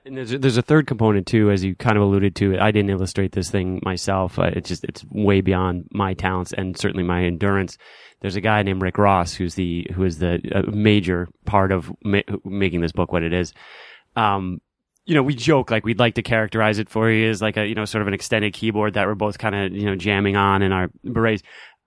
[0.10, 2.58] And there's a, there's a third component too, as you kind of alluded to.
[2.58, 4.40] I didn't illustrate this thing myself.
[4.40, 7.78] Uh, it's just it's way beyond my talents and certainly my endurance.
[8.20, 11.94] There's a guy named Rick Ross who's the who is the uh, major part of
[12.04, 13.54] ma- making this book what it is.
[14.16, 14.62] Um,
[15.06, 17.68] you know, we joke like we'd like to characterize it for you as like a
[17.68, 20.36] you know sort of an extended keyboard that we're both kind of you know jamming
[20.36, 21.44] on in our berets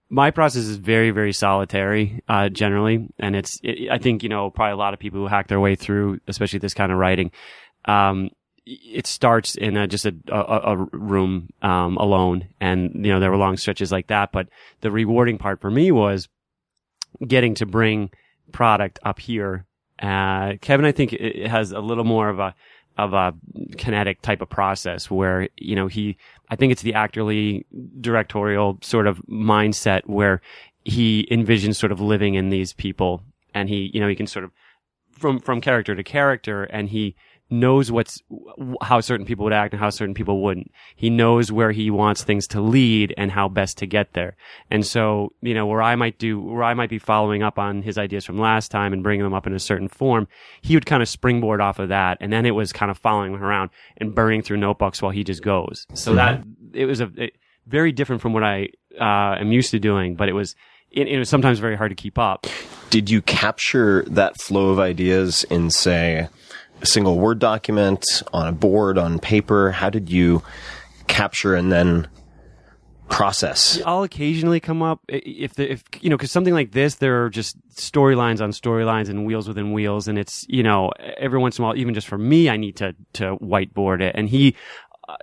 [0.09, 4.51] my process is very very solitary uh, generally and it's it, i think you know
[4.51, 7.31] probably a lot of people who hack their way through especially this kind of writing
[7.85, 8.29] um,
[8.65, 12.47] it starts in a, just a, a, a room um, alone.
[12.61, 14.31] And you know there were long stretches like that.
[14.31, 14.47] But
[14.81, 16.29] the rewarding part for me was
[17.25, 18.11] getting to bring
[18.51, 19.65] product up here.
[20.01, 22.55] Uh, kevin i think it has a little more of a
[22.97, 23.33] of a
[23.77, 26.17] kinetic type of process where you know he
[26.49, 27.65] I think it's the actorly
[27.99, 30.41] directorial sort of mindset where
[30.83, 33.23] he envisions sort of living in these people.
[33.53, 34.51] And he you know he can sort of
[35.11, 36.63] from from character to character.
[36.65, 37.15] And he
[37.53, 38.21] knows what's
[38.81, 40.71] how certain people would act and how certain people wouldn't.
[40.95, 44.35] He knows where he wants things to lead and how best to get there.
[44.71, 47.83] And so, you know, where I might do, where I might be following up on
[47.83, 50.27] his ideas from last time and bringing them up in a certain form,
[50.61, 52.17] he would kind of springboard off of that.
[52.19, 55.23] And then it was kind of following him around and burning through notebooks while he
[55.23, 55.85] just goes.
[55.93, 56.43] So that,
[56.73, 57.35] it was a, it,
[57.67, 58.69] very different from what I,
[58.99, 60.55] uh, am used to doing, but it was,
[60.91, 62.47] it, it was sometimes very hard to keep up.
[62.89, 66.29] Did you capture that flow of ideas in, say, a
[66.83, 69.71] single Word document, on a board, on paper?
[69.71, 70.43] How did you
[71.07, 72.07] capture and then
[73.09, 73.81] process?
[73.85, 77.29] I'll occasionally come up if the, if you know because something like this there are
[77.29, 81.63] just storylines on storylines and wheels within wheels and it's you know every once in
[81.63, 84.55] a while even just for me I need to to whiteboard it and he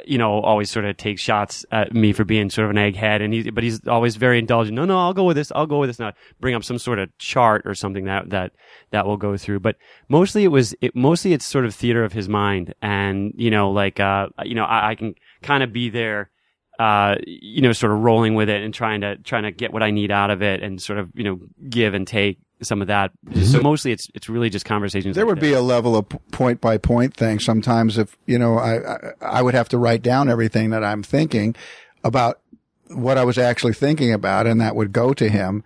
[0.05, 3.23] you know always sort of takes shots at me for being sort of an egghead
[3.23, 4.75] and he but he's always very indulgent.
[4.75, 6.99] No no I'll go with this I'll go with this now bring up some sort
[6.99, 8.53] of chart or something that that
[8.91, 9.61] that will go through.
[9.61, 9.77] But
[10.09, 13.71] mostly it was it mostly it's sort of theater of his mind and you know
[13.71, 16.31] like uh you know I, I can kind of be there
[16.79, 19.83] uh, you know, sort of rolling with it and trying to trying to get what
[19.83, 21.39] I need out of it and sort of you know
[21.69, 23.13] give and take some of that.
[23.45, 25.17] So mostly it's it's really just conversations.
[25.17, 27.39] There like would be a level of point by point thing.
[27.39, 31.03] Sometimes if, you know, I, I, I would have to write down everything that I'm
[31.03, 31.55] thinking
[32.05, 32.41] about
[32.89, 35.63] what I was actually thinking about and that would go to him.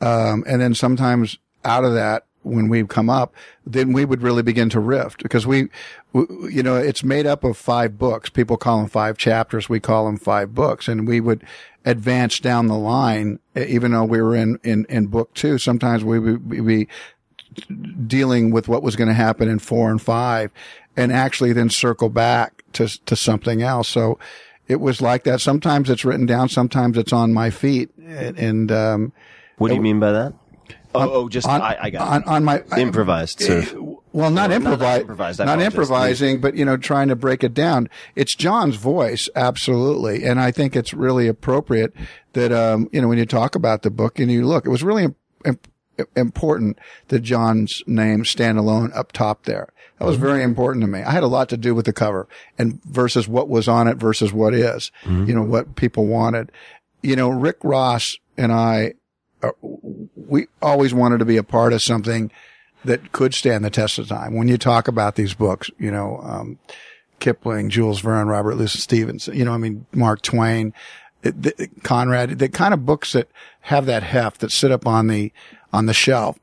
[0.00, 3.34] Um, and then sometimes out of that, when we come up,
[3.66, 5.68] then we would really begin to rift because we,
[6.14, 8.30] w- you know, it's made up of five books.
[8.30, 9.68] People call them five chapters.
[9.68, 11.44] We call them five books and we would
[11.84, 15.58] advance down the line, even though we were in, in, in book two.
[15.58, 16.88] Sometimes we would be
[18.06, 20.50] dealing with what was going to happen in four and five
[20.96, 23.88] and actually then circle back to, to something else.
[23.88, 24.18] So
[24.66, 25.40] it was like that.
[25.40, 26.48] Sometimes it's written down.
[26.48, 29.12] Sometimes it's on my feet and, and um,
[29.56, 30.34] What do you mean by that?
[30.94, 32.26] Oh, oh just on, I, I got on, it.
[32.28, 33.40] on my improvised.
[33.40, 33.74] Sort of.
[33.74, 35.66] Eh, well, not Or not improvised, I not apologize.
[35.66, 37.88] improvising, but you know, trying to break it down.
[38.14, 41.92] It's Jon's voice, absolutely, and I think it's really appropriate
[42.32, 44.82] that um, you know when you talk about the book and you look, it was
[44.82, 45.58] really im- im-
[46.16, 46.78] important
[47.08, 49.68] that Jon's name stand alone up top there.
[49.98, 50.24] That was mm-hmm.
[50.24, 51.02] very important to me.
[51.02, 53.96] I had a lot to do with the cover and versus what was on it
[53.96, 55.26] versus what is, mm-hmm.
[55.26, 56.52] you know, what people wanted.
[57.02, 58.94] You know, Rick Ross and I,
[60.28, 62.30] we always wanted to be a part of something
[62.84, 64.34] that could stand the test of time.
[64.34, 66.58] When you talk about these books, you know, um,
[67.18, 70.72] Kipling, Jules Verne, Robert Louis Stevenson, you know, I mean, Mark Twain,
[71.22, 73.28] it, the, Conrad, the kind of books that
[73.62, 75.32] have that heft that sit up on the,
[75.72, 76.38] on the shelf.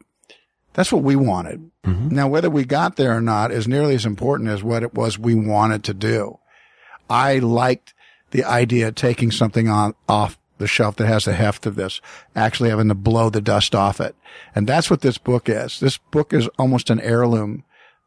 [0.74, 1.72] That's what we wanted.
[2.10, 5.18] Now, whether we got there or not is nearly as important as what it was
[5.18, 6.40] we wanted to do.
[7.10, 7.94] I liked
[8.32, 12.02] the idea of taking something on off the shelf that has the heft of this,
[12.36, 14.16] actually having to blow the dust off it.
[14.54, 15.80] And that's what this book is.
[15.80, 17.64] This book is almost an heirloom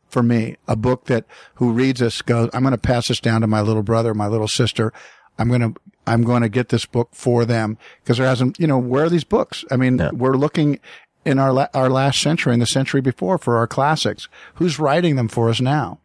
[0.08, 1.26] for me, a book that
[1.56, 4.26] who reads this goes, I'm going to pass this down to my little brother, my
[4.26, 4.92] little sister.
[5.38, 5.74] I'm going to,
[6.06, 9.10] I'm going to get this book for them because there hasn't, you know, where are
[9.10, 9.64] these books?
[9.70, 10.80] I mean, we're looking
[11.24, 14.28] in our, la- our last century and the century before for our classics.
[14.54, 16.00] Who's writing them for us now?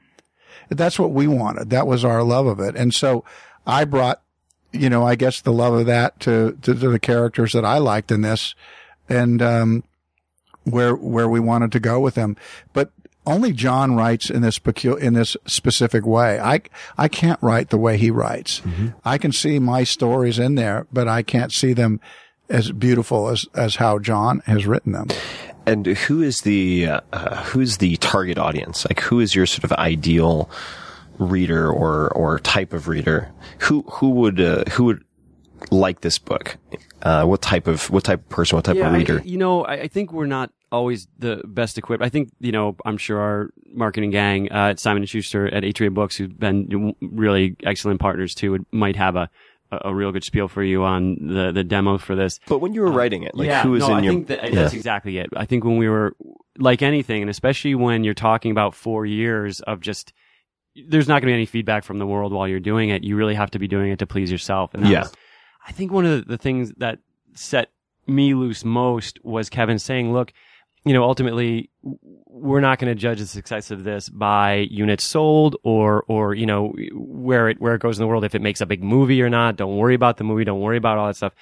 [0.69, 1.69] That's what we wanted.
[1.69, 2.75] That was our love of it.
[2.75, 3.23] And so
[3.65, 4.21] I brought,
[4.73, 7.77] you know, I guess the love of that to, to, to the characters that I
[7.77, 8.55] liked in this
[9.07, 9.83] and, um,
[10.63, 12.35] where, where we wanted to go with them.
[12.73, 12.91] But
[13.25, 16.39] only Jon writes in this peculiar, in this specific way.
[16.39, 16.61] I,
[16.97, 18.61] I can't write the way he writes.
[19.05, 22.01] I can see my stories in there, but I can't see them
[22.49, 25.07] as beautiful as, as how Jon has written them.
[25.65, 28.85] And who is the uh, uh, who's the target audience?
[28.85, 30.49] Like, who is your sort of ideal
[31.19, 33.31] reader or or type of reader?
[33.59, 35.03] Who who would uh, who would
[35.71, 36.57] like this book?
[37.01, 38.55] Uh, what type of what type of person?
[38.57, 39.19] What type yeah, of reader?
[39.19, 42.03] I, you know, I, I think we're not always the best equipped.
[42.03, 45.63] I think you know, I'm sure our marketing gang uh, at Simon and Schuster at
[45.63, 49.29] Atria Books, who've been really excellent partners too, would, might have a
[49.81, 52.39] a real good spiel for you on the the demo for this.
[52.47, 54.13] but when you were writing it, like yeah, who was no, in I your?
[54.13, 54.55] think that, yeah.
[54.55, 55.29] that's exactly it.
[55.35, 56.15] I think when we were
[56.57, 60.13] like anything, and especially when you're talking about four years of just,
[60.87, 63.03] there's not going to be any feedback from the world while you're doing it.
[63.03, 64.73] You really have to be doing it to please yourself.
[64.73, 65.01] And Yeah.
[65.01, 65.13] was-
[65.67, 66.99] I think one of the, the things that
[67.35, 67.69] set
[68.07, 70.33] me loose most was Kevin saying, look,
[70.85, 71.69] you know, ultimately
[72.27, 76.45] we're not going to judge the success of this by units sold or, or, you
[76.45, 78.25] know, where it, where it goes in the world.
[78.25, 80.43] If it makes a big movie or not, don't worry about the movie.
[80.43, 81.33] Don't worry about all that stuff.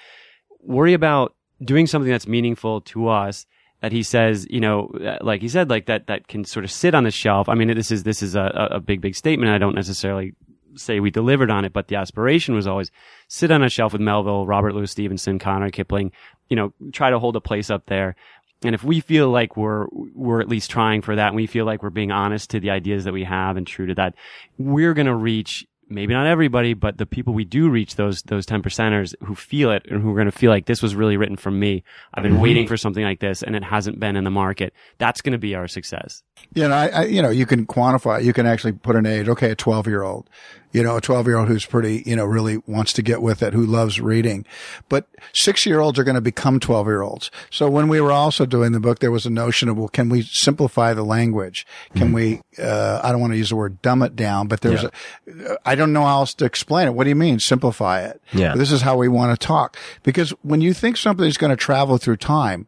[0.60, 1.34] Worry about
[1.64, 3.48] doing something that's meaningful to us
[3.82, 6.72] that he says, you know, uh, like he said, like that, that can sort of
[6.72, 7.50] sit on the shelf.
[7.50, 9.52] I mean, this is, this is a, a big, big statement.
[9.52, 10.34] I don't necessarily
[10.76, 12.92] say we delivered on it, but the aspiration was always
[13.28, 16.12] sit on a shelf with Melville, Robert Louis Stevenson, Conrad Kipling,
[16.50, 18.16] you know, try to hold a place up there.
[18.64, 21.66] And if we feel like we're, we're at least trying for that and we feel
[21.66, 24.14] like we're being honest to the ideas that we have and true to that,
[24.60, 28.46] we're going to reach maybe not everybody, but the people we do reach, those, those
[28.46, 31.18] 10 percenters who feel it and who are going to feel like this was really
[31.18, 31.84] written for me.
[32.14, 32.42] I've been mm-hmm.
[32.42, 34.74] waiting for something like this and it hasn't been in the market.
[34.98, 36.24] That's going to be our success.
[36.54, 39.30] You know, I, I, you know, you can quantify, you can actually put an age.
[39.30, 40.30] Okay, a 12 year old,
[40.72, 43.44] you know, a 12 year old who's pretty, you know, really wants to get with
[43.44, 44.46] it, who loves reading.
[44.90, 47.32] But six year olds are going to become 12 year olds.
[47.50, 50.10] So when we were also doing the book, there was a notion of, well, can
[50.10, 51.66] we simplify the language?
[51.96, 54.84] Can we, uh, I don't want to use the word dumb it down, but there's
[54.84, 54.92] a,
[55.66, 56.94] I don't know how else to explain it.
[56.94, 58.22] What do you mean simplify it?
[58.34, 58.56] Yeah.
[58.56, 59.78] This is how we want to talk.
[60.04, 62.68] Because when you think something's going to travel through time,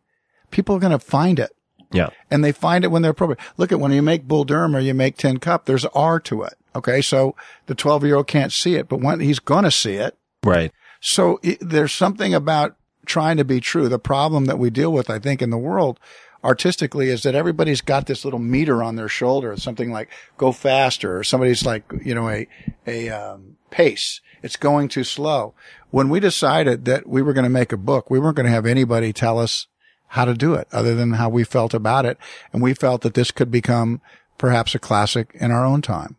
[0.51, 1.51] people are going to find it
[1.93, 2.09] yeah.
[2.29, 3.39] and they find it when they're appropriate.
[3.57, 6.43] Look at when you make Bull Durham or you make Tin Cup, there's R to
[6.43, 6.53] it.
[6.75, 7.01] Okay.
[7.01, 7.35] So
[7.67, 10.17] the 12 year old can't see it, but when he's going to see it.
[10.43, 10.71] Right.
[10.99, 12.75] So it, there's something about
[13.05, 13.89] trying to be true.
[13.89, 15.99] The problem that we deal with, I think, in the world
[16.43, 19.53] artistically is that everybody's got this little meter on their shoulder.
[19.53, 22.47] It's something like go faster or somebody's like, you know, a,
[22.85, 24.21] a, um, pace.
[24.41, 25.55] It's going too slow.
[25.89, 28.51] When we decided that we were going to make a book, we weren't going to
[28.51, 29.67] have anybody tell us
[30.13, 32.19] how to do it other than how we felt about it.
[32.51, 33.99] And we felt that this could become
[34.37, 36.15] perhaps a classic in our own time.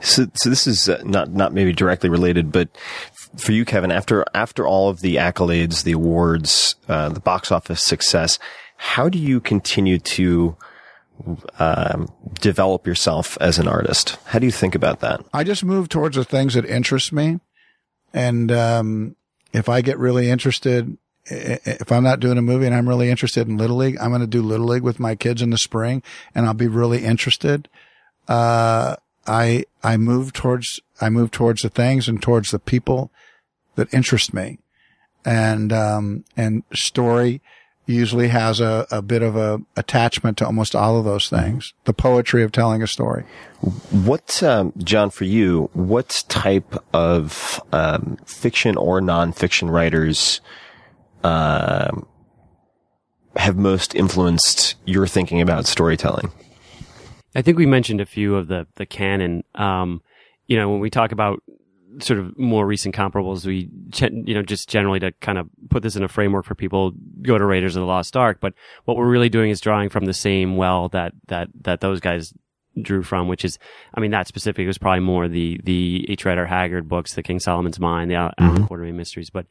[0.00, 2.68] So, so this is uh, not not maybe directly related, but
[3.36, 7.82] for you, Kevin, after after all of the accolades, the awards, uh, the box office
[7.82, 8.40] success,
[8.76, 10.56] how do you continue to
[11.60, 12.08] um,
[12.40, 14.18] develop yourself as an artist?
[14.24, 15.24] How do you think about that?
[15.32, 17.38] I just move towards the things that interest me.
[18.12, 19.14] And, um,
[19.52, 23.48] if I get really interested, if I'm not doing a movie and I'm really interested
[23.48, 26.02] in Little League, I'm going to do Little League with my kids in the spring
[26.34, 27.68] and I'll be really interested.
[28.28, 33.10] Uh, I, I move towards, I move towards the things and towards the people
[33.76, 34.58] that interest me.
[35.24, 37.42] And, um, and story
[37.86, 41.74] usually has a, a bit of a attachment to almost all of those things.
[41.84, 43.24] The poetry of telling a story.
[43.90, 50.40] What, um, Jon, for you, what type of um, fiction or nonfiction writers
[51.24, 52.06] um,
[53.36, 56.32] have most influenced your thinking about storytelling?
[57.34, 59.44] I think we mentioned a few of the the canon.
[59.54, 60.02] Um,
[60.46, 61.42] you know, when we talk about
[62.00, 65.82] sort of more recent comparables, we ch- you know just generally to kind of put
[65.82, 66.92] this in a framework for people
[67.22, 68.38] go to Raiders of the Lost Ark.
[68.40, 72.00] But what we're really doing is drawing from the same well that that that those
[72.00, 72.34] guys
[72.80, 73.58] drew from, which is,
[73.94, 76.24] I mean, that specific was probably more the the H.
[76.24, 79.46] Rider Haggard books, the King Solomon's Mine, the Al- Allan Quatermain Mysteries, but.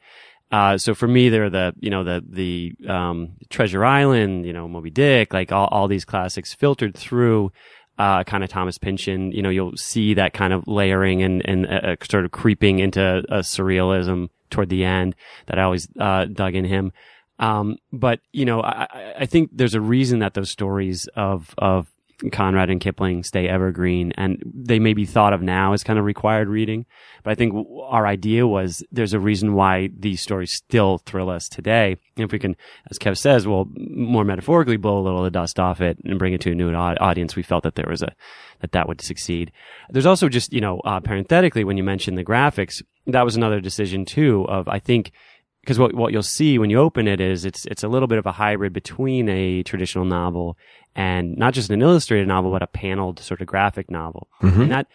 [0.50, 4.66] Uh, so for me, they're the, you know, the, the, um, Treasure Island, you know,
[4.66, 7.52] Moby Dick, like all, all these classics filtered through,
[7.98, 9.30] uh, kind of Thomas Pynchon.
[9.30, 13.00] You know, you'll see that kind of layering and, and, uh, sort of creeping into
[13.28, 15.14] a surrealism toward the end
[15.46, 16.92] that I always, uh, dug in him.
[17.38, 21.54] Um, but, you know, I, I- I think there's a reason that those stories of,
[21.58, 21.86] of
[22.32, 26.04] Conrad and Kipling stay evergreen and they may be thought of now as kind of
[26.04, 26.84] required reading.
[27.22, 31.48] But I think our idea was there's a reason why these stories still thrill us
[31.48, 31.96] today.
[32.16, 32.56] And if we can,
[32.90, 36.18] as Kev says, well, more metaphorically blow a little of the dust off it and
[36.18, 38.12] bring it to a new audience, we felt that there was a,
[38.60, 39.52] that that would succeed.
[39.88, 43.60] There's also just, you know, uh, parenthetically, when you mentioned the graphics, that was another
[43.60, 45.12] decision too of, I think,
[45.60, 48.18] because what what you'll see when you open it is it's it's a little bit
[48.18, 50.56] of a hybrid between a traditional novel
[50.94, 54.62] and not just an illustrated novel, but a paneled sort of graphic novel, mm-hmm.
[54.62, 54.86] and that.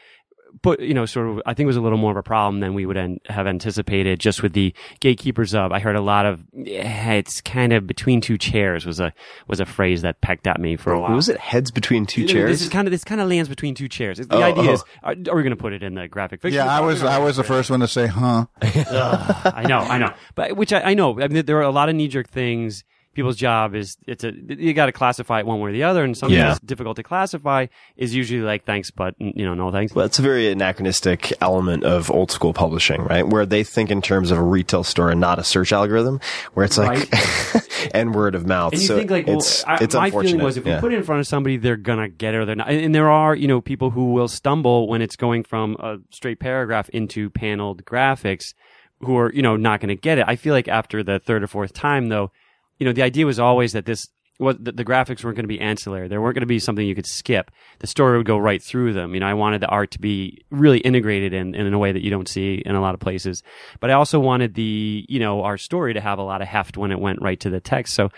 [0.62, 2.60] But you know, sort of, I think it was a little more of a problem
[2.62, 4.20] than we would an- have anticipated.
[4.20, 8.22] Just with the gatekeepers of, I heard a lot of, "Yeah, it's kind of between
[8.22, 9.14] two chairs was a
[9.48, 11.14] was a phrase that pecked at me for a while.
[11.16, 12.50] Was it heads between two You know, chairs?
[12.52, 14.18] This is kind of this kind of lands between two chairs.
[14.18, 14.74] The Oh, idea oh.
[14.74, 16.58] is, are, are we going to put it in the graphic fiction?
[16.66, 18.46] Yeah, I was, I was the first one to say, huh?
[18.62, 21.20] I know, I know, but which I, I know.
[21.22, 22.84] I mean, there are a lot of knee jerk things.
[23.16, 26.04] People's job is it's a you got to classify it one way or the other,
[26.04, 26.50] and something Yeah.
[26.50, 27.66] that's difficult to classify
[27.98, 29.96] is usually like thanks, but you know, no thanks.
[29.96, 33.28] Well, it's a very anachronistic element of old school publishing, right?
[33.28, 36.20] Where they think in terms of a retail store and not a search algorithm,
[36.54, 37.10] where it's like
[37.96, 38.74] and word of mouth.
[38.74, 40.32] And you so think like, well, it's I, it's my unfortunate.
[40.32, 42.46] feeling was if we put it in front of somebody, they're gonna get it or
[42.46, 42.70] they're not.
[42.70, 45.98] And, and there are, you know, people who will stumble when it's going from a
[46.12, 48.54] straight paragraph into paneled graphics,
[49.00, 50.26] who are, you know, not gonna get it.
[50.28, 52.32] I feel like after the third or fourth time, though,
[52.80, 54.10] you know, the idea was always that this.
[54.38, 56.10] Was, the, the graphics weren't going to be ancillary.
[56.10, 57.52] There weren't going to be something you could skip.
[57.80, 59.14] The story would go right through them.
[59.14, 62.04] You know, I wanted the art to be really integrated in, in a way that
[62.04, 63.44] you don't see in a lot of places.
[63.80, 66.76] But I also wanted the, you know, our story to have a lot of heft
[66.76, 67.94] when it went right to the text.
[67.94, 68.10] So,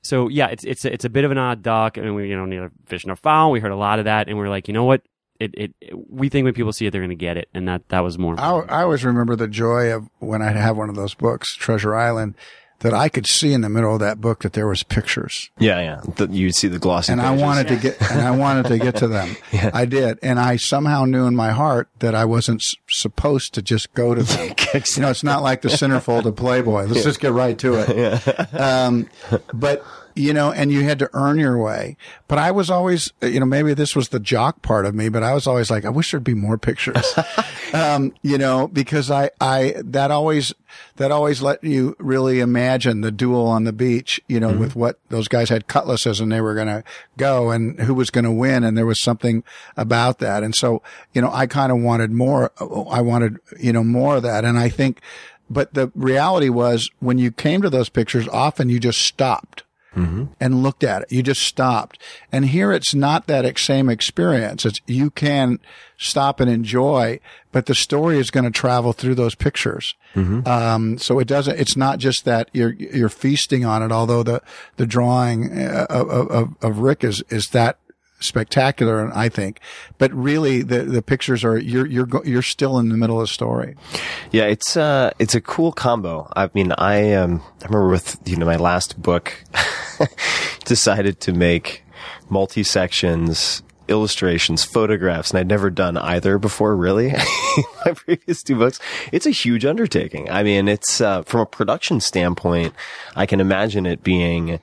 [0.00, 2.36] so yeah, it's it's a, it's a bit of an odd duck, and we you
[2.36, 3.50] know neither fish nor fowl.
[3.50, 5.02] We heard a lot of that, and we are like, you know what?
[5.38, 5.74] It, it
[6.08, 8.16] we think when people see it, they're going to get it, and that that was
[8.16, 8.40] more.
[8.40, 11.94] I, I always remember the joy of when I'd have one of those books, Treasure
[11.94, 12.34] Island,
[12.80, 15.50] that I could see in the middle of that book that there was pictures.
[15.58, 16.00] yeah, yeah.
[16.16, 17.42] The, you see the glossy and I pages.
[17.42, 19.36] wanted to get and I wanted to get to them.
[19.72, 23.62] I did, and I somehow knew in my heart that I wasn't s- supposed to
[23.62, 24.54] just go to them.
[24.74, 26.84] You know, it's not like the centerfold of Playboy.
[26.84, 28.54] Let's just get right to it.
[28.54, 29.08] Um,
[29.54, 29.82] but
[30.16, 31.96] you know, and you had to earn your way.
[32.26, 35.22] But I was always, you know, maybe this was the jock part of me, but
[35.22, 37.14] I was always like, I wish there'd be more pictures.
[37.74, 40.54] um, you know, because I, I, that always,
[40.96, 44.98] that always let you really imagine the duel on the beach, you know, with what
[45.10, 46.82] those guys had cutlasses and they were going to
[47.18, 48.64] go and who was going to win.
[48.64, 49.44] And there was something
[49.76, 50.42] about that.
[50.42, 50.82] And so,
[51.12, 52.52] you know, I kind of wanted more.
[52.90, 54.46] I wanted, you know, more of that.
[54.46, 55.02] And I think,
[55.50, 59.62] but the reality was when you came to those pictures, often you just stopped
[60.40, 61.12] and looked at it.
[61.12, 61.98] You just stopped.
[62.30, 64.66] And here it's not that same experience.
[64.66, 65.58] It's, you can
[65.96, 67.18] stop and enjoy,
[67.52, 69.94] but the story is going to travel through those pictures.
[70.46, 74.42] Um, so it doesn't, it's not just that you're, you're feasting on it, although the,
[74.76, 77.78] the drawing uh, of, of, of Rick is, is that
[78.18, 79.60] spectacular, and I think.
[79.98, 83.32] But really the, the pictures are, you're, you're, you're still in the middle of the
[83.32, 83.76] story.
[84.32, 86.30] Yeah, it's uh it's a cool combo.
[86.34, 89.44] I mean, I um I remember with you know my last book
[90.64, 91.84] decided to make
[92.28, 97.12] multi sections, illustrations, photographs, and I'd never done either before, really.
[97.84, 98.80] My previous two books.
[99.12, 100.30] It's a huge undertaking.
[100.30, 102.74] I mean, it's, uh, from a production standpoint,
[103.14, 104.60] I can imagine it being,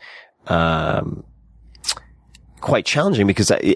[0.48, 1.24] um,
[2.62, 3.76] quite challenging because I,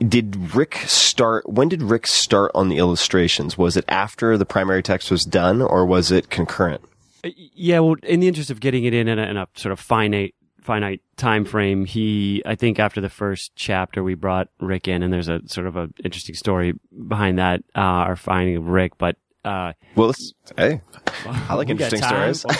[0.00, 3.58] did Rick start, when did Rick start on the illustrations?
[3.58, 6.82] Was it after the primary text was done or was it concurrent?
[7.24, 9.72] Uh, Yeah, well, in the interest of getting it in in a, in a sort
[9.72, 10.34] of finite
[10.68, 15.10] finite time frame, he I think after the first chapter we brought Rick in, and
[15.10, 16.74] there's a sort of a interesting story
[17.08, 18.98] behind that, uh, our finding of Rick.
[18.98, 19.16] But
[19.46, 20.12] uh, Well,
[20.58, 20.82] hey,
[21.24, 22.44] I like interesting stories.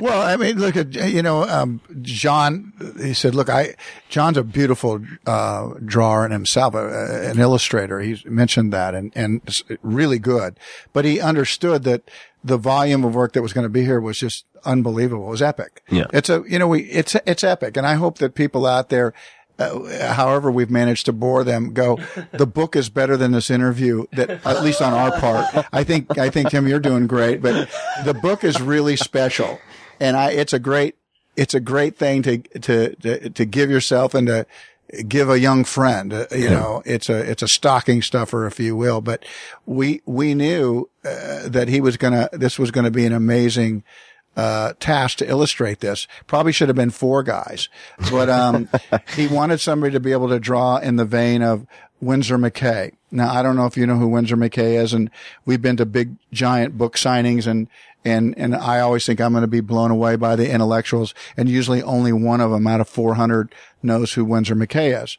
[0.00, 2.72] Well, I mean, look at you know, um, Jon.
[2.98, 3.74] He said, "Look, I
[4.08, 8.00] Jon's a beautiful uh, drawer in himself, uh, an illustrator.
[8.00, 9.42] He's mentioned that, and and
[9.82, 10.58] really good.
[10.94, 12.10] But he understood that
[12.42, 15.26] the volume of work that was going to be here was just unbelievable.
[15.28, 15.82] It was epic.
[15.90, 16.06] Yeah.
[16.12, 19.12] it's a you know, we it's it's epic, and I hope that people out there."
[19.58, 21.74] Uh, however, we've managed to bore them.
[21.74, 21.98] Go.
[22.32, 24.06] The book is better than this interview.
[24.12, 26.16] That at least on our part, I think.
[26.16, 27.42] I think Tim, you're doing great.
[27.42, 27.68] But
[28.06, 29.58] the book is really special,
[30.00, 30.30] and I.
[30.30, 30.96] It's a great.
[31.36, 34.46] It's a great thing to to to, to give yourself and to
[35.06, 36.12] give a young friend.
[36.12, 39.00] Uh, you know, it's a it's a stocking stuffer, if you will.
[39.00, 39.24] But
[39.66, 42.28] we we knew uh, that he was gonna.
[42.32, 43.84] This was gonna be an amazing
[44.36, 46.06] uh, task to illustrate this.
[46.26, 47.68] Probably should have been four guys,
[48.10, 48.68] but um,
[49.16, 51.66] he wanted somebody to be able to draw in the vein of
[52.00, 52.92] Winsor McCay.
[53.10, 55.10] Now, I don't know if you know who Winsor McCay is, and
[55.44, 57.68] we've been to big giant book signings and.
[58.04, 61.14] And, and I always think I'm going to be blown away by the intellectuals.
[61.36, 65.18] And usually only one of them out of 400 knows who Winsor McCay is.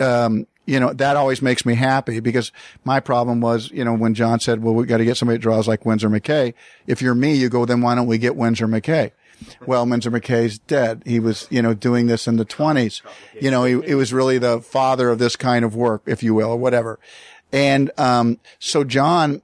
[0.00, 2.52] Um, you know, that always makes me happy because
[2.84, 5.42] my problem was, you know, when Jon said, well, we got to get somebody that
[5.42, 6.54] draws like Winsor McCay.
[6.86, 9.10] If you're me, you go, then why don't we get Winsor McCay?
[9.66, 11.02] Well, Winsor McCay's dead.
[11.04, 13.02] He was, you know, doing this in the twenties.
[13.40, 16.32] You know, he, he was really the father of this kind of work, if you
[16.32, 17.00] will, or whatever.
[17.52, 19.42] And, um, so Jon,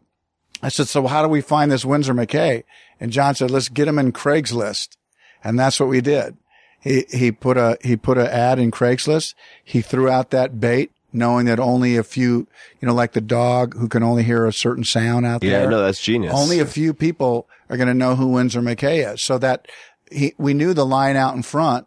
[0.63, 2.65] I said, so how do we find this Winsor McCay?
[3.01, 4.97] And Jon said, let's get him in Craigslist.
[5.45, 6.37] And that's what we did.
[6.81, 9.35] He, he put a, he put an ad in Craigslist.
[9.65, 12.47] He threw out that bait knowing that only a few,
[12.81, 15.63] you know, like the dog who can only hear a certain sound out Yeah, there.
[15.63, 16.35] Yeah, no, that's genius.
[16.35, 19.23] Only a few people are going to know who Winsor McCay is.
[19.23, 19.67] So that
[20.11, 21.87] he, we knew the line out in front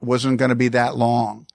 [0.00, 1.46] wasn't going to be that long.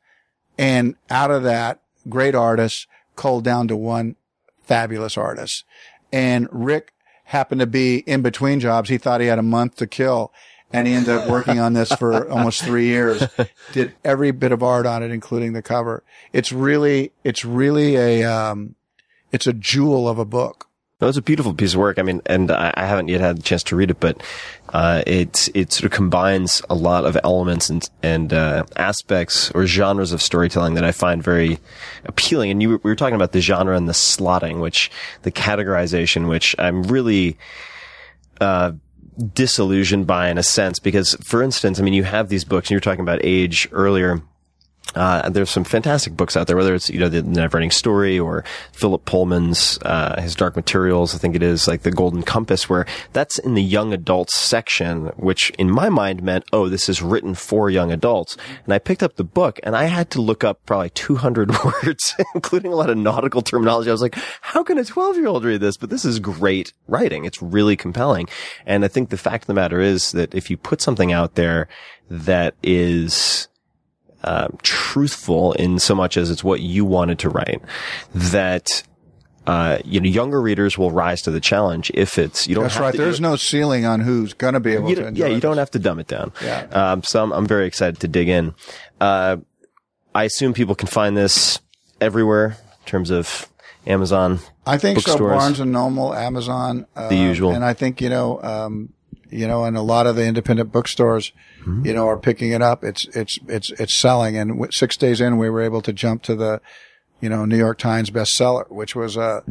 [0.57, 2.85] And out of that, great artists
[3.15, 4.15] culled down to one
[4.63, 5.63] fabulous artist.
[6.11, 6.94] And Rick
[7.26, 8.90] happened to be in between jobs.
[8.90, 10.31] He thought he had a month to kill
[10.72, 13.23] and he ended up working on this for almost three years.
[13.72, 16.03] Did every bit of art on it, including the cover.
[16.34, 18.76] It's really, it's really a, um,
[19.31, 20.69] it's a jewel of a book.
[21.01, 21.97] No, it's a beautiful piece of work.
[21.97, 24.21] I mean, and I, I haven't yet had the chance to read it, but
[24.73, 29.65] uh, it it sort of combines a lot of elements and and uh, aspects or
[29.65, 31.59] genres of storytelling that I find very
[32.03, 32.51] appealing.
[32.51, 36.53] And you we were talking about the genre and the slotting, which the categorization, which
[36.59, 37.38] I'm really
[38.41, 38.73] uh,
[39.34, 42.67] disillusioned by in a sense because, for instance, I mean, you have these books.
[42.67, 44.21] And you were talking about age earlier.
[44.95, 48.44] Uh, there's some fantastic books out there, whether it's, you know, the Neverending Story or
[48.72, 52.86] Philip Pullman's, uh, his Dark Materials, I think it is, like The Golden Compass, where
[53.14, 57.36] that's in the young adults section, which in my mind meant, oh, this is written
[57.36, 58.36] for young adults.
[58.66, 62.16] And I picked up the book and I had to look up probably 200 words,
[62.34, 63.90] including a lot of nautical terminology.
[63.90, 65.78] I was like, how can a 12 year old read this?
[65.78, 67.26] But this is great writing.
[67.26, 68.28] It's really compelling.
[68.66, 71.36] And I think the fact of the matter is that if you put something out
[71.36, 71.68] there
[72.10, 73.48] that is,
[74.24, 77.62] um, truthful in so much as it's what you wanted to write,
[78.14, 78.84] that
[79.48, 82.66] uh, you know, younger readers will rise to the challenge if it's you don't.
[82.66, 82.91] That's have right.
[82.91, 85.72] to- There's no ceiling on who's going to be able to yeah, you don't have
[85.72, 86.32] to dumb it down.
[86.44, 86.68] Yeah.
[86.72, 88.54] Um, so I'm, I'm very excited to dig in.
[89.02, 89.38] Uh,
[90.14, 91.60] I assume people can find this
[92.02, 93.48] everywhere in terms of
[93.88, 94.40] Amazon.
[94.68, 95.18] I think so.
[95.18, 97.52] Barnes and Noble, Amazon, uh, The usual.
[97.52, 98.94] and I think you know, um,
[99.30, 101.31] you know, and a lot of the independent bookstores,
[101.61, 101.85] Mm-hmm.
[101.88, 102.85] you know, are picking it up.
[102.85, 106.23] It's it's it's it's selling, and w- six days in, we were able to jump
[106.23, 106.61] to the,
[107.19, 109.43] you know, New York Times bestseller, which was a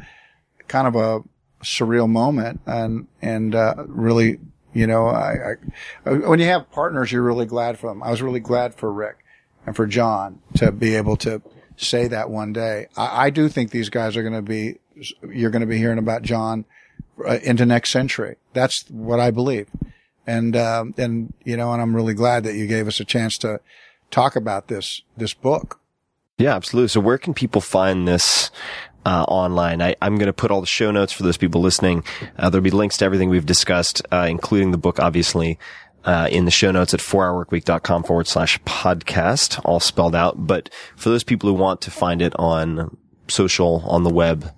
[0.69, 1.21] kind of a
[1.63, 4.39] surreal moment, and and uh, really,
[4.73, 5.57] you know, I,
[6.07, 8.03] I when you have partners, you're really glad for them.
[8.03, 9.19] I was really glad for Rick
[9.67, 11.43] and for Jon to be able to
[11.77, 12.87] say that one day.
[12.97, 14.79] I, I do think these guys are going to be,
[15.31, 16.65] you're going to be hearing about Jon
[17.23, 18.37] uh, into next century.
[18.59, 19.69] That's what I believe.
[20.27, 23.39] And, um, and, you know, and I'm really glad that you gave us a chance
[23.39, 23.61] to
[24.11, 25.81] talk about this, this book.
[26.39, 26.89] Yeah, absolutely.
[26.89, 28.51] So where can people find this?
[29.07, 29.81] Uh, online.
[29.81, 32.05] I, I'm going to put all the show notes for those people listening.
[32.37, 35.59] Uh, there'll be links to everything we've discussed, uh, including the book, obviously,
[36.05, 40.47] uh, in the show notes at 4hourworkweek.com forward slash podcast, all spelled out.
[40.47, 42.99] But for those people who want to find it on
[43.29, 44.53] social, on the web,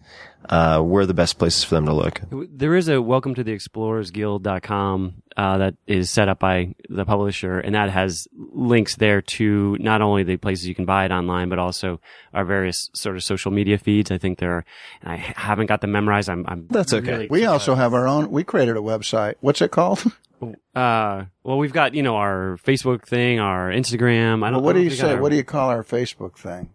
[0.50, 2.20] uh, where are the best places for them to look?
[2.30, 7.58] There is a welcome to the explorersguild.com uh, that is set up by the publisher,
[7.60, 11.48] and that has links there to not only the places you can buy it online,
[11.48, 12.00] but also
[12.34, 14.10] our various sort of social media feeds.
[14.10, 14.64] I think there are,
[15.02, 16.28] and I haven't got them memorized.
[16.28, 17.10] I'm, I'm That's okay.
[17.12, 18.30] really- We also have our own.
[18.30, 19.34] We created a website.
[19.40, 20.02] What's it called?
[20.74, 24.42] uh, well, we've got, you know, our Facebook thing, our Instagram.
[24.44, 25.08] I don't Well, what I do don't you say?
[25.10, 26.70] have- What do you call our Facebook thing?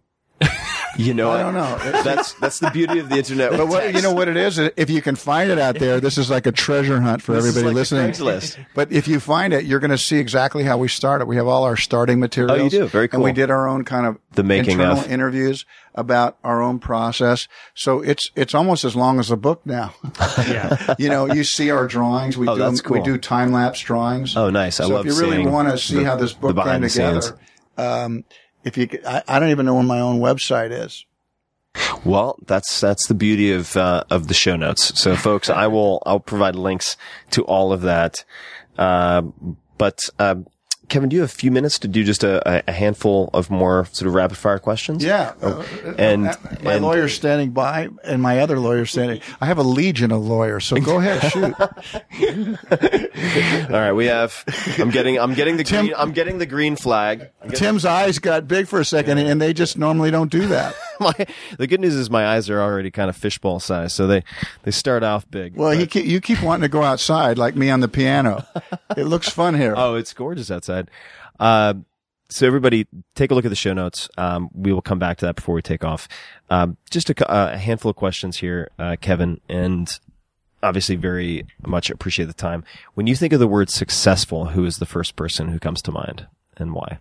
[0.98, 1.78] You know, I don't know.
[2.04, 3.52] That's, that's the beauty of the internet.
[3.52, 4.58] But what, you know what it is?
[4.60, 7.46] If you can find it out there, this is like a treasure hunt for This
[7.46, 8.12] is everybody like a listening.
[8.12, 8.66] Craigslist.
[8.74, 11.26] But if you find it, you're going to see exactly how we started.
[11.26, 12.60] We have all our starting materials.
[12.60, 12.88] Oh, you do?
[12.88, 13.18] Very cool.
[13.18, 15.12] And we did our own kind of The making internal of.
[15.12, 15.66] interviews
[15.96, 17.48] about our own process.
[17.74, 19.94] So it's it's almost as long as a book now.
[20.48, 20.96] Yeah.
[21.00, 22.38] you know, you see our drawings.
[22.38, 24.36] We Oh, do that's we do time lapse drawings.
[24.38, 24.80] Oh, nice.
[24.80, 26.84] I so love if you really want to see the- how this book came behind
[26.84, 27.40] the together,
[27.78, 28.24] um,
[28.66, 31.06] if you, I don't even know where my own website is.
[32.04, 35.00] Well, that's that's the beauty of uh, of the show notes.
[35.00, 36.98] So, folks, I will I'll provide links
[37.32, 38.24] to all of that.
[38.78, 39.24] Uh,
[39.78, 40.36] but uh,
[40.90, 43.86] Kevin, do you have a few minutes to do just a, a handful of more
[43.92, 45.04] sort of rapid fire questions?
[45.04, 45.34] Yeah.
[45.42, 49.22] Oh, Uh, and, uh, my and lawyer's standing by and my other lawyer's standing.
[49.42, 51.54] I have a legion of lawyers, so go ahead, shoot.
[53.70, 54.44] all right, we have.
[54.80, 57.30] I'm getting I'm getting the Tim- green I'm getting the green flag.
[57.54, 60.76] Tim's eyes got big for a second, and they just normally don't do that.
[61.00, 61.14] my,
[61.58, 64.24] the good news is my eyes are already kind of fishbowl size, so they
[64.64, 65.56] they start off big.
[65.56, 68.46] Well, keep, you keep wanting to go outside like me on the piano.
[68.98, 69.74] It looks fun here.
[69.86, 70.75] Oh, it's gorgeous outside.
[71.40, 71.76] Uh,
[72.30, 74.10] so everybody, take a look at the show notes.
[74.18, 76.08] Um, we will come back to that before we take off.
[76.50, 79.88] Um, just a, uh, a handful of questions here, uh, Kevin, and
[80.64, 82.64] obviously very much appreciate the time.
[82.96, 85.92] When you think of the word successful, who is the first person who comes to
[85.92, 86.28] mind
[86.58, 87.00] and why?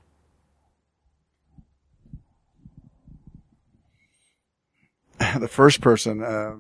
[5.39, 6.23] the first person.
[6.23, 6.57] Uh,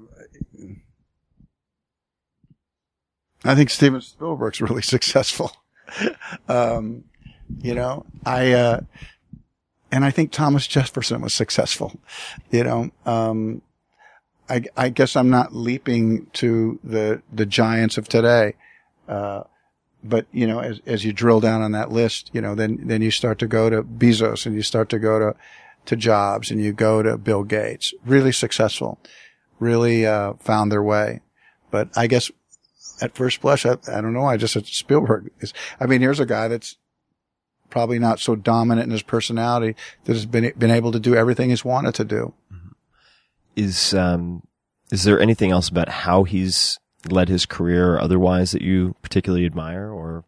[3.45, 5.53] I think Steven Spielberg's really successful.
[6.49, 7.05] Um,
[7.61, 8.81] you know, I, uh,
[9.91, 11.99] and I think Thomas Jefferson was successful.
[12.51, 13.63] You know, um,
[14.49, 18.55] I, I guess I'm not leaping to the, the giants of today.
[19.09, 19.45] Uh,
[20.03, 23.03] but you know, as, as you drill down on that list, you know, then, then
[23.03, 25.37] you start to go to Bezos and you start to go to,
[25.87, 28.99] to Jobs and you go to Bill Gates, really successful,
[29.59, 31.21] really, uh, found their way.
[31.71, 32.31] But I guess
[33.05, 34.27] at first blush, I, I don't know.
[34.27, 36.77] I just said Spielberg is, I mean, here's a guy that's
[37.71, 41.51] probably not so dominant in his personality that has been, been able to do everything
[41.51, 42.35] he's wanted to do.
[43.57, 44.43] Is, um,
[44.91, 46.79] is there anything else about how he's
[47.11, 50.25] led his career or otherwise that you particularly admire or?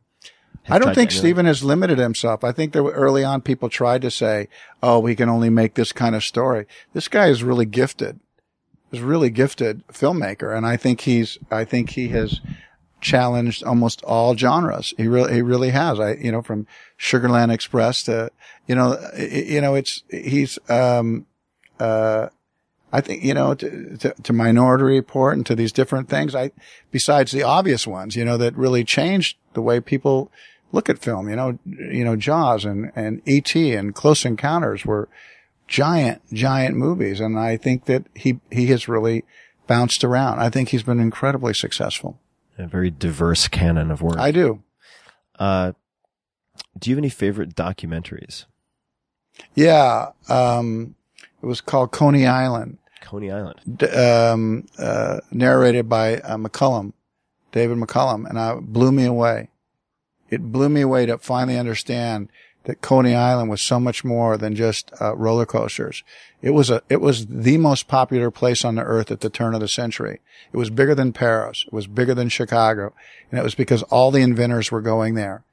[0.69, 1.13] I don't think?
[1.13, 2.43] Steven has limited himself.
[2.43, 4.49] I think there were early on people tried to say,
[4.83, 8.19] "Oh, we can only make this kind of story." This guy is really gifted.
[8.91, 11.39] Is really gifted filmmaker, and I think he's.
[11.51, 12.41] I think he has
[13.07, 14.93] challenged almost all genres.
[14.97, 16.01] He really, he really has.
[16.01, 16.67] I, you know, from
[16.99, 18.31] Sugarland Express to,
[18.67, 20.59] you know, you know, it's he's.
[20.69, 21.27] um
[21.79, 22.29] uh
[22.93, 26.53] I think, you know, to, to, to Minority Report and to these different things, I,
[26.93, 30.31] besides the obvious ones, you know, that really changed the way people
[30.73, 33.75] look at film, you know, you know, Jaws and, and E.T.
[33.75, 35.09] and Close Encounters were
[35.67, 37.21] giant, giant movies.
[37.21, 39.25] And I think that he, he has really
[39.67, 40.39] bounced around.
[40.39, 42.19] I think he's been incredibly successful.
[42.59, 44.19] A very diverse canon of work.
[44.19, 44.63] I do.
[45.39, 45.73] Uh,
[46.79, 48.47] do you have any favorite documentaries?
[49.55, 50.11] Yeah.
[50.29, 50.95] Um,
[51.43, 52.79] it was called Coney Island.
[53.03, 53.61] Coney Island.
[53.77, 56.93] d- um, uh, narrated by uh, McCullough,
[57.53, 59.51] David McCullough, and I blew me away.
[60.31, 62.31] It blew me away to finally understand
[62.67, 66.05] that Coney Island was so much more than just uh, roller coasters.
[66.43, 69.55] It was a it was the most popular place on the earth at the turn
[69.55, 70.21] of the century.
[70.53, 71.65] It was bigger than Paris.
[71.67, 72.93] It was bigger than Chicago,
[73.31, 75.45] and it was because all the inventors were going there.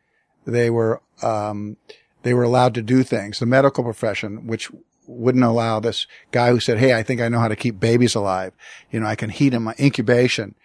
[0.46, 1.78] They were um,
[2.24, 3.40] they were allowed to do things.
[3.40, 4.70] The medical profession, which
[5.08, 8.16] wouldn't allow this guy who said, Hey, I think I know how to keep babies
[8.16, 8.54] alive.
[8.92, 10.56] You know, I can heat them, my incubation.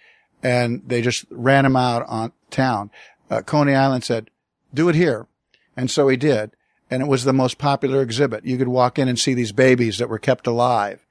[0.42, 2.90] And they just ran him out on town.
[3.28, 4.30] Uh, Coney Island said,
[4.72, 5.26] do it here.
[5.78, 6.50] And so he did.
[6.90, 8.44] And it was the most popular exhibit.
[8.44, 11.06] You could walk in and see these babies that were kept alive.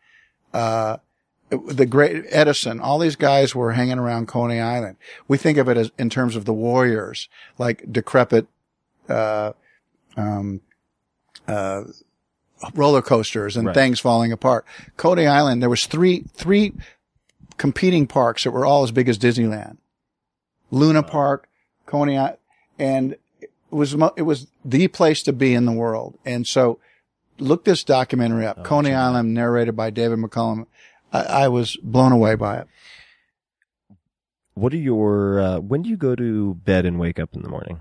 [0.53, 0.98] Uh,
[1.49, 4.98] the great Edison, all these guys were hanging around Coney Island.
[5.30, 8.48] We think of it as in terms of the warriors, like decrepit,
[9.07, 9.53] uh,
[10.18, 10.60] um,
[11.48, 11.84] uh,
[12.73, 13.73] roller coasters and Right.
[13.73, 14.65] things falling apart.
[14.98, 16.73] Coney Island, there was three, three
[17.57, 19.77] competing parks that were all as big as Disneyland.
[20.72, 21.48] Luna Park,
[21.85, 22.38] Coney Island,
[22.77, 23.15] and
[23.72, 26.18] it was it was the place to be in the world.
[26.26, 26.80] And so,
[27.39, 30.68] look this documentary up, Coney Island, narrated by David McCullough.
[31.11, 32.68] I, I was blown away by it.
[34.53, 37.49] What are your, uh, when do you go to bed and wake up in the
[37.49, 37.80] morning?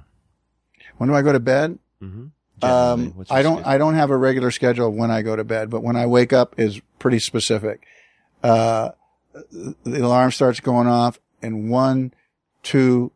[0.99, 1.79] When do I go to bed?
[2.03, 2.27] Mm-hmm.
[2.65, 5.71] Um, I don't, I don't have a regular schedule of when I go to bed,
[5.71, 7.87] but when I wake up is pretty specific.
[8.43, 8.91] Uh,
[9.85, 12.13] the alarm starts going off and one,
[12.63, 13.13] two,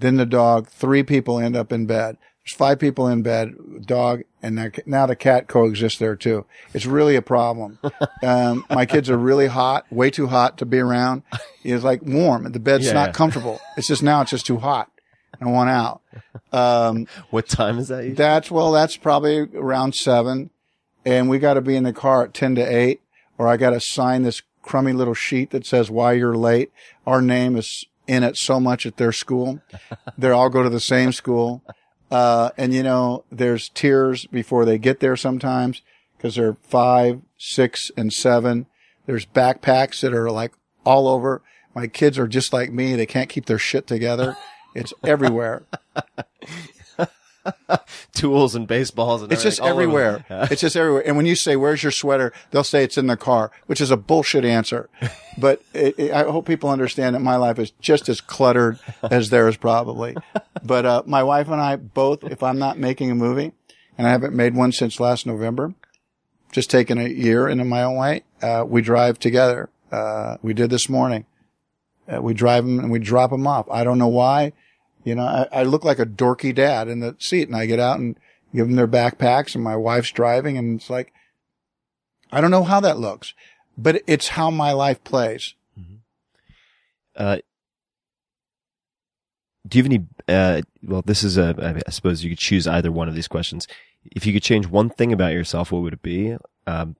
[0.00, 2.16] then the dog, three people end up in bed.
[2.44, 3.54] There's five people in bed,
[3.86, 6.46] dog, and now the cat coexists there too.
[6.72, 7.78] It's really a problem.
[8.22, 11.22] Um, my kids are really hot, way too hot to be around.
[11.64, 12.50] It's like warm.
[12.52, 13.58] The bed's Yeah, not comfortable.
[13.78, 14.90] It's just now it's just too hot.
[15.40, 16.02] I want out.
[16.52, 17.98] Um, What time is that?
[18.04, 18.14] usually?
[18.16, 20.50] that's well, that's probably around seven,
[21.06, 23.00] and we got to be in the car at ten to eight,
[23.38, 26.70] or I got to sign this crummy little sheet that says why you're late.
[27.06, 29.62] Our name is in it so much at their school.
[30.18, 31.62] they all go to the same school,
[32.10, 35.80] uh, and you know there's tears before they get there sometimes
[36.16, 38.66] because they're five, six, and seven.
[39.06, 40.52] There's backpacks that are like
[40.84, 41.40] all over.
[41.72, 44.36] My kids are just like me; they can't keep their shit together.
[44.74, 45.62] It's everywhere.
[48.14, 50.48] Tools and baseballs and It's just everything all over everywhere.
[50.50, 51.02] it's just everywhere.
[51.06, 52.32] And when you say, where's your sweater?
[52.50, 54.88] They'll say it's in the car, which is a bullshit answer.
[55.38, 59.30] But it, it- I hope people understand that my life is just as cluttered as
[59.30, 60.14] theirs probably.
[60.62, 63.52] But, uh, my wife and I both, if I'm not making a movie
[63.96, 65.72] and I haven't made one since last November,
[66.52, 69.70] just taking a year into my own way, uh, we drive together.
[69.90, 71.24] Uh, we did this morning.
[72.12, 73.66] Uh, we drive them and we drop them off.
[73.70, 74.52] I don't know why.
[75.04, 77.80] You know, I, I look like a dorky dad in the seat and I get
[77.80, 78.16] out and
[78.54, 81.12] give them their backpacks and my wife's driving and it's like,
[82.32, 83.34] I don't know how that looks,
[83.76, 85.54] but it's how my life plays.
[87.16, 87.38] Uh,
[89.66, 90.06] do you have any?
[90.26, 91.82] Uh, well, this is a.
[91.86, 93.68] I suppose you could choose either one of these questions.
[94.10, 96.36] If you could change one thing about yourself, what would it be?
[96.66, 96.96] Um,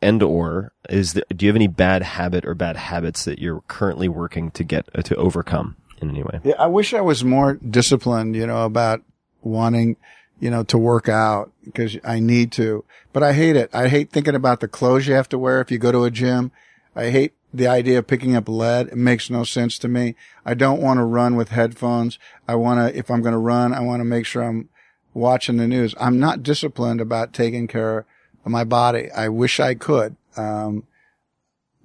[0.00, 3.62] and or is there, do you have any bad habit or bad habits that you're
[3.66, 5.76] currently working to get uh, to overcome
[6.08, 6.40] in any way?
[6.44, 9.02] Yeah, I wish I was more disciplined, you know, about
[9.42, 9.96] wanting,
[10.40, 13.70] you know, to work out because I need to, but I hate it.
[13.72, 16.10] I hate thinking about the clothes you have to wear if you go to a
[16.10, 16.52] gym.
[16.94, 18.88] I hate the idea of picking up lead.
[18.88, 20.14] It makes no sense to me.
[20.44, 22.18] I don't want to run with headphones.
[22.46, 24.68] I want to, if I'm going to run, I want to make sure I'm
[25.14, 25.94] watching the news.
[25.98, 28.04] I'm not disciplined about taking care
[28.44, 29.10] of my body.
[29.10, 30.16] I wish I could.
[30.36, 30.84] Um,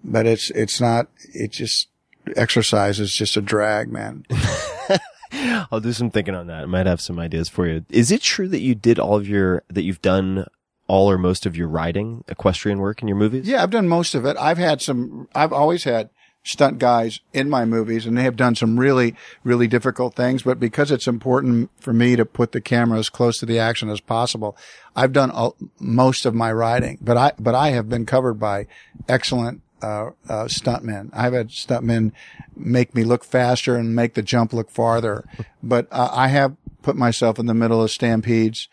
[0.04, 1.88] but it's, it's not, it just,
[2.36, 4.26] exercise is just a drag, man.
[5.72, 6.64] I'll do some thinking on that.
[6.64, 7.86] I might have some ideas for you.
[7.90, 10.46] Is it true that you did all of your that you've done
[10.88, 13.48] all or most of your riding equestrian work in your movies?
[13.48, 14.36] Yeah, I've done most of it.
[14.38, 16.10] I've had some, I've always had
[16.44, 19.16] stunt guys in my movies and they have done some really,
[19.46, 20.44] really difficult things.
[20.44, 23.90] But because it's important for me to put the camera as close to the action
[23.90, 24.58] as possible,
[24.94, 28.68] I've done all, most of my riding, but I, but I have been covered by
[29.08, 31.10] excellent, uh, uh, stuntmen.
[31.14, 32.12] I've had stuntmen
[32.56, 35.26] make me look faster and make the jump look farther.
[35.64, 38.68] But, uh, I have put myself in the middle of stampedes.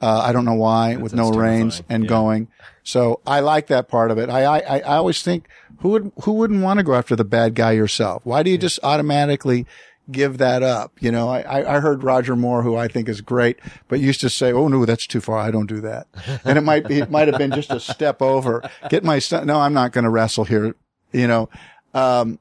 [0.00, 2.08] Uh, I don't know why with no that's reins and Yeah.
[2.08, 2.48] going.
[2.82, 4.28] So I like that part of it.
[4.28, 5.46] I, I, I I always think
[5.78, 8.26] who would, who wouldn't want to go after the bad guy yourself?
[8.26, 9.66] Why do you just automatically
[10.12, 10.92] give that up?
[11.00, 13.58] You know, I, I heard Roger Moore, who I think is great,
[13.88, 15.38] but used to say, Oh no, that's too far.
[15.38, 16.06] I don't do that.
[16.44, 18.62] And it might be, it might have been just a step over.
[18.88, 19.46] Get my son.
[19.46, 20.74] No, I'm not going to wrestle here.
[21.12, 21.48] You know,
[21.94, 22.38] um,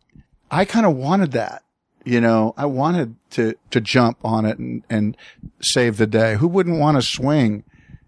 [0.49, 1.63] I kind of wanted that.
[2.03, 5.15] You know, I wanted to, to jump on it and, and
[5.61, 6.35] save the day.
[6.35, 7.63] Who wouldn't want to swing,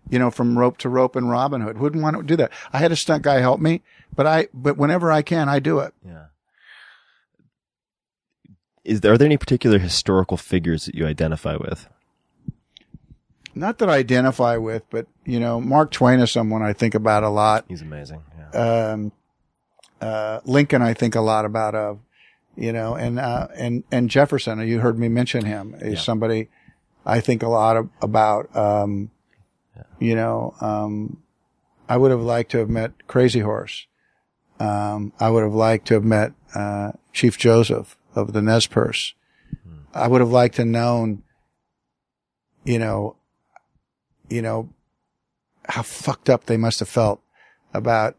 [0.09, 1.77] you know, from rope to rope in Robin Hood?
[1.77, 2.51] Who wouldn't want to do that?
[2.71, 3.83] I had a stunt guy help me,
[4.15, 5.93] but I, but whenever I can, I do it.
[6.05, 6.25] Yeah.
[8.83, 11.87] Is there, are there any particular historical figures that you identify with?
[13.55, 17.23] Not that I identify with, but you know, Mark Twain is someone I think about
[17.23, 17.65] a lot.
[17.67, 18.23] He's amazing.
[18.53, 18.91] Yeah.
[18.93, 19.11] um,
[20.01, 21.99] uh, Lincoln, I think a lot about of,
[22.57, 25.99] you know, and, uh, and, and Jefferson, you heard me mention him is Yeah.
[25.99, 26.49] somebody
[27.05, 29.11] I think a lot of, about, um,
[29.99, 31.17] you know, um,
[31.87, 33.87] I would have liked to have met Crazy Horse.
[34.59, 39.13] Um, I would have liked to have met, uh, Chief Joseph of the Nez Perce.
[39.93, 41.21] I would have liked to known,
[42.63, 43.15] you know,
[44.29, 44.69] you know,
[45.69, 47.21] how fucked up they must have felt
[47.73, 48.15] about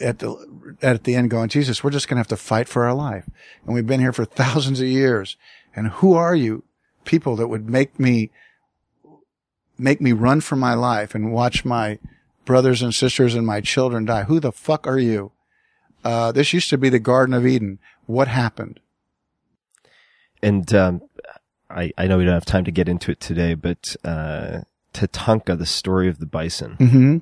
[0.00, 2.84] at the at the end going, Jesus, we're just going to have to fight for
[2.84, 3.28] our life.
[3.64, 5.36] And we've been here for thousands of years.
[5.74, 6.64] And who are you
[7.04, 8.30] people that would make me
[9.78, 11.98] make me run for my life and watch my
[12.44, 14.24] brothers and sisters and my children die?
[14.24, 15.32] Who the fuck are you?
[16.04, 17.78] Uh, this used to be the Garden of Eden.
[18.06, 18.80] What happened?
[20.42, 21.02] And um,
[21.70, 24.60] I, I know we don't have time to get into it today, but uh,
[24.94, 26.74] Tatanka, the story of the bison.
[26.74, 27.18] hmm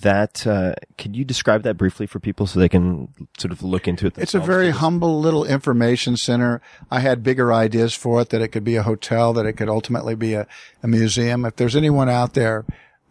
[0.00, 3.08] That uh, could you describe that briefly for people so they can
[3.38, 4.18] sort of look into it?
[4.18, 6.60] It's a very humble little information center.
[6.90, 9.68] I had bigger ideas for it that it could be a hotel, that it could
[9.68, 10.46] ultimately be a,
[10.82, 11.44] a museum.
[11.44, 12.64] If there's anyone out there,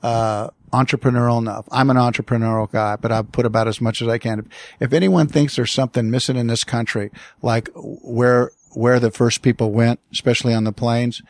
[0.06, 4.18] uh, entrepreneurial enough, I'm an entrepreneurial guy, but I've put about as much as I
[4.18, 4.50] can.
[4.80, 7.12] If, anyone thinks there's something missing in this country,
[7.42, 11.22] like where, where the first people went, especially on the plains,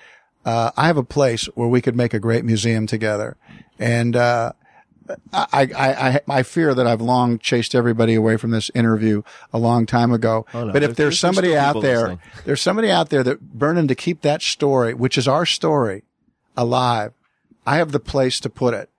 [0.45, 3.37] uh, I have a place where we could make a great museum together.
[3.79, 4.51] And, uh,
[5.31, 9.21] I, I, I, I fear that I've long chased everybody away from this interview
[9.53, 10.47] a long time ago.
[10.51, 10.73] Oh, no.
[10.73, 12.19] But if There's- there's there's somebody still out there, listening.
[12.45, 16.03] there's somebody out there that burning to keep that story, which is our story,
[16.57, 17.13] alive.
[17.65, 18.89] I have the place to put it.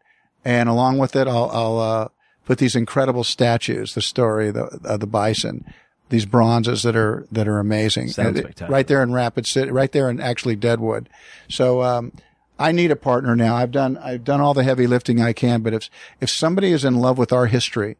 [0.45, 2.09] And along with it, I'll, I'll, uh,
[2.45, 5.65] put these incredible statues, the story of the, of the bison,
[6.09, 8.09] these bronzes that are, that are amazing.
[8.09, 8.71] Sounds spectacular.
[8.71, 11.09] Right there in Rapid City, right there in actually Deadwood.
[11.49, 12.13] So, um,
[12.59, 13.55] I need a partner now.
[13.57, 15.91] I've done, I've done all the heavy lifting I can, but if,
[16.21, 17.97] if somebody is in love with our history,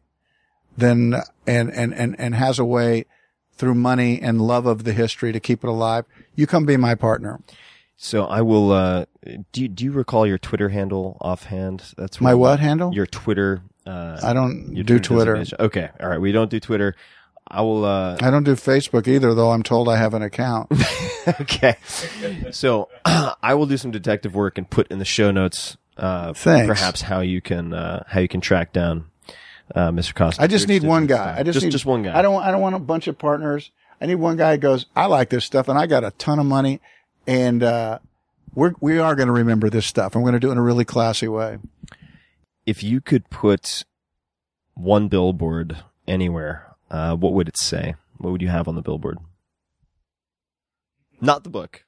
[0.75, 1.15] then,
[1.45, 3.05] and, and, and, and has a way
[3.53, 6.95] through money and love of the history to keep it alive, you come be my
[6.95, 7.39] partner.
[7.97, 8.71] So I will.
[8.71, 9.05] Uh,
[9.51, 11.83] do you, do you recall your Twitter handle offhand?
[11.97, 12.93] That's My what handle?
[12.93, 13.63] Your Twitter.
[13.85, 15.33] Uh, I don't do Twitter.
[15.35, 15.57] designation.
[15.59, 16.21] Okay, all right.
[16.21, 16.95] We don't do Twitter.
[17.47, 17.85] I will.
[17.85, 20.71] Uh, I don't do Facebook either, though I'm told I have an account.
[21.41, 21.77] okay.
[22.51, 25.77] So I will do some detective work and put in the show notes.
[25.97, 26.33] Uh.
[26.33, 29.09] Perhaps how you can uh, how you can track down
[29.73, 30.13] uh, Mr.
[30.13, 30.41] Costa.
[30.41, 31.35] I just need one guy.
[31.37, 32.17] I just, just need just one guy.
[32.17, 32.43] I don't.
[32.43, 33.71] I don't want a bunch of partners.
[33.99, 34.85] I need one guy who goes.
[34.95, 36.79] I like this stuff, and I got a ton of money,
[37.27, 37.99] and uh,
[38.55, 40.15] we're we are going to remember this stuff.
[40.15, 41.59] I'm going to do it in a really classy way.
[42.65, 43.83] If you could put
[44.73, 45.77] one billboard
[46.07, 47.95] anywhere, uh, what would it say?
[48.17, 49.17] What would you have on the billboard?
[51.21, 51.83] Not the book,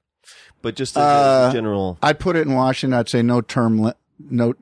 [0.61, 1.98] but just a Uh, general.
[2.02, 2.98] I'd put it in Washington.
[2.98, 4.53] I'd say no term, li- no,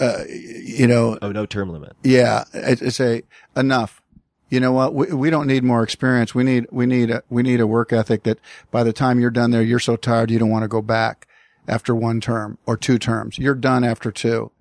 [0.00, 1.96] uh, you know, Oh, no term limit.
[2.04, 2.44] yeah.
[2.54, 3.22] I'd say
[3.56, 4.00] enough.
[4.48, 4.94] You know what?
[4.94, 6.34] We, we don't need more experience.
[6.34, 8.38] We need, we need, a, we need a work ethic that
[8.70, 11.26] by the time you're done there, you're so tired you don't want to go back
[11.66, 13.38] after one term or two terms.
[13.38, 14.52] You're done after two.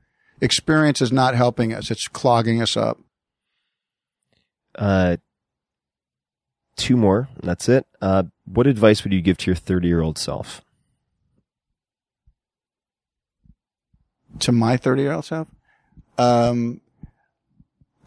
[0.41, 1.91] Experience is not helping us.
[1.91, 2.99] It's clogging us up.
[4.73, 5.17] Uh,
[6.75, 7.29] two more.
[7.41, 7.85] That's it.
[8.01, 10.61] Uh, what advice would you give to your 30 year old self?
[14.39, 15.47] to my 30 year old self.
[16.17, 16.81] Um,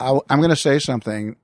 [0.00, 1.36] I, am going to say something.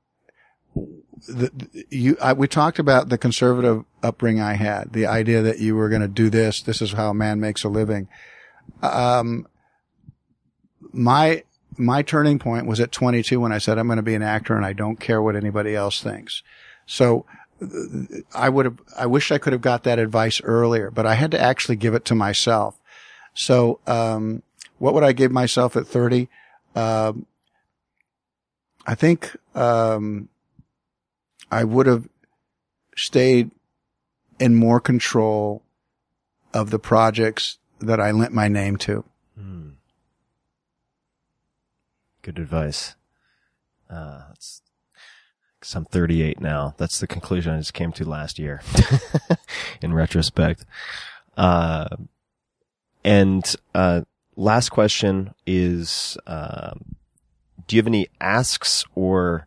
[1.27, 5.75] The, you, I, we talked about the conservative upbringing I had, the idea that you
[5.75, 6.61] were going to do this.
[6.61, 8.09] This is how a man makes a living.
[8.83, 9.47] Um,
[10.93, 11.45] my,
[11.79, 14.57] my turning point was at 22 when I said, I'm going to be an actor
[14.57, 16.43] and I don't care what anybody else thinks.
[16.87, 17.25] So
[18.35, 21.31] I would have, I wish I could have got that advice earlier, but I had
[21.31, 22.79] to actually give it to myself.
[23.35, 24.43] So, um,
[24.79, 26.29] what would I give myself at 30?
[26.75, 27.27] Um,
[28.87, 30.29] I think, um,
[31.55, 32.09] I would have
[32.97, 33.53] stayed
[34.41, 35.63] in more control
[36.53, 39.05] of the projects that I lent my name to.
[42.23, 42.97] Good advice.
[43.89, 44.63] Uh, that's,
[45.61, 46.75] cause I'm 38 now.
[46.77, 48.61] That's the conclusion I just came to last year
[49.81, 50.65] in retrospect.
[51.37, 51.97] Uh,
[53.05, 54.01] and, uh,
[54.35, 56.97] last question is, um,
[57.69, 59.47] do you have any asks or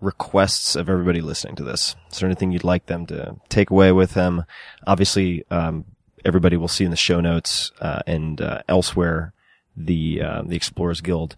[0.00, 1.96] requests of everybody listening to this?
[2.10, 4.44] Is there anything you'd like them to take away with them?
[4.86, 5.84] Obviously, um,
[6.24, 9.32] everybody will see in the show notes, uh, and, uh, elsewhere
[9.76, 11.36] the, uh, the Explorers Guild.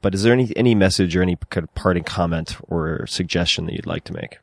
[0.00, 3.74] But is there any any message or any kind of parting comment or suggestion that
[3.74, 4.38] you'd like to make?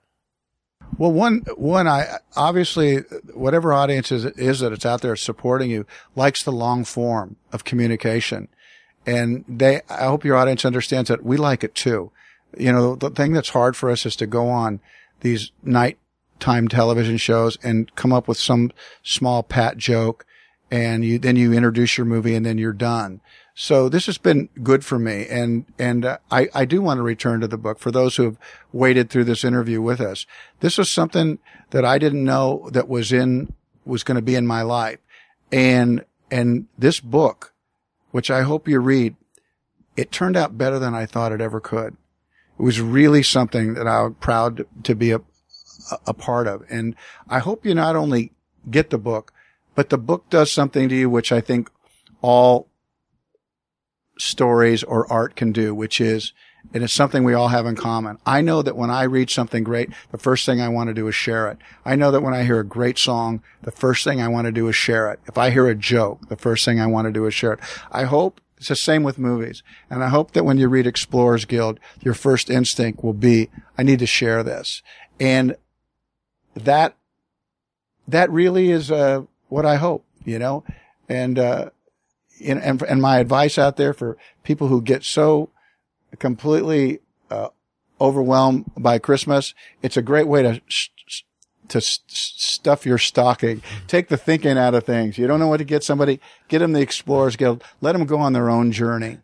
[0.97, 2.99] Well, one, one, I obviously,
[3.33, 5.85] whatever audience is, is that it's out there supporting you
[6.15, 8.47] likes the long form of communication.
[9.05, 12.11] And they, I hope your audience understands that we like it too.
[12.57, 14.79] You know, the thing that's hard for us is to go on
[15.21, 18.71] these nighttime television shows and come up with some
[19.03, 20.25] small pat joke
[20.71, 23.21] and you, then you introduce your movie and then you're done.
[23.55, 25.27] So this has been good for me.
[25.27, 28.23] And, and uh, I, I do want to return to the book for those who
[28.23, 28.37] have
[28.71, 30.25] waited through this interview with us.
[30.61, 31.39] This was something
[31.71, 33.53] that I didn't know that was in,
[33.83, 34.99] was going to be in my life.
[35.51, 37.53] And, and this book,
[38.11, 39.15] which I hope you read,
[39.97, 41.97] it turned out better than I thought it ever could.
[42.59, 46.63] It was really something that I'm proud to, be a, a- a part of.
[46.69, 46.95] And
[47.29, 48.33] I hope you not only
[48.69, 49.31] get the book,
[49.75, 51.69] but the book does something to you, which I think
[52.21, 52.67] all
[54.17, 56.33] stories or art can do, which is
[56.73, 58.17] And it's something we all have in common.
[58.25, 61.07] I know that when I read something great, the first thing I want to do
[61.07, 61.57] is share it.
[61.85, 64.51] I know that when I hear a great song, the first thing I want to
[64.51, 65.21] do is share it.
[65.25, 67.59] If I hear a joke, the first thing I want to do is share it.
[67.91, 69.63] I hope it's the same with movies.
[69.89, 73.83] And I hope that when you read Explorers Guild, your first instinct will be, I
[73.83, 74.83] need to share this.
[75.19, 75.55] And
[76.55, 76.95] that,
[78.07, 80.65] that really is, uh, what I hope, you know,
[81.07, 81.69] and, uh,
[82.45, 85.49] and, and, and my advice out there for people who get so
[86.19, 86.99] completely,
[87.31, 87.49] uh,
[88.01, 90.61] overwhelmed by Christmas, it's a great way to,
[91.69, 93.61] to st- stuff your stocking.
[93.87, 95.17] Take the thinking out of things.
[95.17, 97.63] You don't know what to get somebody, get them the Explorers Guild.
[97.81, 99.19] Let them go on their own journey.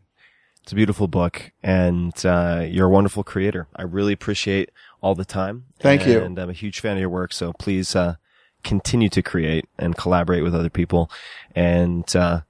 [0.63, 3.67] It's a beautiful book, and uh, you're a wonderful creator.
[3.75, 5.65] I really appreciate all the time.
[5.79, 6.19] Thank you.
[6.19, 8.15] And I'm a huge fan of your work, so please uh,
[8.63, 11.11] continue to create and collaborate with other people.
[11.53, 12.41] And uh,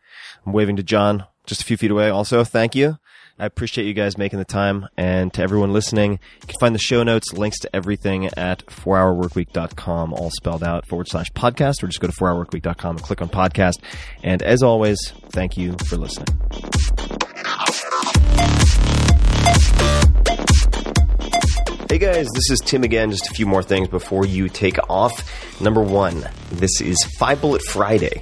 [0.46, 2.10] I'm waving to Jon just a few feet away.
[2.10, 2.98] Also, thank you.
[3.38, 4.88] I appreciate you guys making the time.
[4.96, 10.14] And to everyone listening, you can find the show notes, links to everything at 4hourworkweek.com,
[10.14, 13.82] all spelled out forward slash podcast, or just go to 4hourworkweek.com and click on podcast.
[14.24, 16.28] And as always, thank you for listening.
[21.90, 23.12] Hey guys, this is Tim again.
[23.12, 25.62] Just a few more things before you take off.
[25.62, 28.22] Number one, this is Five Bullet Friday.